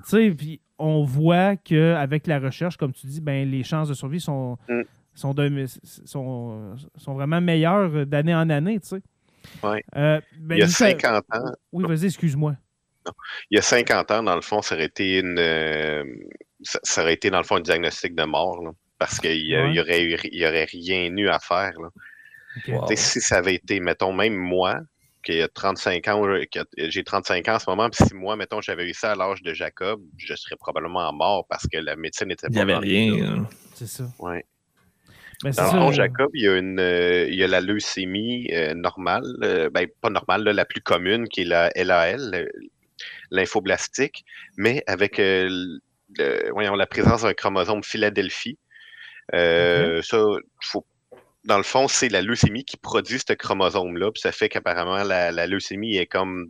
tu 0.04 0.10
sais, 0.10 0.32
puis 0.32 0.62
on 0.78 1.04
voit 1.04 1.56
qu'avec 1.58 2.28
la 2.28 2.40
recherche, 2.40 2.78
comme 2.78 2.94
tu 2.94 3.08
dis, 3.08 3.22
ben, 3.22 3.50
les 3.50 3.64
chances 3.64 3.90
de 3.90 3.94
survie 3.94 4.20
sont, 4.20 4.58
Mm. 4.68 4.82
sont, 5.14 5.34
de- 5.34 5.66
sont, 6.06 6.76
sont 6.96 7.14
vraiment 7.14 7.42
meilleurs 7.42 8.06
d'année 8.06 8.36
en 8.36 8.50
année, 8.50 8.80
tu 8.80 8.88
sais. 8.88 9.02
Ouais. 9.64 9.84
Euh, 9.96 10.22
ben, 10.40 10.56
Il 10.56 10.60
y 10.60 10.64
a 10.64 10.66
vous 10.68 10.72
savez- 10.72 10.92
50 11.00 11.24
ans, 11.34 11.52
Oui, 11.72 11.84
vas-y, 11.88 12.06
excuse-moi. 12.06 12.56
il 13.50 13.56
y 13.56 13.60
a 13.60 13.62
50 13.64 14.12
ans, 14.12 14.24
dans 14.24 14.36
le 14.36 14.42
fond, 14.42 14.62
ça 14.62 14.76
aurait 14.76 14.86
été 14.86 15.20
une, 15.20 15.38
euh, 15.40 16.04
ça, 16.62 17.02
aurait 17.02 17.14
été, 17.16 17.30
dans 17.32 17.40
le 17.40 17.44
fond, 17.44 17.56
un 17.58 17.62
diagnostic 17.62 18.14
de 18.16 18.24
mort, 18.24 18.62
là, 18.64 18.72
parce 19.00 19.20
qu'il 19.20 19.46
y, 19.48 19.56
a- 19.56 19.64
Ouais. 19.64 19.70
il 19.72 19.76
y 19.76 19.80
aurait, 19.80 20.04
y 20.32 20.46
aurait 20.46 20.66
rien 20.66 21.06
eu 21.18 21.28
à 21.30 21.40
faire. 21.40 21.74
là. 21.82 21.90
Wow. 22.68 22.86
Si 22.96 23.22
ça 23.22 23.38
avait 23.38 23.56
été, 23.56 23.80
mettons, 23.80 24.12
même 24.14 24.36
moi, 24.36 24.80
qui 25.24 25.42
a 25.42 25.48
35 25.48 26.08
ans, 26.08 26.26
euh, 26.28 26.44
j'ai 26.78 27.04
35 27.04 27.48
ans 27.48 27.56
en 27.56 27.60
ce 27.60 27.70
moment, 27.70 27.90
puis 27.90 28.06
si 28.08 28.14
moi, 28.14 28.36
mettons, 28.36 28.62
j'avais 28.62 28.90
eu 28.90 28.94
ça 28.94 29.12
à 29.12 29.16
l'âge 29.16 29.42
de 29.44 29.54
Jacob, 29.54 30.02
je 30.18 30.34
serais 30.36 30.56
probablement 30.56 31.12
mort 31.14 31.46
parce 31.50 31.68
que 31.68 31.78
la 31.78 31.96
médecine 31.96 32.28
n'était 32.28 32.48
pas 32.48 32.54
Il 32.54 32.56
n'y 32.56 32.62
avait 32.62 32.76
rien. 32.78 33.26
hein. 33.38 33.50
C'est 33.76 33.88
ça. 33.88 34.04
Ouais. 34.20 34.46
C'est 35.44 35.56
Dans 35.56 35.64
le 35.64 35.70
fond, 35.72 35.92
Jacob, 35.92 36.30
il 36.36 36.44
y 36.44 36.48
a, 36.48 36.56
une, 36.58 36.80
euh, 36.80 37.26
il 37.28 37.34
y 37.36 37.44
a 37.44 37.48
la 37.48 37.62
leucémie 37.62 38.48
euh, 38.54 38.74
normale, 38.76 39.24
euh, 39.44 39.70
ben, 39.72 39.88
pas 40.02 40.10
normale, 40.12 40.44
là, 40.44 40.54
la 40.54 40.66
plus 40.66 40.82
commune, 40.82 41.28
qui 41.28 41.42
est 41.42 41.46
la 41.46 41.72
LAL, 41.76 42.32
euh, 42.36 42.46
lymphoblastique, 43.32 44.24
mais 44.58 44.84
avec 44.88 45.20
euh, 45.20 45.48
le- 46.18 46.52
voyons, 46.52 46.76
la 46.76 46.86
présence 46.86 47.24
d'un 47.24 47.34
chromosome 47.34 47.84
Philadelphie. 47.84 48.58
Euh, 49.34 50.02
Ça, 50.04 50.18
faut, 50.62 50.86
dans 51.44 51.58
le 51.58 51.64
fond, 51.64 51.88
c'est 51.88 52.10
la 52.10 52.22
leucémie 52.22 52.64
qui 52.66 52.78
produit 52.78 53.18
ce 53.20 53.34
chromosome-là, 53.34 54.12
puis 54.12 54.22
ça 54.22 54.32
fait 54.32 54.48
qu'apparemment, 54.48 55.04
la, 55.04 55.32
la 55.32 55.48
leucémie 55.48 55.98
est 55.98 56.06
comme 56.06 56.48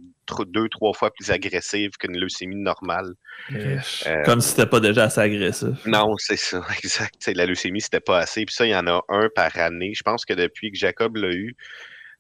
deux, 0.48 0.68
trois 0.70 0.94
fois 0.94 1.12
plus 1.12 1.32
agressive 1.32 1.92
qu'une 2.00 2.18
leucémie 2.18 2.56
normale. 2.58 3.14
Euh, 3.54 3.78
Comme 4.26 4.42
si 4.42 4.50
c'était 4.50 4.66
pas 4.66 4.80
déjà 4.82 5.06
assez 5.06 5.22
agressif. 5.22 5.86
non, 5.86 6.16
c'est 6.18 6.36
ça, 6.38 6.62
exact. 6.84 7.16
T'sais, 7.20 7.34
la 7.34 7.46
leucémie, 7.46 7.80
c'était 7.82 8.00
pas 8.02 8.20
assez. 8.20 8.46
Puis 8.46 8.54
ça, 8.56 8.66
il 8.66 8.72
y 8.72 8.76
en 8.76 8.88
a 8.88 9.02
un 9.10 9.30
par 9.34 9.58
année. 9.58 9.94
Je 9.96 10.04
pense 10.04 10.26
que 10.26 10.34
depuis 10.34 10.72
que 10.72 10.78
Jacob 10.78 11.16
l'a 11.16 11.32
eu, 11.32 11.56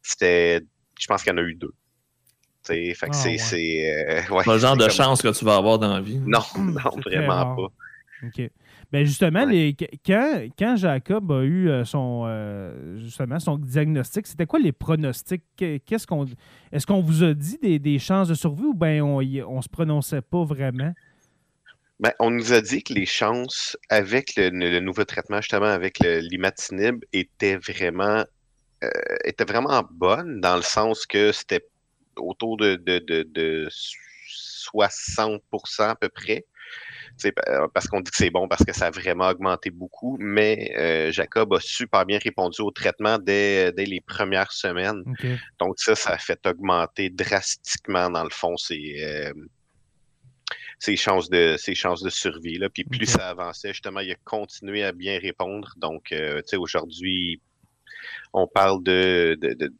c'était. 0.01 0.61
Je 0.99 1.07
pense 1.07 1.23
qu'il 1.23 1.31
y 1.31 1.35
en 1.35 1.39
a 1.39 1.41
eu 1.41 1.55
deux. 1.55 1.71
T'sais, 2.63 2.93
fait 2.93 3.07
que 3.07 3.15
Ah, 3.15 3.37
c'est. 3.37 3.55
ouais. 3.55 4.25
euh, 4.29 4.33
ouais, 4.35 4.43
Pas 4.43 4.53
le 4.53 4.59
genre 4.59 4.77
de 4.77 4.83
comme- 4.85 4.91
chance 4.91 5.21
que 5.21 5.29
tu 5.37 5.43
vas 5.45 5.55
avoir 5.55 5.79
dans 5.79 5.93
la 5.93 6.01
vie. 6.01 6.19
Non, 6.19 6.39
Hum, 6.55 6.73
non, 6.73 6.91
vraiment 7.05 7.55
pas. 7.55 7.67
OK. 8.23 8.49
Ben 8.91 9.05
justement, 9.05 9.45
Ouais. 9.45 9.51
les, 9.51 9.75
quand, 10.05 10.47
quand 10.57 10.75
Jacob 10.75 11.31
a 11.31 11.41
eu 11.43 11.69
euh, 11.69 11.83
son, 11.85 12.23
euh, 12.27 12.97
justement, 12.99 13.39
son 13.39 13.57
diagnostic, 13.57 14.27
c'était 14.27 14.45
quoi 14.45 14.59
les 14.59 14.71
pronostics? 14.71 15.43
Que- 15.57 15.77
Qu'est-ce 15.77 16.05
qu'on, 16.05 16.25
est-ce 16.71 16.85
qu'on 16.85 17.01
vous 17.01 17.23
a 17.23 17.33
dit 17.33 17.57
des, 17.61 17.79
des 17.79 17.97
chances 17.99 18.27
de 18.27 18.33
survie 18.35 18.65
ou 18.65 18.73
bien 18.73 19.03
on, 19.03 19.21
on 19.47 19.61
se 19.61 19.69
prononçait 19.69 20.21
pas 20.21 20.43
vraiment? 20.43 20.93
Ben, 21.99 22.13
on 22.19 22.31
nous 22.31 22.51
a 22.53 22.61
dit 22.61 22.81
que 22.83 22.93
les 22.93 23.05
chances 23.05 23.77
avec 23.89 24.35
le, 24.35 24.49
le 24.49 24.79
nouveau 24.79 25.03
traitement, 25.05 25.39
justement 25.41 25.67
avec 25.67 25.99
l'imatinib, 25.99 27.03
étaient 27.13 27.57
vraiment, 27.57 28.23
euh, 28.83 28.89
étaient 29.23 29.45
vraiment 29.45 29.83
bonnes 29.91 30.41
dans 30.41 30.55
le 30.55 30.63
sens 30.63 31.05
que 31.05 31.31
c'était 31.31 31.63
autour 32.17 32.57
de, 32.57 32.75
de, 32.75 32.99
de, 32.99 33.23
de 33.31 33.67
60% 34.73 35.89
à 35.89 35.95
peu 35.95 36.09
près. 36.09 36.45
Pa- 37.35 37.67
parce 37.73 37.87
qu'on 37.87 37.99
dit 37.99 38.09
que 38.09 38.17
c'est 38.17 38.29
bon 38.29 38.47
parce 38.47 38.63
que 38.63 38.73
ça 38.73 38.87
a 38.87 38.91
vraiment 38.91 39.29
augmenté 39.29 39.69
beaucoup, 39.69 40.17
mais 40.19 40.73
euh, 40.77 41.11
Jacob 41.11 41.53
a 41.53 41.59
super 41.59 42.05
bien 42.05 42.17
répondu 42.17 42.61
au 42.61 42.71
traitement 42.71 43.19
dès, 43.19 43.71
dès 43.73 43.85
les 43.85 44.01
premières 44.01 44.51
semaines. 44.51 45.03
Donc 45.59 45.75
ça, 45.77 45.95
ça 45.95 46.11
a 46.11 46.17
fait 46.17 46.39
augmenter 46.47 47.09
drastiquement, 47.09 48.09
dans 48.09 48.23
le 48.23 48.29
fond, 48.31 48.57
ses, 48.57 48.95
euh, 49.03 49.33
ses, 50.79 50.95
chances, 50.95 51.29
de, 51.29 51.55
ses 51.57 51.75
chances 51.75 52.01
de 52.01 52.09
survie. 52.09 52.57
Là. 52.57 52.69
Puis 52.69 52.83
plus 52.83 53.05
ça 53.05 53.29
avançait, 53.29 53.69
justement, 53.69 53.99
il 53.99 54.11
a 54.11 54.15
continué 54.23 54.83
à 54.83 54.91
bien 54.91 55.19
répondre. 55.19 55.73
Donc, 55.77 56.11
euh, 56.11 56.37
tu 56.37 56.43
sais, 56.47 56.57
aujourd'hui, 56.57 57.39
on 58.33 58.47
parle 58.47 58.81
de, 58.83 59.37
de, 59.39 59.53
de, 59.53 59.73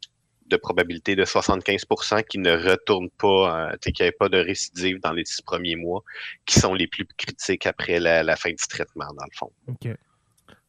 de 0.52 0.56
probabilité 0.56 1.16
de 1.16 1.24
75 1.24 1.86
qui 2.28 2.38
ne 2.38 2.52
retournent 2.52 3.10
pas, 3.10 3.72
euh, 3.72 3.76
qu'il 3.78 4.04
n'y 4.04 4.12
pas 4.12 4.28
de 4.28 4.38
récidive 4.38 5.00
dans 5.00 5.12
les 5.12 5.24
six 5.24 5.42
premiers 5.42 5.76
mois, 5.76 6.02
qui 6.46 6.60
sont 6.60 6.74
les 6.74 6.86
plus 6.86 7.06
critiques 7.16 7.66
après 7.66 7.98
la, 7.98 8.22
la 8.22 8.36
fin 8.36 8.50
du 8.50 8.66
traitement, 8.68 9.06
dans 9.18 9.24
le 9.24 9.36
fond. 9.36 9.50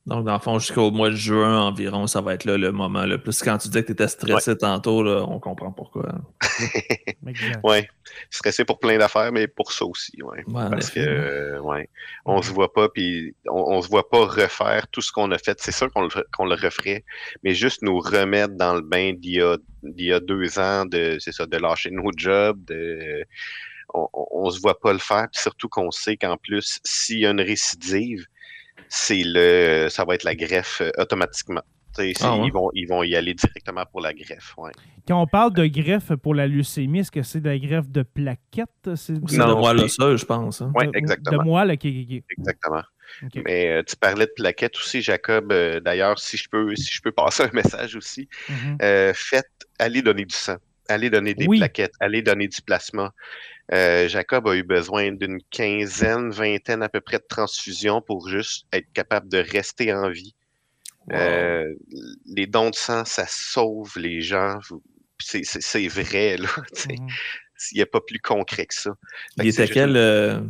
Donc, 0.05 0.25
dans 0.25 0.33
le 0.33 0.39
fond, 0.39 0.59
jusqu'au 0.59 0.91
mois 0.91 1.09
de 1.09 1.15
juin 1.15 1.61
environ, 1.61 2.07
ça 2.07 2.19
va 2.19 2.33
être 2.33 2.43
là 2.43 2.57
le 2.57 2.73
moment 2.73 3.05
le 3.05 3.17
plus. 3.17 3.41
Quand 3.41 3.57
tu 3.57 3.69
disais 3.69 3.83
que 3.83 3.87
tu 3.87 3.93
étais 3.93 4.09
stressé 4.09 4.57
tantôt, 4.57 5.01
là, 5.01 5.23
on 5.27 5.39
comprend 5.39 5.71
pourquoi. 5.71 6.15
Ouais, 7.63 7.87
stressé 8.29 8.65
pour 8.65 8.79
plein 8.79 8.97
d'affaires, 8.97 9.31
mais 9.31 9.47
pour 9.47 9.71
ça 9.71 9.85
aussi, 9.85 10.21
ouais. 10.21 10.43
Parce 10.51 10.89
que, 10.89 10.99
euh, 10.99 11.59
ouais, 11.61 11.89
on 12.25 12.41
se 12.41 12.51
voit 12.51 12.73
pas, 12.73 12.89
puis 12.89 13.33
on, 13.47 13.75
on 13.77 13.81
se 13.81 13.87
voit 13.87 14.09
pas 14.09 14.25
refaire 14.25 14.89
tout 14.89 15.01
ce 15.01 15.13
qu'on 15.13 15.31
a 15.31 15.37
fait. 15.37 15.57
C'est 15.61 15.71
sûr 15.71 15.89
qu'on 15.91 16.01
le, 16.01 16.09
qu'on 16.35 16.45
le 16.45 16.55
referait, 16.55 17.05
mais 17.43 17.53
juste 17.53 17.81
nous 17.81 17.97
remettre 17.99 18.55
dans 18.55 18.75
le 18.75 18.81
bain 18.81 19.13
d'il 19.13 19.35
y 19.35 19.41
a, 19.41 19.57
d'il 19.83 20.07
y 20.07 20.13
a 20.13 20.19
deux 20.19 20.59
ans, 20.59 20.85
de, 20.85 21.17
c'est 21.19 21.31
ça, 21.31 21.45
de 21.45 21.57
lâcher 21.57 21.91
nos 21.91 22.11
jobs, 22.15 22.61
de, 22.65 23.23
on, 23.93 24.09
on, 24.11 24.27
on 24.31 24.49
se 24.49 24.59
voit 24.59 24.79
pas 24.79 24.91
le 24.91 24.99
faire, 24.99 25.27
puis 25.31 25.41
surtout 25.41 25.69
qu'on 25.69 25.91
sait 25.91 26.17
qu'en 26.17 26.35
plus, 26.35 26.79
s'il 26.83 27.19
y 27.19 27.25
a 27.25 27.29
une 27.31 27.41
récidive, 27.41 28.25
c'est 28.95 29.23
le, 29.25 29.87
ça 29.89 30.05
va 30.05 30.13
être 30.13 30.23
la 30.23 30.35
greffe 30.35 30.81
euh, 30.81 30.91
automatiquement. 30.99 31.61
Ah 32.21 32.37
ouais? 32.37 32.47
ils, 32.47 32.51
vont, 32.51 32.69
ils 32.73 32.87
vont 32.87 33.03
y 33.03 33.15
aller 33.15 33.33
directement 33.35 33.85
pour 33.91 34.01
la 34.01 34.13
greffe, 34.13 34.53
ouais. 34.57 34.71
Quand 35.07 35.21
on 35.21 35.27
parle 35.27 35.53
de 35.53 35.65
greffe 35.67 36.13
pour 36.15 36.33
la 36.33 36.47
leucémie, 36.47 36.99
est-ce 36.99 37.11
que 37.11 37.21
c'est 37.21 37.39
de 37.39 37.49
la 37.49 37.59
greffe 37.59 37.87
de 37.89 38.01
plaquettes? 38.03 38.95
C'est 38.95 39.13
de 39.13 39.19
moi 39.53 39.75
c'est- 39.75 39.81
le 39.83 39.87
seul, 39.87 40.17
je 40.17 40.25
pense. 40.25 40.61
hein? 40.61 40.71
Ouais, 40.75 40.87
de- 40.87 40.91
exactement. 40.97 41.43
De 41.43 41.47
moelle, 41.47 41.71
OK, 41.71 41.85
OK. 41.85 42.23
Exactement. 42.37 42.81
Mais 43.45 43.69
euh, 43.69 43.83
tu 43.83 43.95
parlais 43.95 44.25
de 44.25 44.31
plaquettes 44.35 44.75
aussi, 44.77 45.01
Jacob. 45.03 45.51
Euh, 45.51 45.79
D'ailleurs, 45.79 46.17
si 46.19 46.35
je 46.37 46.49
peux, 46.49 46.75
si 46.75 46.89
je 46.91 47.01
peux 47.01 47.11
passer 47.11 47.43
un 47.51 47.51
message 47.53 47.95
aussi, 47.95 48.27
Mhm. 48.49 48.77
euh, 48.81 49.11
faites, 49.15 49.51
allez 49.77 50.01
donner 50.01 50.25
du 50.25 50.35
sang, 50.35 50.57
allez 50.89 51.11
donner 51.11 51.35
des 51.35 51.45
Oui. 51.47 51.59
plaquettes, 51.59 51.93
allez 51.99 52.21
donner 52.23 52.47
du 52.47 52.61
plasma. 52.63 53.11
Euh, 53.71 54.07
Jacob 54.09 54.47
a 54.47 54.55
eu 54.55 54.63
besoin 54.63 55.11
d'une 55.13 55.39
quinzaine, 55.49 56.31
vingtaine 56.31 56.83
à 56.83 56.89
peu 56.89 56.99
près 57.01 57.17
de 57.17 57.25
transfusions 57.27 58.01
pour 58.01 58.27
juste 58.27 58.65
être 58.73 58.91
capable 58.93 59.29
de 59.29 59.37
rester 59.37 59.93
en 59.93 60.09
vie. 60.09 60.35
Wow. 61.07 61.15
Euh, 61.17 61.73
les 62.25 62.45
dons 62.47 62.69
de 62.69 62.75
sang, 62.75 63.05
ça 63.05 63.25
sauve 63.27 63.93
les 63.97 64.21
gens. 64.21 64.59
C'est 65.19 65.87
vrai, 65.87 66.37
là. 66.37 66.47
Mhm. 66.89 67.07
Il 67.71 67.75
n'y 67.77 67.81
a 67.81 67.85
pas 67.85 68.01
plus 68.01 68.19
concret 68.19 68.65
que 68.65 68.73
ça. 68.73 68.91
Fait 68.91 68.97
Il 69.37 69.43
que 69.43 69.47
était 69.49 69.61
juste- 69.61 69.73
quel. 69.73 69.95
euh, 69.95 70.41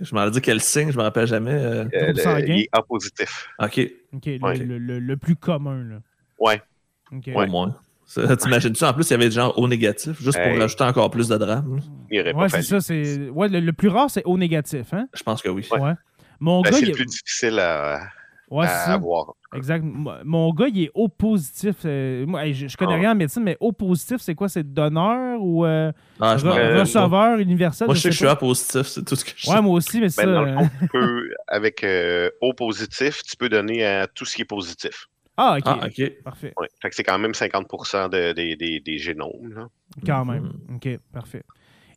Je 0.00 0.14
m'en 0.14 0.30
dit 0.30 0.40
quel 0.40 0.60
signe, 0.60 0.92
je 0.92 0.96
me 0.96 1.02
rappelle 1.02 1.26
jamais. 1.26 1.50
euh, 1.52 1.84
euh, 1.94 2.12
le- 2.12 2.14
sanguin? 2.22 2.44
il 2.46 2.60
est 2.60 2.68
A 2.70 2.82
positif. 2.82 3.48
Ok, 3.58 3.80
OK, 4.12 4.26
le, 4.26 4.38
Ouais. 4.40 4.56
le- 4.58 4.78
le- 4.78 5.00
le 5.00 5.16
plus 5.16 5.34
commun, 5.34 5.82
là. 5.82 5.98
Ouais. 6.38 6.62
OK. 7.10 7.28
au 7.34 7.46
moins. 7.46 7.76
Ça, 8.08 8.36
T'imagines-tu, 8.36 8.84
en 8.84 8.94
plus, 8.94 9.08
il 9.08 9.10
y 9.10 9.14
avait 9.14 9.24
des 9.24 9.32
gens 9.34 9.52
au 9.56 9.66
négatif, 9.66 10.20
juste 10.22 10.38
pour 10.38 10.46
Hey. 10.52 10.58
rajouter 10.60 10.84
encore 10.84 11.10
plus 11.10 11.28
de 11.28 11.36
drame. 11.36 11.80
Il 12.10 12.22
Ouais, 12.36 12.48
c'est 12.48 12.62
ça. 12.62 12.80
c'est 12.80 13.28
Ouais, 13.30 13.48
le, 13.48 13.58
le 13.60 13.72
plus 13.72 13.88
rare, 13.88 14.08
c'est 14.10 14.22
au 14.24 14.38
négatif, 14.38 14.92
hein? 14.92 15.06
Je 15.12 15.22
pense 15.24 15.42
que 15.42 15.48
oui. 15.48 15.66
Ouais. 15.72 15.80
Ouais. 15.80 15.92
Mon 16.38 16.62
Ben, 16.62 16.70
gars, 16.70 16.76
c'est 16.76 16.82
il 16.82 16.86
le 16.86 16.92
est- 16.92 16.94
plus 16.94 17.06
difficile 17.06 17.58
à, 17.58 18.00
Ouais, 18.48 18.64
à 18.64 18.68
c'est 18.68 18.84
ça. 18.86 18.92
avoir. 18.94 19.34
Exact. 19.56 19.82
Mo- 19.84 20.12
Mon 20.24 20.52
gars, 20.52 20.66
il 20.68 20.84
est 20.84 20.90
O 20.94 21.08
positif. 21.08 21.76
Euh, 21.84 22.24
moi, 22.26 22.52
je, 22.52 22.68
je 22.68 22.76
connais 22.76 22.94
Ah. 22.94 22.98
rien 22.98 23.12
en 23.12 23.14
médecine, 23.16 23.42
mais 23.42 23.56
O 23.58 23.72
positif, 23.72 24.18
c'est 24.20 24.34
quoi? 24.36 24.48
C'est 24.48 24.62
donneur 24.72 25.40
ou 25.42 25.64
euh, 25.66 25.90
Ah, 26.20 26.36
je 26.36 26.44
re- 26.44 26.48
m'en- 26.50 26.56
Euh, 26.56 26.80
receveur 26.80 27.38
universel? 27.40 27.86
Moi, 27.86 27.94
je 27.96 28.00
sais 28.02 28.08
que 28.10 28.12
je 28.12 28.18
suis. 28.18 28.26
A 28.28 28.36
positif, 28.36 28.82
c'est 28.82 29.04
tout 29.04 29.16
ce 29.16 29.24
que 29.24 29.32
je 29.34 29.48
Ouais, 29.50 29.56
sais. 29.56 29.62
moi 29.62 29.74
aussi, 29.74 30.00
mais 30.00 30.10
c'est 30.10 30.24
Ben, 30.24 30.28
ça. 30.28 30.34
dans 30.34 30.42
le 30.42 30.50
euh, 30.52 30.58
fond, 30.58 30.70
tu 30.80 30.88
peux, 30.88 31.28
avec 31.48 31.82
euh, 31.82 32.30
O 32.40 32.52
positif, 32.52 33.22
tu 33.28 33.36
peux 33.36 33.48
donner 33.48 33.84
à 33.84 34.06
tout 34.06 34.24
ce 34.24 34.36
qui 34.36 34.42
est 34.42 34.46
positif. 34.46 35.06
Ah, 35.36 35.56
OK. 35.58 35.62
Ah, 35.66 35.86
ok. 35.86 36.22
Parfait. 36.22 36.52
Ouais. 36.58 36.68
Fait 36.80 36.88
que 36.90 36.94
c'est 36.94 37.02
quand 37.04 37.18
même 37.18 37.34
50 37.34 38.08
de- 38.10 38.32
des- 38.32 38.56
des- 38.56 38.80
des 38.80 38.98
génomes. 38.98 39.52
là. 39.54 39.68
Quand 40.06 40.24
Mhm. 40.24 40.32
même. 40.32 40.52
OK, 40.76 40.88
parfait. 41.12 41.42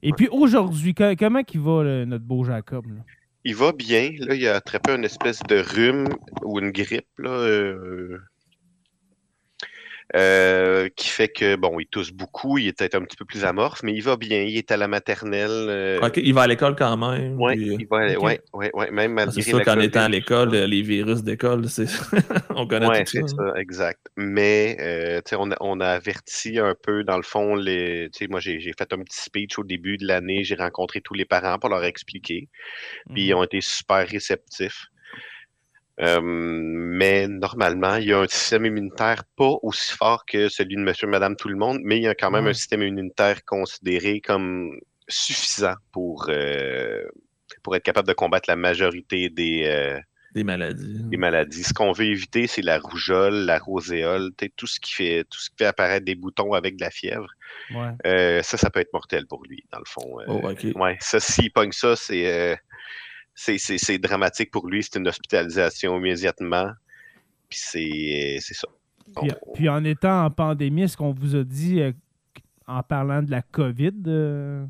Et 0.02 0.12
puis 0.14 0.28
aujourd'hui, 0.32 0.94
co- 0.94 1.16
comment 1.18 1.42
il 1.54 1.60
va, 1.60 1.84
le- 1.84 2.06
notre 2.06 2.24
beau 2.26 2.44
Jacob? 2.44 2.86
là? 2.88 3.02
Il 3.46 3.56
va 3.56 3.72
bien. 3.72 4.12
Là, 4.20 4.36
il 4.36 4.48
a 4.48 4.56
attrapé 4.56 4.94
une 4.96 5.06
espèce 5.06 5.40
de 5.44 5.58
rhume 5.60 6.08
ou 6.44 6.60
une 6.60 6.72
grippe 6.72 7.08
là, 7.18 7.30
euh, 7.30 8.20
euh, 10.16 10.90
qui 10.96 11.08
fait 11.10 11.30
que, 11.30 11.56
bon, 11.56 11.80
il 11.80 11.88
tousse 11.88 12.12
beaucoup. 12.12 12.58
Il 12.58 12.68
est 12.68 12.74
peut-être 12.78 12.96
un 12.96 13.04
petit 13.04 13.18
peu 13.18 13.26
plus 13.26 13.46
amorphe, 13.46 13.84
mais 13.84 13.94
il 13.94 14.02
va 14.02 14.18
bien. 14.18 14.42
Il 14.42 14.58
est 14.58 14.72
à 14.72 14.78
la 14.78 14.88
maternelle. 14.88 15.50
euh, 15.70 16.00
Ok, 16.02 16.18
il 16.18 16.34
va 16.34 16.44
à 16.44 16.48
l'école 16.48 16.76
quand 16.76 16.98
même. 16.98 17.40
ouais, 17.40 17.56
puis, 17.56 17.76
il 17.78 17.88
va, 17.88 18.18
Ok. 18.18 18.24
ouais, 18.24 18.42
ouais, 18.54 18.72
ouais, 18.74 18.92
même 18.92 19.12
ah, 19.12 19.26
malgré 19.26 19.42
c'est 19.42 19.42
sûr 19.50 19.62
qu'en 19.64 19.80
étant 19.80 20.02
à 20.02 20.10
l'école, 20.10 20.52
ça. 20.52 20.58
euh, 20.58 20.68
les 20.68 20.82
virus 20.82 21.24
d'école, 21.24 21.66
on 22.56 22.68
connaît 22.68 22.88
Ouais, 22.88 23.04
tout 23.04 23.12
c'est 23.12 23.28
ça. 23.28 23.28
ça, 23.28 23.54
exact. 23.60 24.00
Mais 24.18 24.78
euh, 24.80 25.22
tu 25.26 25.30
sais, 25.32 25.36
on 25.40 25.52
a, 25.52 25.58
on 25.62 25.80
a 25.80 25.88
averti 25.90 26.58
un 26.60 26.76
peu, 26.82 27.04
dans 27.04 27.18
le 27.18 27.24
fond, 27.24 27.56
les. 27.56 28.10
tu 28.14 28.20
sais, 28.26 28.28
Moi, 28.28 28.40
j'ai 28.40 28.60
j'ai 28.60 28.74
fait 28.78 28.92
un 28.94 29.00
petit 29.04 29.22
speech 29.22 29.60
au 29.60 29.64
début 29.64 29.98
de 29.98 30.08
l'année. 30.08 30.44
J'ai 30.44 30.56
rencontré 30.56 31.02
tous 31.02 31.14
les 31.14 31.26
parents 31.26 31.60
pour 31.60 31.70
leur 31.70 31.84
expliquer. 31.84 32.50
Puis 33.14 33.26
ils 33.28 33.34
Mhm. 33.34 33.40
ont 33.40 33.44
été 33.44 33.62
super 33.62 34.08
réceptifs. 34.08 34.88
Euh, 36.02 36.22
mais 36.22 37.28
normalement, 37.28 37.96
il 37.96 38.08
y 38.08 38.14
a 38.14 38.20
un 38.20 38.28
système 38.28 38.66
immunitaire 38.66 39.24
pas 39.36 39.54
aussi 39.64 39.94
fort 39.94 40.26
que 40.26 40.48
celui 40.48 40.76
de 40.76 40.82
monsieur, 40.82 41.08
madame, 41.08 41.36
tout 41.36 41.50
le 41.50 41.58
monde, 41.58 41.80
mais 41.84 41.98
il 41.98 42.04
y 42.04 42.08
a 42.08 42.16
quand 42.16 42.32
même 42.32 42.48
un 42.48 42.54
système 42.54 42.82
immunitaire 42.82 43.44
considéré 43.44 44.22
comme 44.22 44.72
suffisant 45.10 45.76
pour, 45.92 46.28
euh, 46.30 47.04
pour 47.64 47.76
être 47.76 47.84
capable 47.84 48.08
de 48.08 48.14
combattre 48.14 48.50
la 48.50 48.56
majorité 48.56 49.30
des, 49.30 49.64
euh, 49.66 50.00
Des 50.36 50.46
maladies. 50.46 51.02
Les 51.12 51.18
maladies. 51.18 51.64
Ce 51.64 51.74
qu'on 51.74 51.92
veut 51.92 52.06
éviter, 52.06 52.48
c'est 52.48 52.62
la 52.62 52.80
rougeole, 52.80 53.34
la 53.34 53.60
roséole, 53.60 54.32
tout 54.56 54.68
ce 54.68 54.80
qui 54.80 54.94
fait 54.94 55.26
tout 55.30 55.40
ce 55.40 55.50
qui 55.50 55.58
fait 55.58 55.66
apparaître 55.66 56.06
des 56.06 56.16
boutons 56.16 56.54
avec 56.54 56.78
de 56.78 56.82
la 56.82 56.92
fièvre. 56.92 57.30
Euh, 58.06 58.42
ça, 58.42 58.58
ça 58.58 58.70
peut 58.70 58.80
être 58.80 58.94
mortel 58.94 59.26
pour 59.28 59.44
lui, 59.46 59.66
dans 59.74 59.80
le 59.80 59.86
fond. 59.86 60.18
Oh, 60.28 60.50
OK. 60.50 60.66
ouais, 60.76 60.98
ça, 61.02 61.20
s'il 61.20 61.52
pogne 61.52 61.72
ça, 61.74 61.96
c'est 61.96 62.58
c'est 63.40 63.98
dramatique 63.98 64.52
pour 64.52 64.68
lui. 64.68 64.84
C'est 64.84 64.98
une 64.98 65.08
hospitalisation 65.08 65.98
immédiatement. 65.98 66.72
Puis 67.50 67.60
c'est 67.60 68.54
ça. 68.54 68.68
Puis, 69.54 69.70
en 69.70 69.84
étant 69.84 70.26
en 70.26 70.30
pandémie, 70.30 70.84
est-ce 70.84 70.98
qu'on 70.98 71.12
vous 71.12 71.36
a 71.36 71.44
dit, 71.44 71.82
euh, 71.82 71.92
en 72.68 72.84
parlant 72.84 73.24
de 73.24 73.32
la 73.32 73.42
COVID, 73.42 73.94
euh, 74.08 74.66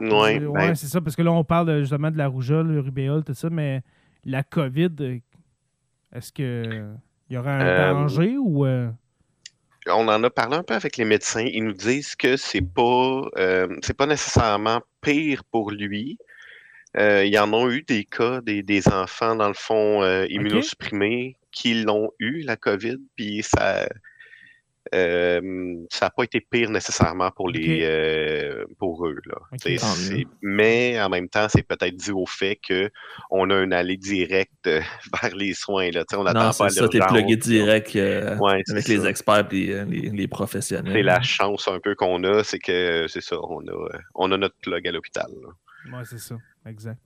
oui, 0.00 0.08
ouais, 0.10 0.38
ben 0.38 0.74
c'est 0.74 0.86
ça, 0.86 1.00
parce 1.00 1.16
que 1.16 1.22
là, 1.22 1.32
on 1.32 1.44
parle 1.44 1.80
justement 1.80 2.10
de 2.10 2.18
la 2.18 2.28
rougeole, 2.28 2.68
le 2.68 2.80
rubéole, 2.80 3.24
tout 3.24 3.34
ça, 3.34 3.50
mais 3.50 3.82
la 4.24 4.42
COVID, 4.42 5.20
est-ce 6.14 6.32
qu'il 6.32 6.86
y 7.30 7.36
aura 7.36 7.52
un 7.52 7.66
euh, 7.66 7.92
danger 7.92 8.36
ou. 8.38 8.66
On 9.90 10.06
en 10.06 10.22
a 10.22 10.30
parlé 10.30 10.56
un 10.56 10.62
peu 10.62 10.74
avec 10.74 10.98
les 10.98 11.04
médecins. 11.04 11.46
Ils 11.50 11.64
nous 11.64 11.72
disent 11.72 12.14
que 12.14 12.36
c'est 12.36 12.60
pas, 12.60 13.22
c'est 13.82 13.96
pas 13.96 14.06
nécessairement 14.06 14.80
pire 15.00 15.44
pour 15.50 15.70
lui, 15.70 16.18
euh, 16.96 17.24
il 17.24 17.32
y 17.32 17.38
en 17.38 17.52
a 17.52 17.70
eu 17.70 17.82
des 17.82 18.04
cas, 18.04 18.40
des, 18.40 18.62
des 18.62 18.88
enfants, 18.88 19.36
dans 19.36 19.48
le 19.48 19.54
fond, 19.54 20.02
euh, 20.02 20.26
immunosupprimés 20.30 21.36
qui 21.52 21.74
l'ont 21.82 22.10
eu, 22.18 22.40
la 22.42 22.56
COVID, 22.56 22.96
puis 23.14 23.42
ça 23.42 23.88
euh, 24.94 25.40
n'a 26.00 26.10
pas 26.10 26.22
été 26.24 26.40
pire 26.40 26.70
nécessairement 26.70 27.30
pour, 27.30 27.50
les, 27.50 28.56
pour 28.78 29.06
eux. 29.06 29.18
Là. 29.26 29.36
mais 30.40 30.98
en 31.00 31.10
même 31.10 31.28
temps, 31.28 31.46
c'est 31.50 31.62
peut-être 31.62 31.96
dû 31.96 32.12
au 32.12 32.24
fait 32.24 32.58
qu'on 32.66 33.50
a 33.50 33.54
un 33.54 33.70
allée 33.72 33.98
directe 33.98 34.64
vers 35.22 35.36
les 35.36 35.52
soins. 35.52 35.90
Là. 35.90 36.04
on 36.14 36.24
attend 36.24 36.38
non, 36.38 36.52
pas 36.52 36.70
ça, 36.70 36.88
t'es 36.88 37.00
plugué 37.00 37.36
direct 37.36 37.96
avec 37.96 38.88
les 38.88 39.06
experts 39.06 39.48
et 39.52 39.84
les, 39.84 40.10
les, 40.10 40.28
professionnels. 40.28 40.94
C'est 40.94 41.02
la 41.02 41.20
chance 41.20 41.68
un 41.68 41.80
peu 41.80 41.94
qu'on 41.94 42.24
a, 42.24 42.44
c'est 42.44 42.58
que 42.58 43.06
c'est 43.08 43.22
ça, 43.22 43.36
on 43.42 43.60
a, 43.68 43.88
on 44.14 44.32
a 44.32 44.38
notre 44.38 44.56
plug 44.62 44.88
à 44.88 44.92
l'hôpital. 44.92 45.28
Oui, 45.92 46.00
c'est 46.04 46.18
ça, 46.18 46.36
exact. 46.66 47.00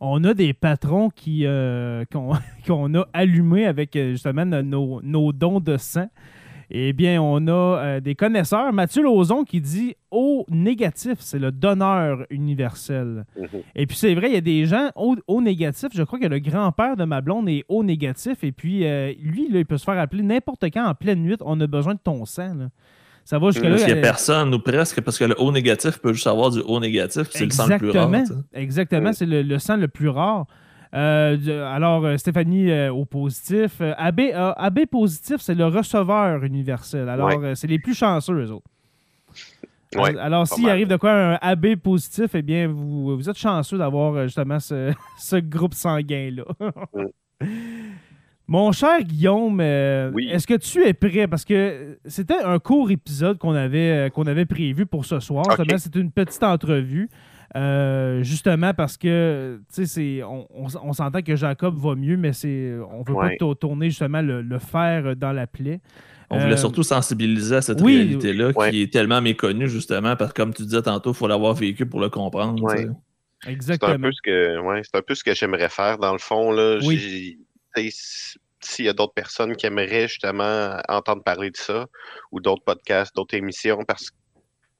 On 0.00 0.22
a 0.24 0.34
des 0.34 0.52
patrons 0.52 1.10
qui 1.10 1.46
euh, 1.46 2.04
qu'on 2.66 2.94
a 2.94 3.08
allumés 3.12 3.66
avec 3.66 3.94
euh, 3.96 4.12
justement 4.12 4.44
nos, 4.44 5.00
nos, 5.02 5.32
dons 5.32 5.60
de 5.60 5.76
sang. 5.76 6.08
Eh 6.70 6.92
bien, 6.92 7.20
on 7.20 7.46
a 7.46 7.52
euh, 7.52 8.00
des 8.00 8.14
connaisseurs. 8.14 8.72
Mathieu 8.72 9.02
Lauzon 9.02 9.44
qui 9.44 9.60
dit 9.60 9.94
O 10.10 10.44
négatif, 10.48 11.18
c'est 11.20 11.38
le 11.38 11.52
donneur 11.52 12.26
universel. 12.30 13.26
Mm-hmm. 13.38 13.62
Et 13.76 13.86
puis, 13.86 13.96
c'est 13.96 14.14
vrai, 14.14 14.28
il 14.28 14.34
y 14.34 14.38
a 14.38 14.40
des 14.40 14.64
gens 14.64 14.90
au, 14.96 15.40
négatif. 15.40 15.90
Je 15.94 16.02
crois 16.02 16.18
que 16.18 16.26
le 16.26 16.38
grand-père 16.38 16.96
de 16.96 17.04
ma 17.04 17.20
blonde 17.20 17.48
est 17.48 17.64
au 17.68 17.84
négatif. 17.84 18.42
Et 18.42 18.52
puis, 18.52 18.80
lui, 19.20 19.48
il 19.50 19.66
peut 19.66 19.76
se 19.76 19.84
faire 19.84 19.98
appeler 19.98 20.22
n'importe 20.22 20.64
quand 20.72 20.86
en 20.86 20.94
pleine 20.94 21.22
nuit. 21.22 21.36
On 21.42 21.60
a 21.60 21.66
besoin 21.66 21.94
de 21.94 22.00
ton 22.02 22.24
sang. 22.24 22.68
Ça 23.24 23.38
va 23.38 23.50
jusque-là. 23.50 23.70
Parce 23.70 23.84
qu'il 23.84 23.94
n'y 23.94 23.98
a 23.98 24.02
personne, 24.02 24.54
ou 24.54 24.58
presque, 24.58 25.00
parce 25.00 25.18
que 25.18 25.24
le 25.24 25.34
haut 25.40 25.50
négatif 25.50 25.98
peut 25.98 26.12
juste 26.12 26.26
avoir 26.26 26.50
du 26.50 26.60
haut 26.60 26.78
négatif, 26.78 27.28
c'est 27.30 27.46
le 27.46 27.50
sang 27.50 27.66
le 27.66 27.78
plus 27.78 27.90
rare. 27.90 28.10
Exactement, 28.52 29.12
c'est 29.12 29.26
le, 29.26 29.58
sang 29.58 29.76
le 29.76 29.88
plus 29.88 30.10
rare. 30.10 30.46
Euh, 30.94 31.74
alors, 31.74 32.04
euh, 32.04 32.16
Stéphanie 32.18 32.70
euh, 32.70 32.92
au 32.92 33.04
positif. 33.04 33.80
AB, 33.80 34.86
positif, 34.90 35.38
c'est 35.40 35.54
le 35.54 35.66
receveur 35.66 36.44
universel. 36.44 37.08
Alors, 37.08 37.32
c'est 37.54 37.66
les 37.66 37.78
plus 37.78 37.94
chanceux, 37.94 38.34
eux 38.34 38.52
autres. 38.52 38.68
alors, 40.20 40.46
s'il 40.46 40.68
arrive 40.68 40.88
de 40.88 40.96
quoi 40.96 41.12
un 41.12 41.38
AB 41.40 41.76
positif, 41.76 42.34
eh 42.34 42.42
bien, 42.42 42.68
vous, 42.68 43.16
vous 43.16 43.30
êtes 43.30 43.38
chanceux 43.38 43.78
d'avoir 43.78 44.24
justement 44.24 44.60
ce, 44.60 44.92
ce 45.18 45.36
groupe 45.36 45.74
sanguin-là. 45.74 46.44
Mon 48.46 48.72
cher 48.72 49.02
Guillaume, 49.02 49.58
euh, 49.60 50.12
est-ce 50.30 50.46
que 50.46 50.54
tu 50.54 50.84
es 50.84 50.92
prêt? 50.92 51.26
Parce 51.26 51.46
que 51.46 51.98
c'était 52.04 52.42
un 52.42 52.58
court 52.58 52.90
épisode 52.90 53.38
qu'on 53.38 53.54
avait, 53.54 53.90
euh, 53.90 54.08
qu'on 54.10 54.26
avait 54.26 54.44
prévu 54.44 54.84
pour 54.84 55.06
ce 55.06 55.18
soir. 55.20 55.46
C'est 55.78 55.96
une 55.96 56.10
petite 56.10 56.42
entrevue. 56.42 57.08
Euh, 57.56 58.24
justement 58.24 58.74
parce 58.74 58.96
que 58.96 59.60
on, 60.24 60.46
on, 60.82 60.92
s'entend 60.92 61.22
que 61.22 61.36
Jacob 61.36 61.78
va 61.78 61.94
mieux, 61.94 62.16
mais 62.16 62.32
c'est 62.32 62.72
on 62.90 63.04
ne 63.04 63.04
veut 63.06 63.36
pas 63.38 63.54
tourner 63.54 63.90
justement 63.90 64.22
le, 64.22 64.58
fer 64.58 65.14
dans 65.14 65.30
la 65.30 65.46
plaie. 65.46 65.80
On 66.30 66.38
voulait 66.38 66.56
surtout 66.56 66.82
sensibiliser 66.82 67.56
à 67.56 67.62
cette 67.62 67.80
réalité-là 67.80 68.52
qui 68.70 68.82
est 68.82 68.92
tellement 68.92 69.22
méconnue, 69.22 69.68
justement, 69.68 70.16
parce 70.16 70.32
que 70.32 70.42
comme 70.42 70.52
tu 70.52 70.64
disais 70.64 70.82
tantôt, 70.82 71.12
il 71.12 71.16
faut 71.16 71.28
l'avoir 71.28 71.54
vécu 71.54 71.86
pour 71.86 72.00
le 72.00 72.10
comprendre. 72.10 72.66
Exactement. 73.46 73.92
C'est 73.92 73.98
un 73.98 74.00
peu 74.00 74.12
ce 74.12 74.22
que, 74.22 74.96
un 74.98 75.02
peu 75.02 75.14
ce 75.14 75.22
que 75.22 75.34
j'aimerais 75.34 75.68
faire 75.68 75.98
dans 75.98 76.12
le 76.12 76.18
fond. 76.18 76.50
Là 76.50 76.80
s'il 77.76 78.84
y 78.84 78.88
a 78.88 78.92
d'autres 78.92 79.14
personnes 79.14 79.56
qui 79.56 79.66
aimeraient 79.66 80.08
justement 80.08 80.78
entendre 80.88 81.22
parler 81.22 81.50
de 81.50 81.56
ça 81.56 81.86
ou 82.32 82.40
d'autres 82.40 82.64
podcasts, 82.64 83.14
d'autres 83.14 83.36
émissions, 83.36 83.84
parce 83.86 84.10
que 84.10 84.16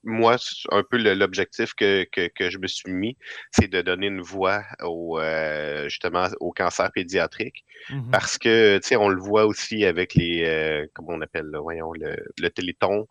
moi, 0.06 0.36
un 0.70 0.82
peu 0.82 0.98
l'objectif 1.14 1.72
que, 1.74 2.04
que, 2.12 2.50
je 2.50 2.58
me 2.58 2.66
suis 2.66 2.92
mis, 2.92 3.16
c'est 3.52 3.68
de 3.68 3.80
donner 3.80 4.08
une 4.08 4.20
voix 4.20 4.62
au, 4.82 5.18
euh, 5.18 5.88
justement 5.88 6.26
au 6.40 6.52
cancer 6.52 6.90
pédiatrique. 6.92 7.64
Mm-hmm. 7.88 8.10
Parce 8.10 8.38
que, 8.38 8.78
tu 8.78 8.88
sais, 8.88 8.96
on 8.96 9.08
le 9.08 9.20
voit 9.20 9.46
aussi 9.46 9.84
avec 9.84 10.14
les, 10.14 10.44
euh, 10.44 10.86
comment 10.94 11.12
on 11.12 11.20
appelle, 11.22 11.50
voyons, 11.58 11.92
le, 11.94 12.16
le 12.38 12.50
téléthon 12.50 13.08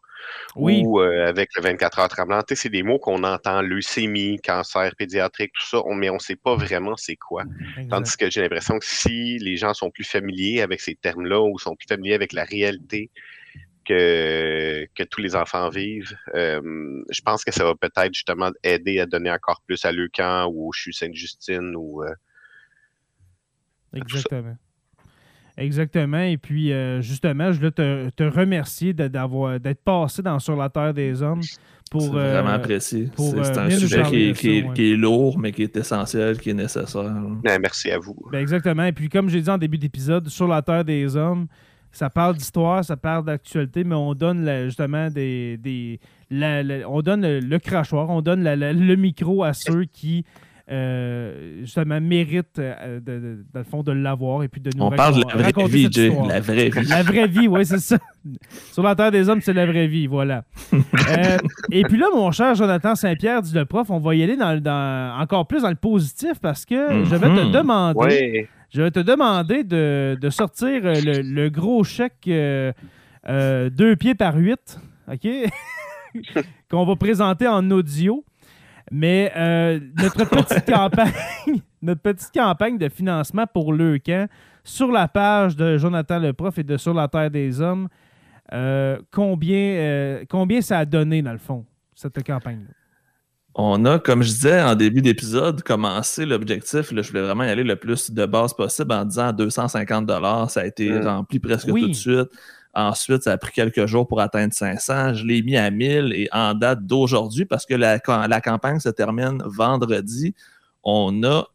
ou 0.55 0.99
euh, 0.99 1.27
avec 1.27 1.49
le 1.55 1.61
24 1.61 1.99
heures 1.99 2.09
tremblant. 2.09 2.41
C'est 2.47 2.69
des 2.69 2.83
mots 2.83 2.99
qu'on 2.99 3.23
entend, 3.23 3.61
leucémie, 3.61 4.39
cancer 4.43 4.95
pédiatrique, 4.95 5.51
tout 5.53 5.65
ça, 5.65 5.81
mais 5.95 6.09
on 6.09 6.15
ne 6.15 6.19
sait 6.19 6.35
pas 6.35 6.55
vraiment 6.55 6.95
c'est 6.95 7.15
quoi. 7.15 7.43
Tandis 7.89 8.15
que 8.17 8.29
j'ai 8.29 8.41
l'impression 8.41 8.79
que 8.79 8.85
si 8.85 9.37
les 9.39 9.57
gens 9.57 9.73
sont 9.73 9.89
plus 9.89 10.03
familiers 10.03 10.61
avec 10.61 10.81
ces 10.81 10.95
termes-là 10.95 11.41
ou 11.41 11.57
sont 11.59 11.75
plus 11.75 11.87
familiers 11.87 12.13
avec 12.13 12.33
la 12.33 12.43
réalité 12.43 13.09
que, 13.83 14.87
que 14.95 15.03
tous 15.03 15.21
les 15.21 15.35
enfants 15.35 15.69
vivent. 15.69 16.15
Euh, 16.35 17.03
je 17.09 17.21
pense 17.21 17.43
que 17.43 17.51
ça 17.51 17.63
va 17.63 17.75
peut-être 17.75 18.13
justement 18.13 18.51
aider 18.63 18.99
à 18.99 19.05
donner 19.05 19.31
encore 19.31 19.61
plus 19.65 19.83
à 19.85 19.91
Leucan 19.91 20.47
ou 20.47 20.69
au 20.69 20.71
CHU 20.71 20.93
Sainte-Justine 20.93 21.75
ou. 21.75 22.03
Euh, 22.03 22.13
Exactement. 23.93 24.57
Exactement. 25.57 26.21
Et 26.21 26.37
puis, 26.37 26.71
euh, 26.71 27.01
justement, 27.01 27.51
je 27.51 27.57
voulais 27.57 27.71
te, 27.71 28.09
te 28.09 28.23
remercier 28.23 28.93
d'avoir 28.93 29.59
d'être 29.59 29.83
passé 29.83 30.21
dans 30.21 30.39
Sur 30.39 30.55
la 30.55 30.69
Terre 30.69 30.93
des 30.93 31.21
Hommes. 31.21 31.41
Pour, 31.91 32.11
vraiment 32.11 32.49
apprécié. 32.49 33.09
C'est 33.15 33.57
un 33.57 33.69
sujet 33.69 34.33
qui 34.33 34.93
est, 34.93 34.95
lourd, 34.95 35.37
mais 35.37 35.51
qui 35.51 35.61
est 35.61 35.77
essentiel, 35.77 36.39
qui 36.39 36.49
est 36.49 36.55
nécessaire. 36.55 37.13
Ben, 37.43 37.59
merci 37.61 37.91
à 37.91 37.99
vous. 37.99 38.15
Ben, 38.31 38.39
exactement. 38.39 38.85
Et 38.85 38.93
puis, 38.93 39.09
comme 39.09 39.29
j'ai 39.29 39.41
dit 39.41 39.49
en 39.49 39.59
début 39.59 39.77
d'épisode, 39.77 40.27
Sur 40.27 40.47
la 40.47 40.63
Terre 40.63 40.83
des 40.83 41.15
Hommes, 41.15 41.45
ça 41.91 42.09
parle 42.09 42.35
d'histoire, 42.35 42.83
ça 42.83 42.97
parle 42.97 43.25
d'actualité, 43.25 43.83
mais 43.83 43.93
on 43.93 44.15
donne 44.15 44.49
justement 44.65 45.11
des. 45.11 45.57
des 45.57 45.99
on 46.31 47.01
donne 47.03 47.27
le, 47.27 47.59
crachoir, 47.59 48.09
on 48.09 48.23
donne 48.23 48.43
le 48.43 48.95
micro 48.95 49.43
à 49.43 49.53
ceux 49.53 49.85
qui. 49.85 50.25
Euh, 50.71 51.59
justement 51.59 51.99
méritent 51.99 52.57
euh, 52.57 53.01
dans 53.01 53.59
le 53.59 53.65
fond 53.65 53.83
de 53.83 53.91
l'avoir 53.91 54.43
et 54.43 54.47
puis 54.47 54.61
de 54.61 54.69
nous 54.77 54.85
on 54.85 54.91
parle 54.91 55.15
de 55.15 55.23
la 55.27 55.51
vraie 55.51 55.67
vie 55.67 55.89
Jay, 55.91 56.09
la 56.25 56.39
vraie 56.39 56.69
vie 56.69 56.87
la 56.87 57.03
vraie 57.03 57.27
vie 57.27 57.49
oui 57.49 57.65
c'est 57.65 57.79
ça 57.79 57.97
sur 58.71 58.81
la 58.81 58.95
terre 58.95 59.11
des 59.11 59.27
hommes 59.27 59.41
c'est 59.41 59.51
la 59.51 59.65
vraie 59.65 59.87
vie 59.87 60.07
voilà 60.07 60.45
euh, 60.73 61.37
et 61.69 61.83
puis 61.83 61.97
là 61.97 62.05
mon 62.15 62.31
cher 62.31 62.55
Jonathan 62.55 62.95
Saint-Pierre 62.95 63.41
dit 63.41 63.53
le 63.53 63.65
prof 63.65 63.89
on 63.89 63.99
va 63.99 64.15
y 64.15 64.23
aller 64.23 64.37
dans, 64.37 65.17
encore 65.19 65.47
plus 65.47 65.63
dans 65.63 65.69
le 65.69 65.75
positif 65.75 66.39
parce 66.41 66.65
que 66.65 67.03
je 67.03 67.13
vais 67.13 67.27
te 67.27 67.45
mhm. 67.45 67.51
demander 67.51 68.47
je 68.73 68.81
vais 68.81 68.89
te 68.89 68.99
demander 68.99 69.63
de, 69.63 70.29
sortir 70.31 70.81
euh, 70.83 70.95
le, 71.05 71.49
gros 71.49 71.83
chèque 71.83 72.27
euh, 72.27 72.73
euh, 73.29 73.69
deux 73.69 73.95
pieds 73.95 74.15
par 74.15 74.35
huit, 74.35 74.79
OK? 75.07 75.27
Qu'on 76.71 76.83
va 76.83 76.95
présenter 76.95 77.47
en 77.47 77.69
audio. 77.69 78.25
Mais 78.93 79.31
notre 79.97 80.25
petite 80.29 80.65
campagne, 80.65 81.11
notre 81.81 82.01
petite 82.01 82.31
campagne 82.31 82.77
de 82.77 82.89
financement 82.89 83.45
pour 83.51 83.73
le 83.73 83.97
camp 83.97 84.29
sur 84.63 84.91
la 84.91 85.07
page 85.07 85.55
de 85.55 85.77
Jonathan 85.77 86.19
le 86.19 86.31
prof 86.31 86.57
et 86.57 86.63
de 86.63 86.77
Sur 86.77 86.93
la 86.93 87.07
Terre 87.07 87.31
des 87.31 87.59
Hommes, 87.59 87.89
combien, 89.11 90.21
combien 90.29 90.61
ça 90.61 90.79
a 90.79 90.85
donné, 90.85 91.21
dans 91.21 91.33
le 91.33 91.39
fond, 91.39 91.65
cette 91.95 92.23
campagne-là? 92.23 92.71
On 93.55 93.85
a, 93.85 93.99
comme 93.99 94.23
je 94.23 94.29
disais 94.29 94.61
en 94.61 94.75
début 94.75 95.01
d'épisode, 95.01 95.61
commencé 95.61 96.25
l'objectif. 96.25 96.91
Je 96.91 97.09
voulais 97.09 97.21
vraiment 97.21 97.43
y 97.43 97.49
aller 97.49 97.63
le 97.63 97.75
plus 97.75 98.09
de 98.09 98.25
base 98.25 98.53
possible 98.53 98.91
en 98.93 99.05
disant 99.05 99.31
250 99.31 100.09
Ça 100.49 100.61
a 100.61 100.65
été 100.65 100.99
rempli 100.99 101.39
presque 101.39 101.67
tout 101.67 101.87
de 101.87 101.93
suite. 101.93 102.29
Ensuite, 102.75 103.23
ça 103.23 103.33
a 103.33 103.37
pris 103.37 103.51
quelques 103.51 103.85
jours 103.85 104.07
pour 104.07 104.19
atteindre 104.19 104.53
500. 104.53 105.13
Je 105.13 105.25
l'ai 105.25 105.43
mis 105.43 105.57
à 105.57 105.69
1000 105.69 106.11
et 106.13 106.27
en 106.31 106.55
date 106.55 106.85
d'aujourd'hui, 106.85 107.45
parce 107.45 107.65
que 107.65 107.75
la, 107.75 107.99
la, 108.27 108.41
campagne 108.41 108.79
se 108.79 108.89
termine 108.89 109.43
vendredi, 109.45 110.33
on 110.83 111.23
a, 111.23 111.45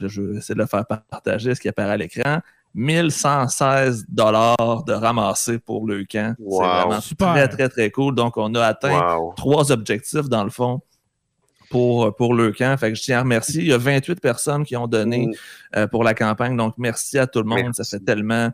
je 0.00 0.20
vais 0.20 0.38
essayer 0.38 0.54
de 0.54 0.60
le 0.60 0.66
faire 0.66 0.84
partager 0.86 1.54
ce 1.54 1.60
qui 1.60 1.68
apparaît 1.68 1.92
à 1.92 1.96
l'écran, 1.96 2.40
1116 2.74 4.04
dollars 4.08 4.84
de 4.84 4.92
ramasser 4.92 5.58
pour 5.58 5.86
le 5.86 6.04
camp. 6.04 6.34
C'est 6.38 7.18
vraiment 7.18 7.34
très, 7.34 7.48
très, 7.48 7.68
très 7.70 7.90
cool. 7.90 8.14
Donc, 8.14 8.36
on 8.36 8.54
a 8.54 8.62
atteint 8.64 9.18
trois 9.36 9.72
objectifs 9.72 10.28
dans 10.28 10.44
le 10.44 10.50
fond 10.50 10.80
pour, 11.70 12.14
pour 12.14 12.34
le 12.34 12.52
camp. 12.52 12.78
Fait 12.78 12.90
que 12.90 12.98
je 12.98 13.02
tiens 13.02 13.18
à 13.18 13.22
remercier. 13.22 13.62
Il 13.62 13.68
y 13.68 13.72
a 13.72 13.78
28 13.78 14.20
personnes 14.20 14.64
qui 14.64 14.76
ont 14.76 14.86
donné 14.86 15.26
Mm. 15.26 15.32
euh, 15.76 15.86
pour 15.86 16.04
la 16.04 16.14
campagne. 16.14 16.56
Donc, 16.56 16.74
merci 16.76 17.18
à 17.18 17.26
tout 17.26 17.40
le 17.40 17.46
monde. 17.46 17.58
Merci. 17.58 17.84
Ça 17.84 17.98
fait 17.98 18.04
tellement 18.04 18.34
euh, 18.34 18.50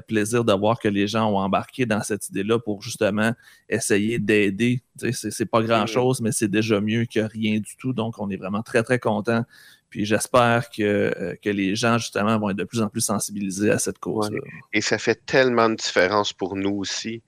plaisir 0.00 0.44
de 0.44 0.52
voir 0.52 0.78
que 0.78 0.88
les 0.88 1.06
gens 1.06 1.30
ont 1.30 1.38
embarqué 1.38 1.86
dans 1.86 2.02
cette 2.02 2.28
idée-là 2.28 2.58
pour 2.58 2.82
justement 2.82 3.32
essayer 3.68 4.18
d'aider. 4.18 4.82
C'est 5.12 5.50
pas 5.50 5.62
grand-chose, 5.62 6.20
mais 6.20 6.32
c'est 6.32 6.48
déjà 6.48 6.80
mieux 6.80 7.04
que 7.04 7.20
rien 7.20 7.58
du 7.58 7.76
tout. 7.76 7.92
Donc, 7.92 8.18
on 8.18 8.30
est 8.30 8.36
vraiment 8.36 8.62
très, 8.62 8.82
très 8.82 8.98
contents. 8.98 9.44
Puis 9.90 10.06
j'espère 10.06 10.70
que, 10.70 10.82
euh, 10.82 11.34
que 11.42 11.50
les 11.50 11.76
gens, 11.76 11.98
justement, 11.98 12.38
vont 12.38 12.48
être 12.48 12.56
de 12.56 12.64
plus 12.64 12.80
en 12.80 12.88
plus 12.88 13.02
sensibilisés 13.02 13.70
à 13.70 13.78
cette 13.78 13.98
cause-là. 13.98 14.40
Et 14.72 14.80
ça 14.80 14.96
fait 14.96 15.20
tellement 15.26 15.68
de 15.68 15.74
différence 15.74 16.32
pour 16.32 16.56
nous 16.56 16.76
aussi. 16.76 17.22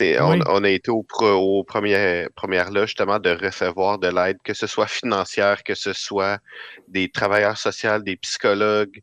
Oui. 0.00 0.16
on, 0.20 0.40
on 0.46 0.64
a 0.64 0.70
été 0.70 0.90
au 0.90 1.04
aux 1.20 1.64
premières, 1.64 2.30
premières 2.30 2.70
là, 2.70 2.86
justement, 2.86 3.18
de 3.18 3.30
recevoir 3.30 3.98
de 3.98 4.08
l'aide, 4.08 4.38
que 4.44 4.54
ce 4.54 4.66
soit 4.66 4.86
financière, 4.86 5.62
que 5.62 5.74
ce 5.74 5.92
soit 5.92 6.38
des 6.88 7.10
travailleurs 7.10 7.58
sociaux, 7.58 7.98
des 7.98 8.16
psychologues, 8.16 9.02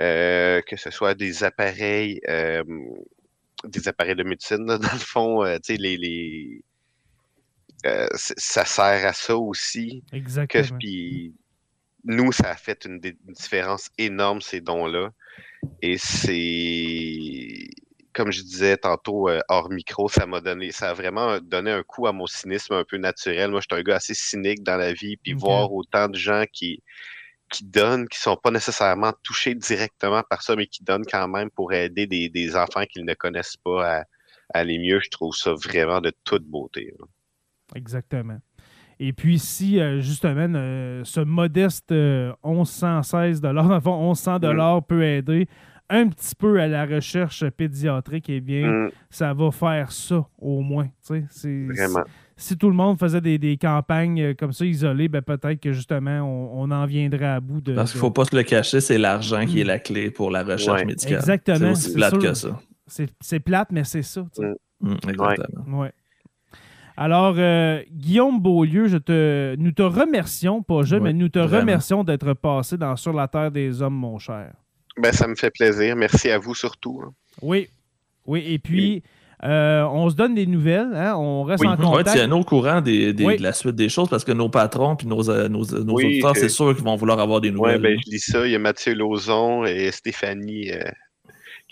euh, 0.00 0.60
que 0.62 0.76
ce 0.76 0.90
soit 0.90 1.14
des 1.14 1.44
appareils, 1.44 2.20
euh, 2.28 2.64
des 3.64 3.88
appareils 3.88 4.16
de 4.16 4.24
médecine, 4.24 4.66
là, 4.66 4.78
dans 4.78 4.92
le 4.92 4.98
fond, 4.98 5.44
euh, 5.44 5.56
tu 5.56 5.74
sais, 5.74 5.76
les, 5.76 6.62
ça 8.14 8.64
sert 8.64 9.06
à 9.06 9.12
ça 9.12 9.36
aussi. 9.36 10.02
Que, 10.10 10.16
Exactement. 10.16 10.78
puis 10.78 11.34
nous, 12.04 12.32
ça 12.32 12.50
a 12.50 12.56
fait 12.56 12.84
une, 12.84 13.00
différence 13.00 13.90
énorme, 13.98 14.40
ces 14.40 14.60
dons-là. 14.60 15.10
Et 15.80 15.96
c'est, 15.98 17.70
comme 18.12 18.30
je 18.30 18.42
disais 18.42 18.76
tantôt 18.76 19.28
euh, 19.28 19.40
hors 19.48 19.70
micro, 19.70 20.08
ça 20.08 20.26
m'a 20.26 20.40
donné, 20.40 20.72
ça 20.72 20.90
a 20.90 20.94
vraiment 20.94 21.38
donné 21.40 21.70
un 21.70 21.82
coup 21.82 22.06
à 22.06 22.12
mon 22.12 22.26
cynisme 22.26 22.74
un 22.74 22.84
peu 22.84 22.98
naturel. 22.98 23.50
Moi, 23.50 23.60
je 23.60 23.74
suis 23.74 23.80
un 23.80 23.82
gars 23.82 23.96
assez 23.96 24.14
cynique 24.14 24.62
dans 24.62 24.76
la 24.76 24.92
vie, 24.92 25.16
puis 25.16 25.32
voir 25.32 25.72
autant 25.72 26.08
de 26.08 26.16
gens 26.16 26.44
qui, 26.52 26.82
qui 27.54 27.64
donnent, 27.64 28.08
qui 28.08 28.18
sont 28.18 28.36
pas 28.36 28.50
nécessairement 28.50 29.12
touchés 29.22 29.54
directement 29.54 30.22
par 30.28 30.42
ça, 30.42 30.56
mais 30.56 30.66
qui 30.66 30.82
donnent 30.82 31.06
quand 31.10 31.28
même 31.28 31.50
pour 31.50 31.72
aider 31.72 32.06
des, 32.06 32.28
des 32.28 32.56
enfants 32.56 32.84
qu'ils 32.84 33.04
ne 33.04 33.14
connaissent 33.14 33.56
pas 33.56 33.86
à, 33.86 33.98
à 34.00 34.04
aller 34.58 34.78
mieux, 34.78 35.00
je 35.00 35.10
trouve 35.10 35.34
ça 35.34 35.52
vraiment 35.54 36.00
de 36.00 36.12
toute 36.24 36.44
beauté. 36.44 36.92
là. 36.98 37.06
Exactement. 37.74 38.38
Et 39.00 39.12
puis, 39.12 39.38
si 39.38 39.80
euh, 39.80 40.00
justement 40.00 40.46
euh, 40.54 41.02
ce 41.04 41.20
modeste 41.20 41.90
euh, 41.92 42.32
1116 42.44 43.40
dans 43.40 43.52
le 43.52 43.80
fond, 43.80 44.08
1100 44.14 44.82
peut 44.82 45.02
aider 45.04 45.48
un 45.90 46.08
petit 46.08 46.34
peu 46.34 46.60
à 46.60 46.66
la 46.66 46.86
recherche 46.86 47.48
pédiatrique, 47.50 48.30
eh 48.30 48.40
bien, 48.40 48.66
Mm, 48.86 48.90
ça 49.10 49.34
va 49.34 49.50
faire 49.50 49.92
ça 49.92 50.26
au 50.38 50.60
moins. 50.60 50.86
tu 50.86 50.92
sais. 51.02 51.24
C'est- 51.30 51.66
vraiment. 51.66 52.04
Si, 52.36 52.56
tout 52.58 52.68
le 52.68 52.74
monde 52.74 52.98
faisait 52.98 53.20
des, 53.20 53.38
des 53.38 53.56
campagnes 53.56 54.20
euh, 54.20 54.34
comme 54.34 54.52
ça 54.52 54.64
isolées, 54.64 55.08
ben, 55.08 55.22
peut-être 55.22 55.60
que 55.60 55.72
justement, 55.72 56.20
on, 56.22 56.62
on 56.62 56.70
en 56.72 56.84
viendrait 56.86 57.26
à 57.26 57.40
bout 57.40 57.60
de. 57.60 57.74
Parce 57.74 57.92
qu'il 57.92 57.98
ne 57.98 58.00
faut 58.00 58.10
pas 58.10 58.24
se 58.24 58.34
le 58.34 58.42
cacher, 58.42 58.80
c'est 58.80 58.98
l'argent 58.98 59.46
qui 59.46 59.60
est 59.60 59.64
la 59.64 59.78
clé 59.78 60.10
pour 60.10 60.30
la 60.32 60.42
recherche 60.42 60.80
Ouais. 60.80 60.84
médicale. 60.86 61.18
Exactement, 61.18 61.74
C'est 61.76 61.94
plate 61.94 62.10
sûr. 62.10 62.20
que 62.22 62.34
ça. 62.34 62.60
C'est 63.20 63.40
plate, 63.40 63.68
mais 63.70 63.84
c'est 63.84 64.02
ça. 64.02 64.22
tu 64.34 64.42
sais. 64.42 64.48
Mm. 64.80 64.88
Mm, 64.90 64.96
exactement. 65.10 65.78
Ouais. 65.80 65.92
Alors, 66.96 67.34
euh, 67.38 67.82
Guillaume 67.90 68.40
Beaulieu, 68.40 68.86
je 68.86 68.98
te, 68.98 69.56
nous 69.56 69.72
te 69.72 69.82
remercions, 69.82 70.62
pas 70.62 70.82
je, 70.84 70.94
Ouais, 70.96 71.00
mais 71.02 71.12
nous 71.12 71.28
te 71.28 71.38
vraiment. 71.40 71.60
remercions 71.62 72.04
d'être 72.04 72.34
passé 72.34 72.76
dans 72.76 72.94
Sur 72.96 73.12
la 73.12 73.26
Terre 73.26 73.50
des 73.50 73.82
Hommes, 73.82 73.94
mon 73.94 74.18
cher. 74.18 74.52
Ben, 75.00 75.12
ça 75.12 75.26
me 75.26 75.34
fait 75.34 75.50
plaisir. 75.50 75.96
Merci 75.96 76.30
à 76.30 76.38
vous 76.38 76.54
surtout. 76.54 77.02
hein. 77.04 77.12
Oui. 77.42 77.68
Oui, 78.26 78.44
et 78.46 78.58
puis, 78.60 79.02
euh, 79.42 79.84
on 79.90 80.08
se 80.10 80.14
donne 80.14 80.34
des 80.34 80.46
nouvelles, 80.46 80.92
hein, 80.94 81.14
on 81.16 81.42
reste 81.42 81.62
Oui. 81.62 81.68
en 81.68 81.76
Ouais, 81.76 81.84
contact. 81.98 82.12
tiens-nous 82.16 82.36
au 82.36 82.44
courant 82.44 82.80
des, 82.80 83.12
des- 83.12 83.24
Oui. 83.24 83.36
de 83.36 83.42
la 83.42 83.52
suite 83.52 83.74
des 83.74 83.88
choses 83.88 84.08
parce 84.08 84.24
que 84.24 84.32
nos 84.32 84.48
patrons 84.48 84.96
puis 84.96 85.06
nos, 85.06 85.28
euh, 85.28 85.48
nos, 85.48 85.64
nos 85.64 85.94
Oui, 85.94 86.04
auditeurs, 86.06 86.36
c'est 86.36 86.48
sûr 86.48 86.74
qu'ils 86.74 86.84
vont 86.84 86.96
vouloir 86.96 87.18
avoir 87.18 87.40
des 87.40 87.48
Ouais, 87.50 87.54
nouvelles. 87.76 87.82
ben, 87.82 87.98
je 88.04 88.10
lis 88.10 88.20
ça. 88.20 88.46
Il 88.46 88.52
y 88.52 88.54
a 88.54 88.58
Mathieu 88.58 88.94
Lauzon 88.94 89.64
et 89.64 89.90
Stéphanie 89.90 90.70
euh, 90.72 90.82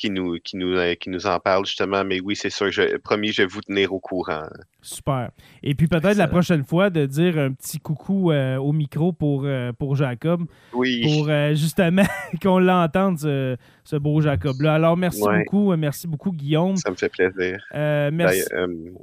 qui, 0.02 0.10
nous, 0.10 0.38
qui, 0.42 0.56
nous, 0.56 0.74
euh, 0.76 0.94
qui 0.96 1.10
nous 1.10 1.26
en 1.28 1.38
parlent 1.38 1.64
justement. 1.64 2.02
Mais 2.04 2.18
oui, 2.20 2.34
c'est 2.34 2.50
sûr, 2.50 2.72
je, 2.72 2.96
promis, 2.96 3.30
je 3.32 3.42
vais 3.42 3.46
vous 3.46 3.60
tenir 3.60 3.92
au 3.92 4.00
courant. 4.00 4.42
Super. 4.80 5.30
Et 5.62 5.76
puis 5.76 5.86
peut-être 5.86 6.16
la 6.16 6.26
prochaine 6.26 6.64
fois 6.64 6.90
de 6.90 7.06
dire 7.06 7.38
un 7.38 7.52
petit 7.52 7.78
coucou 7.78 8.32
euh, 8.32 8.56
au 8.56 8.72
micro 8.72 9.12
pour, 9.12 9.44
euh, 9.44 9.72
pour 9.72 9.94
Jacob, 9.94 10.42
Oui, 10.72 11.02
pour 11.04 11.28
euh, 11.28 11.54
justement 11.54 12.02
qu'on 12.42 12.58
l'entende, 12.58 13.20
ce, 13.20 13.56
ce 13.84 13.94
beau 13.94 14.20
Jacob-là. 14.20 14.74
Alors, 14.74 14.96
merci 14.96 15.22
Ouais. 15.22 15.44
beaucoup, 15.44 15.76
merci 15.76 16.08
beaucoup, 16.08 16.32
Guillaume. 16.32 16.76
ça 16.76 16.90
me 16.90 16.96
fait 16.96 17.08
plaisir. 17.08 17.62
Merci. 17.72 18.42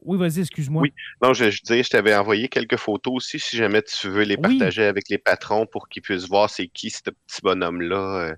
Oui, 0.04 0.18
vas-y, 0.18 0.42
excuse-moi. 0.42 0.82
Oui. 0.82 0.92
non, 1.24 1.34
je, 1.34 1.50
je 1.50 1.62
disais, 1.62 1.82
je 1.82 1.90
t'avais 1.90 2.14
envoyé 2.14 2.50
quelques 2.50 2.76
photos 2.78 3.14
aussi, 3.16 3.40
si 3.40 3.56
jamais 3.56 3.82
tu 3.82 4.10
veux 4.10 4.24
les 4.24 4.36
Oui. 4.36 4.58
partager 4.58 4.84
avec 4.84 5.06
les 5.10 5.18
patrons 5.18 5.66
pour 5.66 5.88
qu'ils 5.88 6.02
puissent 6.02 6.28
voir 6.28 6.50
c'est 6.50 6.68
qui 6.68 6.90
ce 6.90 7.00
petit 7.04 7.42
bonhomme-là. 7.42 8.34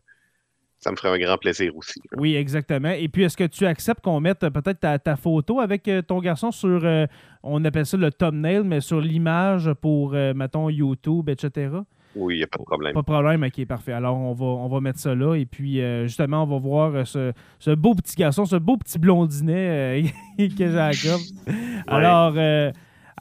Ça 0.82 0.92
me 0.92 0.96
ferait 0.96 1.10
un 1.10 1.20
grand 1.20 1.38
plaisir 1.38 1.76
aussi. 1.78 2.00
là. 2.12 2.18
Oui, 2.20 2.36
exactement. 2.36 2.90
Et 2.90 3.08
puis, 3.08 3.24
est-ce 3.24 3.38
que 3.38 3.44
tu 3.44 3.66
acceptes 3.68 4.02
qu'on 4.02 4.20
mette 4.20 4.44
euh, 4.44 4.50
peut-être 4.50 4.80
ta, 4.80 4.98
ta 4.98 5.16
photo 5.16 5.60
avec 5.60 5.88
euh, 5.88 6.02
ton 6.02 6.20
garçon 6.20 6.52
sur, 6.52 6.82
euh, 6.84 7.06
on 7.44 7.64
appelle 7.64 7.86
ça 7.86 7.98
le 7.98 8.12
thumbnail, 8.12 8.64
mais 8.64 8.82
sur 8.82 9.00
l'image 9.00 9.72
pour, 9.80 10.14
euh, 10.16 10.34
mettons, 10.34 10.70
YouTube, 10.70 11.30
etc.? 11.30 11.70
Oui, 12.16 12.36
il 12.36 12.38
n'y 12.40 12.44
a 12.44 12.48
pas 12.48 12.58
de 12.58 12.64
problème. 12.64 12.94
Pas 12.94 13.00
de 13.02 13.06
problème, 13.06 13.44
ok, 13.44 13.66
parfait. 13.68 13.94
Alors, 13.94 14.18
on 14.18 14.34
va, 14.34 14.46
on 14.46 14.68
va 14.68 14.82
mettre 14.82 15.00
ça 15.00 15.14
là. 15.16 15.36
Et 15.36 15.46
puis, 15.46 15.80
euh, 15.80 16.08
justement, 16.08 16.44
on 16.44 16.48
va 16.48 16.58
voir 16.58 17.08
ce, 17.08 17.32
ce 17.60 17.72
beau 17.72 17.94
petit 17.94 18.16
garçon, 18.16 18.46
ce 18.46 18.56
beau 18.56 18.76
petit 18.76 18.98
blondinet 19.00 20.04
que 20.38 20.72
Jacob. 20.72 21.22
Alors, 21.88 22.34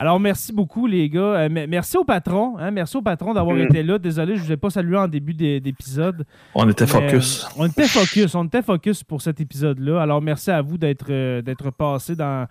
alors, 0.00 0.18
merci 0.18 0.52
beaucoup, 0.52 0.86
les 0.86 1.08
gars. 1.10 1.20
Euh, 1.20 1.48
me- 1.50 1.66
merci 1.66 1.96
au 1.98 2.04
patron. 2.04 2.56
hein, 2.58 2.70
merci 2.70 2.96
au 2.96 3.02
patron 3.02 3.34
d'avoir 3.34 3.54
Mhm. 3.54 3.62
été 3.64 3.82
là. 3.82 3.98
Désolé, 3.98 4.34
je 4.36 4.40
ne 4.40 4.46
vous 4.46 4.52
ai 4.52 4.56
pas 4.56 4.70
salué 4.70 4.96
en 4.96 5.06
début 5.06 5.34
d'é- 5.34 5.60
d'épisode. 5.60 6.24
On 6.54 6.68
était 6.68 6.86
focus. 6.86 7.44
euh, 7.44 7.48
on 7.58 7.66
était 7.66 7.86
focus. 7.86 8.34
On 8.34 8.44
était 8.46 8.62
focus 8.62 9.04
pour 9.04 9.20
cet 9.20 9.40
épisode-là. 9.40 10.00
Alors, 10.00 10.22
merci 10.22 10.50
à 10.50 10.62
vous 10.62 10.78
d'être 10.78 11.06
euh, 11.10 11.42
d'être 11.42 11.70
passé 11.70 12.16
dans, 12.16 12.46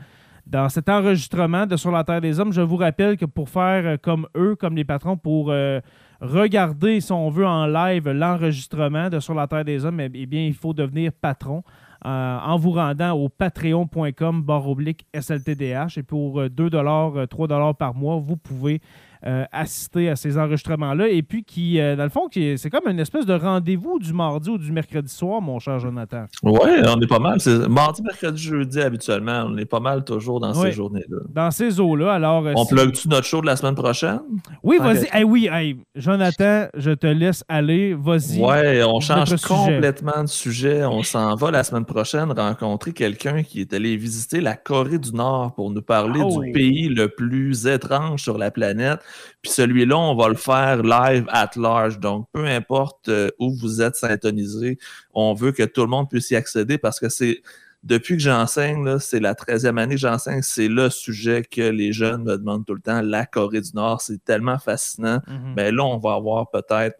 dans 0.45 0.69
cet 0.69 0.87
enregistrement 0.89 1.65
de 1.65 1.75
Sur 1.75 1.91
la 1.91 2.03
Terre 2.03 2.21
des 2.21 2.39
Hommes. 2.39 2.53
Je 2.53 2.61
vous 2.61 2.77
rappelle 2.77 3.17
que 3.17 3.25
pour 3.25 3.49
faire 3.49 3.97
comme 3.99 4.27
eux, 4.37 4.55
comme 4.55 4.75
les 4.75 4.85
patrons, 4.85 5.17
pour 5.17 5.49
euh, 5.49 5.79
regarder, 6.21 7.01
si 7.01 7.11
on 7.11 7.29
veut, 7.29 7.45
en 7.47 7.65
live 7.65 8.09
l'enregistrement 8.09 9.09
de 9.09 9.19
Sur 9.19 9.33
la 9.33 9.47
Terre 9.47 9.65
des 9.65 9.85
Hommes, 9.85 9.99
eh, 10.01 10.09
eh 10.13 10.25
bien, 10.25 10.41
il 10.45 10.53
faut 10.53 10.73
devenir 10.73 11.11
patron. 11.19 11.63
Euh, 12.05 12.39
en 12.39 12.57
vous 12.57 12.71
rendant 12.71 13.11
au 13.11 13.29
patreon.com 13.29 14.41
barre 14.41 14.69
oblique 14.69 15.05
SLTDH 15.13 15.97
et 15.97 16.03
pour 16.03 16.39
euh, 16.39 16.49
2 16.49 16.69
euh, 16.73 17.25
3 17.25 17.73
par 17.73 17.93
mois, 17.93 18.17
vous 18.17 18.37
pouvez 18.37 18.81
euh, 19.25 19.43
assister 19.51 20.09
à 20.09 20.15
ces 20.15 20.37
enregistrements-là 20.37 21.07
et 21.09 21.21
puis 21.23 21.43
qui, 21.43 21.79
euh, 21.79 21.95
dans 21.95 22.03
le 22.03 22.09
fond, 22.09 22.27
qui 22.29 22.43
est- 22.43 22.57
c'est 22.57 22.69
comme 22.69 22.87
une 22.87 22.99
espèce 22.99 23.25
de 23.25 23.33
rendez-vous 23.33 23.99
du 23.99 24.13
mardi 24.13 24.49
ou 24.49 24.57
du 24.57 24.71
mercredi 24.71 25.13
soir, 25.13 25.41
mon 25.41 25.59
cher 25.59 25.79
Jonathan. 25.79 26.25
Ouais, 26.43 26.81
on 26.87 26.99
est 27.01 27.07
pas 27.07 27.19
mal. 27.19 27.39
C'est 27.39 27.67
mardi, 27.67 28.01
mercredi, 28.01 28.41
jeudi 28.41 28.79
habituellement. 28.81 29.45
On 29.47 29.57
est 29.57 29.65
pas 29.65 29.79
mal 29.79 30.03
toujours 30.03 30.39
dans 30.39 30.53
Ouais. 30.59 30.69
ces 30.69 30.75
journées-là. 30.77 31.17
Dans 31.33 31.51
ces 31.51 31.79
eaux-là, 31.79 32.13
alors... 32.13 32.45
euh, 32.47 32.53
On 32.55 32.63
si- 32.65 32.73
plug-tu 32.73 33.07
notre 33.09 33.25
show 33.27 33.41
de 33.41 33.45
la 33.47 33.55
semaine 33.55 33.75
prochaine? 33.75 34.19
Oui, 34.63 34.77
Tant 34.77 34.83
vas-y. 34.85 35.05
qu'à- 35.07 35.19
Eh 35.19 35.23
oui, 35.23 35.49
hey, 35.51 35.75
Jonathan, 35.95 36.67
je 36.75 36.91
te 36.91 37.07
laisse 37.07 37.43
aller. 37.47 37.93
Vas-y. 37.93 38.39
Ouais, 38.41 38.83
on 38.83 38.99
change 38.99 39.35
sujet. 39.35 39.47
complètement 39.47 40.21
de 40.23 40.27
sujet. 40.27 40.85
On 40.85 41.03
s'en 41.03 41.35
va 41.35 41.51
la 41.51 41.63
semaine 41.63 41.85
prochaine 41.85 42.31
rencontrer 42.31 42.93
quelqu'un 42.93 43.43
qui 43.43 43.61
est 43.61 43.73
allé 43.73 43.97
visiter 43.97 44.39
la 44.41 44.55
Corée 44.55 44.97
du 44.97 45.11
Nord 45.13 45.53
pour 45.55 45.69
nous 45.71 45.81
parler 45.81 46.21
Oh. 46.23 46.41
du 46.41 46.51
pays 46.51 46.87
le 46.89 47.09
plus 47.09 47.67
étrange 47.67 48.21
sur 48.23 48.37
la 48.37 48.51
planète. 48.51 48.99
Puis 49.41 49.51
celui-là, 49.51 49.97
on 49.97 50.15
va 50.15 50.27
le 50.29 50.35
faire 50.35 50.83
live 50.83 51.25
at 51.29 51.51
large. 51.55 51.99
Donc, 51.99 52.27
peu 52.31 52.45
importe 52.45 53.09
euh, 53.09 53.29
où 53.39 53.53
vous 53.55 53.81
êtes 53.81 53.95
syntonisé, 53.95 54.77
on 55.13 55.33
veut 55.33 55.51
que 55.51 55.63
tout 55.63 55.81
le 55.81 55.87
monde 55.87 56.09
puisse 56.09 56.31
y 56.31 56.35
accéder 56.35 56.77
parce 56.77 56.99
que 56.99 57.09
c'est 57.09 57.41
depuis 57.83 58.17
que 58.17 58.21
j'enseigne, 58.23 58.99
c'est 58.99 59.21
la 59.21 59.33
13e 59.33 59.77
année 59.77 59.95
que 59.95 60.01
j'enseigne, 60.01 60.41
c'est 60.41 60.67
le 60.67 60.89
sujet 60.89 61.43
que 61.49 61.61
les 61.61 61.93
jeunes 61.93 62.23
me 62.23 62.37
demandent 62.37 62.65
tout 62.65 62.73
le 62.73 62.81
temps, 62.81 63.01
la 63.01 63.25
Corée 63.25 63.61
du 63.61 63.69
Nord. 63.73 64.01
C'est 64.01 64.23
tellement 64.23 64.59
fascinant. 64.59 65.21
Mhm. 65.27 65.55
Ben 65.55 65.73
là, 65.73 65.83
on 65.85 65.97
va 65.97 66.15
avoir 66.15 66.49
peut-être 66.49 66.97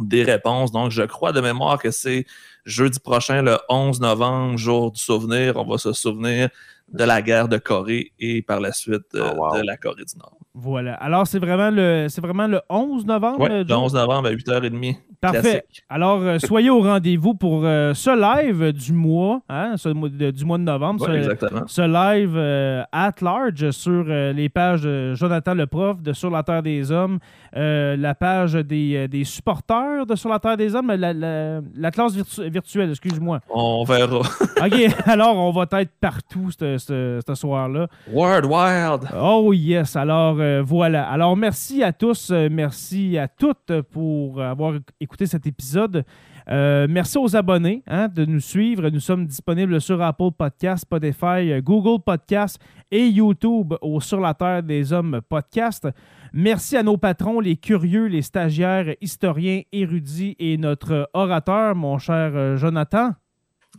des 0.00 0.24
réponses. 0.24 0.72
Donc, 0.72 0.90
je 0.90 1.02
crois 1.02 1.32
de 1.32 1.40
mémoire 1.40 1.80
que 1.80 1.90
c'est 1.90 2.24
jeudi 2.64 2.98
prochain, 2.98 3.42
le 3.42 3.58
11 3.68 4.00
novembre, 4.00 4.58
jour 4.58 4.90
du 4.90 5.00
souvenir. 5.00 5.56
On 5.56 5.64
va 5.64 5.78
se 5.78 5.92
souvenir 5.92 6.48
de 6.92 7.04
la 7.04 7.22
guerre 7.22 7.48
de 7.48 7.58
Corée 7.58 8.12
et 8.18 8.42
par 8.42 8.60
la 8.60 8.72
suite 8.72 9.14
euh, 9.14 9.32
Oh, 9.34 9.52
wow. 9.52 9.56
de 9.58 9.62
la 9.62 9.76
Corée 9.76 10.04
du 10.04 10.18
Nord. 10.18 10.38
Voilà. 10.54 10.94
Alors, 10.94 11.26
c'est 11.26 11.38
vraiment 11.38 11.70
le 11.70 12.06
c'est 12.08 12.20
vraiment 12.20 12.46
le 12.46 12.60
11 12.68 13.06
novembre, 13.06 13.36
Oui, 13.40 13.48
euh, 13.50 13.62
le 13.62 13.68
Joe? 13.68 13.78
11 13.78 13.94
novembre 13.94 14.28
à 14.28 14.32
8h30. 14.32 14.96
Parfait. 15.20 15.40
Classique. 15.40 15.84
Alors, 15.88 16.20
euh, 16.20 16.38
soyez 16.44 16.68
au 16.68 16.80
rendez-vous 16.82 17.34
pour 17.34 17.62
euh, 17.64 17.94
ce 17.94 18.10
live 18.10 18.72
du 18.72 18.92
mois, 18.92 19.40
hein, 19.48 19.74
ce 19.76 19.88
de- 19.88 20.30
du 20.32 20.44
mois 20.44 20.58
de 20.58 20.64
novembre. 20.64 21.00
Ouais, 21.08 21.12
ce- 21.14 21.18
exactement. 21.18 21.62
ce 21.66 21.82
live 21.82 22.34
euh, 22.36 22.82
at 22.92 23.12
large 23.22 23.70
sur 23.70 24.04
les 24.04 24.48
pages 24.48 24.82
de 24.82 25.14
Jonathan 25.14 25.54
le 25.54 25.66
prof 25.66 26.02
de 26.02 26.12
Sur 26.12 26.28
la 26.30 26.42
Terre 26.42 26.62
des 26.62 26.90
Hommes, 26.90 27.18
la 27.54 28.14
page 28.14 28.54
des, 28.54 29.06
des 29.08 29.24
supporters 29.24 30.04
de 30.06 30.14
Sur 30.16 30.28
la 30.28 30.38
Terre 30.38 30.56
des 30.56 30.74
Hommes, 30.74 30.88
la, 30.92 31.12
la- 31.12 31.60
la 31.76 31.90
classe 31.90 32.14
virtu- 32.14 32.50
virtuelle, 32.50 32.90
excuse-moi. 32.90 33.40
On 33.48 33.84
verra. 33.84 34.18
OK, 34.64 35.06
alors 35.06 35.36
on 35.36 35.50
va 35.52 35.66
être 35.80 35.92
partout 36.00 36.50
ce, 36.50 37.20
soir-là. 37.34 37.86
Word 38.12 38.44
Wild. 38.44 39.08
Oh 39.18 39.52
yes, 39.52 39.94
alors 39.96 40.36
euh, 40.42 40.62
voilà. 40.62 41.08
Alors 41.08 41.36
merci 41.36 41.82
à 41.82 41.92
tous, 41.92 42.30
euh, 42.30 42.48
merci 42.50 43.16
à 43.16 43.28
toutes 43.28 43.80
pour 43.90 44.42
avoir 44.42 44.74
écouté 45.00 45.26
cet 45.26 45.46
épisode. 45.46 46.04
Euh, 46.50 46.86
merci 46.90 47.18
aux 47.18 47.36
abonnés 47.36 47.84
hein, 47.86 48.08
de 48.08 48.24
nous 48.24 48.40
suivre. 48.40 48.88
Nous 48.90 49.00
sommes 49.00 49.26
disponibles 49.26 49.80
sur 49.80 50.02
Apple 50.02 50.32
Podcast, 50.36 50.82
Spotify, 50.82 51.62
Google 51.62 52.02
Podcast 52.04 52.60
et 52.90 53.06
YouTube 53.06 53.74
au 53.80 54.00
Sur 54.00 54.20
la 54.20 54.34
Terre 54.34 54.64
des 54.64 54.92
Hommes 54.92 55.20
podcast. 55.28 55.88
Merci 56.32 56.76
à 56.76 56.82
nos 56.82 56.96
patrons, 56.96 57.38
les 57.38 57.56
curieux, 57.56 58.06
les 58.06 58.22
stagiaires, 58.22 58.94
historiens, 59.00 59.62
érudits 59.70 60.34
et 60.40 60.58
notre 60.58 61.08
orateur, 61.14 61.76
mon 61.76 61.98
cher 61.98 62.56
Jonathan. 62.56 63.12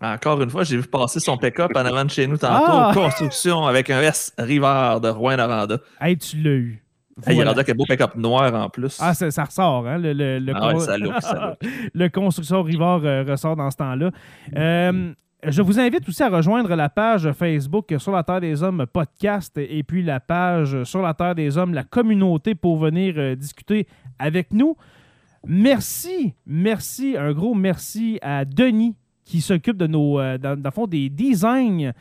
Encore 0.02 0.42
une 0.42 0.50
fois, 0.50 0.64
j'ai 0.64 0.78
vu 0.78 0.88
passer 0.88 1.20
son 1.20 1.38
pick-up 1.38 1.72
en 1.76 1.86
avant 1.86 2.04
de 2.04 2.10
chez 2.10 2.28
nous 2.28 2.38
tantôt. 2.38 2.66
Ah! 2.68 2.92
Construction 2.94 3.66
avec 3.66 3.90
un 3.90 4.02
S 4.02 4.34
Rivard 4.38 5.00
de 5.02 5.10
Rouen-Noranda. 5.10 5.78
Hey, 6.02 6.18
tu 6.18 6.38
l'as 6.38 6.50
eu. 6.52 6.84
Hey, 7.18 7.24
il 7.28 7.32
est 7.32 7.36
Voilà. 7.36 7.52
rendu 7.52 7.60
avec 7.60 7.70
un 7.70 7.76
beau 7.78 7.86
pick-up 7.88 8.16
noir 8.16 8.54
en 8.56 8.70
plus. 8.70 8.98
Ah, 9.00 9.14
ça, 9.14 9.30
ça 9.30 9.44
ressort, 9.46 9.88
hein? 9.88 10.00
Le, 10.00 10.14
le, 10.14 10.40
le 10.40 10.54
Ah 10.56 10.74
ouais, 10.74 10.80
ça 10.80 10.98
look, 10.98 11.14
ça 11.22 11.56
look. 11.62 11.72
le 11.94 12.10
construction 12.10 12.64
Rivard 12.64 13.02
euh, 13.06 13.24
ressort 13.24 13.56
dans 13.56 13.70
ce 13.70 13.78
temps-là. 13.78 14.10
Euh, 14.58 15.14
je 15.48 15.62
vous 15.62 15.80
invite 15.80 16.08
aussi 16.10 16.24
à 16.24 16.30
rejoindre 16.30 16.74
la 16.76 16.90
page 16.90 17.32
Facebook 17.34 17.94
Sur 18.00 18.14
la 18.14 18.24
Terre 18.24 18.42
des 18.42 18.64
Hommes 18.64 18.86
podcast 18.92 19.56
et 19.58 19.84
puis 19.84 20.02
la 20.02 20.20
page 20.20 20.84
Sur 20.86 21.02
la 21.04 21.14
Terre 21.14 21.36
des 21.36 21.58
Hommes, 21.58 21.74
la 21.76 21.84
communauté 21.84 22.56
pour 22.56 22.78
venir 22.78 23.14
euh, 23.18 23.36
discuter 23.36 23.88
avec 24.18 24.52
nous. 24.52 24.76
Merci, 25.46 26.34
merci, 26.48 27.16
un 27.18 27.32
gros 27.34 27.54
merci 27.54 28.18
à 28.22 28.44
Denis 28.46 28.96
qui 29.26 29.42
s'occupe 29.42 29.78
de 29.78 29.88
nos, 29.88 30.20
euh, 30.20 30.38
dans, 30.38 30.56
dans 30.60 30.70
le 30.70 30.74
fond, 30.74 30.88
des 30.88 31.10
designs 31.10 31.92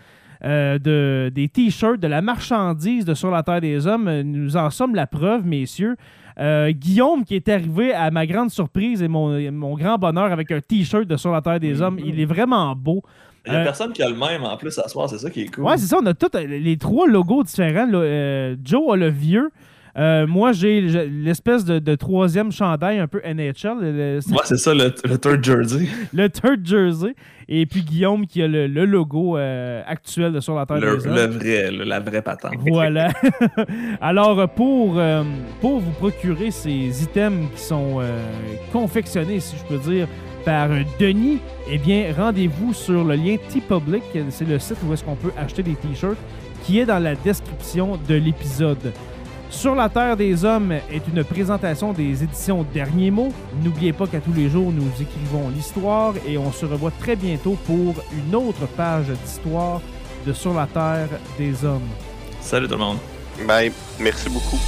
euh, 0.45 0.79
de, 0.79 1.31
des 1.35 1.49
t-shirts, 1.49 2.01
de 2.01 2.09
la 2.09 2.21
marchandise 2.21 3.05
de 3.05 3.15
Sur 3.15 3.31
la 3.31 3.43
Terre 3.43 3.61
des 3.61 3.87
Hommes. 3.87 4.23
Nous 4.23 4.57
en 4.57 4.71
sommes 4.71 4.95
la 4.95 5.07
preuve, 5.07 5.47
messieurs. 5.47 5.97
Euh, 6.41 6.71
Guillaume 6.73 7.25
qui 7.25 7.37
est 7.37 7.49
arrivé 7.49 7.93
à 7.93 8.11
ma 8.11 8.27
grande 8.27 8.51
surprise 8.51 9.03
et 9.03 9.09
mon, 9.09 9.39
mon 9.53 9.75
grand 9.77 9.99
bonheur 9.99 10.33
avec 10.33 10.51
un 10.51 10.61
t-shirt 10.61 11.07
de 11.07 11.17
Sur 11.17 11.31
la 11.33 11.43
Terre 11.43 11.61
des 11.61 11.81
Hommes. 11.83 11.99
Il 12.05 12.19
est 12.19 12.25
vraiment 12.25 12.75
beau. 12.75 13.03
Il 13.47 13.53
y 13.53 13.57
a 13.57 13.61
Euh, 13.61 13.65
personne 13.65 13.93
qui 13.93 14.03
a 14.03 14.09
le 14.09 14.15
même 14.17 14.45
en 14.45 14.57
plus 14.57 14.79
à 14.79 14.89
soir, 14.89 15.09
c'est 15.11 15.19
ça 15.19 15.29
qui 15.29 15.43
est 15.43 15.55
cool. 15.55 15.65
Ouais, 15.65 15.77
c'est 15.77 15.87
ça. 15.87 15.99
On 16.01 16.07
a 16.07 16.15
tous 16.15 16.31
euh, 16.37 16.47
les 16.47 16.77
trois 16.77 17.07
logos 17.09 17.43
différents. 17.43 17.89
Euh, 17.93 18.57
Joe 18.65 18.93
a 18.95 18.97
le 18.97 19.09
vieux. 19.09 19.51
Euh, 19.99 20.27
moi, 20.27 20.53
j'ai 20.53 20.81
l'espèce 20.81 21.65
de, 21.67 21.79
de 21.79 21.95
troisième 21.95 22.51
chandail 22.51 22.99
un 22.99 23.07
peu 23.07 23.21
NHL, 23.25 23.79
le, 23.81 24.21
Ouais, 24.31 24.39
c'est 24.45 24.57
ça, 24.57 24.73
le, 24.73 24.93
le 25.05 25.19
third 25.19 25.45
jersey. 25.45 25.87
le 26.15 26.29
third 26.31 26.67
jersey. 26.67 27.15
Et 27.49 27.67
puis 27.67 27.83
Guillaume 27.83 28.27
qui 28.27 28.43
a 28.43 28.49
le, 28.49 28.67
le 28.67 28.87
logo 28.87 29.37
euh, 29.37 29.83
actuel 29.87 30.33
de 30.33 30.41
Sur 30.41 30.55
la 30.55 30.65
Terre 30.65 30.79
Le, 30.79 30.97
des 30.97 31.07
Hommes. 31.07 31.15
le 31.15 31.27
vrai, 31.27 31.71
la 31.85 32.01
vraie 32.01 32.23
patente. 32.23 32.55
Voilà. 32.67 33.11
Alors, 34.01 34.49
pour, 34.51 34.99
euh, 34.99 35.23
pour 35.61 35.81
vous 35.81 35.91
procurer 35.93 36.51
ces 36.51 37.03
items 37.03 37.49
qui 37.55 37.61
sont 37.61 38.01
confectionnés, 38.73 39.41
si 39.41 39.57
je 39.57 39.65
peux 39.65 39.91
dire, 39.91 40.07
par 40.45 40.69
Denis, 40.99 41.39
eh 41.71 41.79
bien, 41.79 42.13
rendez-vous 42.17 42.73
sur 42.73 43.05
le 43.05 43.15
lien 43.15 43.37
T-Public. 43.49 44.03
C'est 44.31 44.49
le 44.49 44.59
site 44.59 44.79
où 44.87 44.93
est-ce 44.93 45.05
qu'on 45.05 45.15
peut 45.17 45.33
acheter 45.37 45.63
des 45.63 45.75
t-shirts 45.75 46.17
qui 46.65 46.79
est 46.81 46.87
dans 46.87 46.99
la 46.99 47.15
description 47.15 47.99
de 48.09 48.15
l'épisode. 48.15 48.93
Sur 49.53 49.75
la 49.75 49.89
Terre 49.91 50.17
des 50.17 50.45
Hommes 50.45 50.73
est 50.73 51.07
une 51.15 51.23
présentation 51.23 51.93
des 51.93 52.25
éditions 52.25 52.67
Derniers 52.73 53.11
mots. 53.11 53.33
N'oubliez 53.63 53.93
pas 53.93 54.07
qu'à 54.07 54.19
tous 54.19 54.33
les 54.33 54.49
jours, 54.49 54.73
nous 54.73 54.91
écrivons 55.01 55.51
l'histoire 55.51 56.15
et 56.27 56.39
on 56.39 56.51
se 56.51 56.65
revoit 56.65 56.91
très 56.99 57.17
bientôt 57.17 57.57
pour 57.67 57.95
une 58.13 58.35
autre 58.35 58.67
page 58.77 59.09
d'histoire 59.23 59.81
de 60.27 60.33
Sur 60.33 60.55
la 60.55 60.67
Terre 60.67 61.09
des 61.39 61.65
Hommes. 61.65 61.81
Salut 62.41 62.67
tout 62.67 62.75
le 62.75 62.81
monde. 62.81 62.99
Bye. 63.47 63.71
Merci 64.01 64.31
beaucoup. 64.31 64.59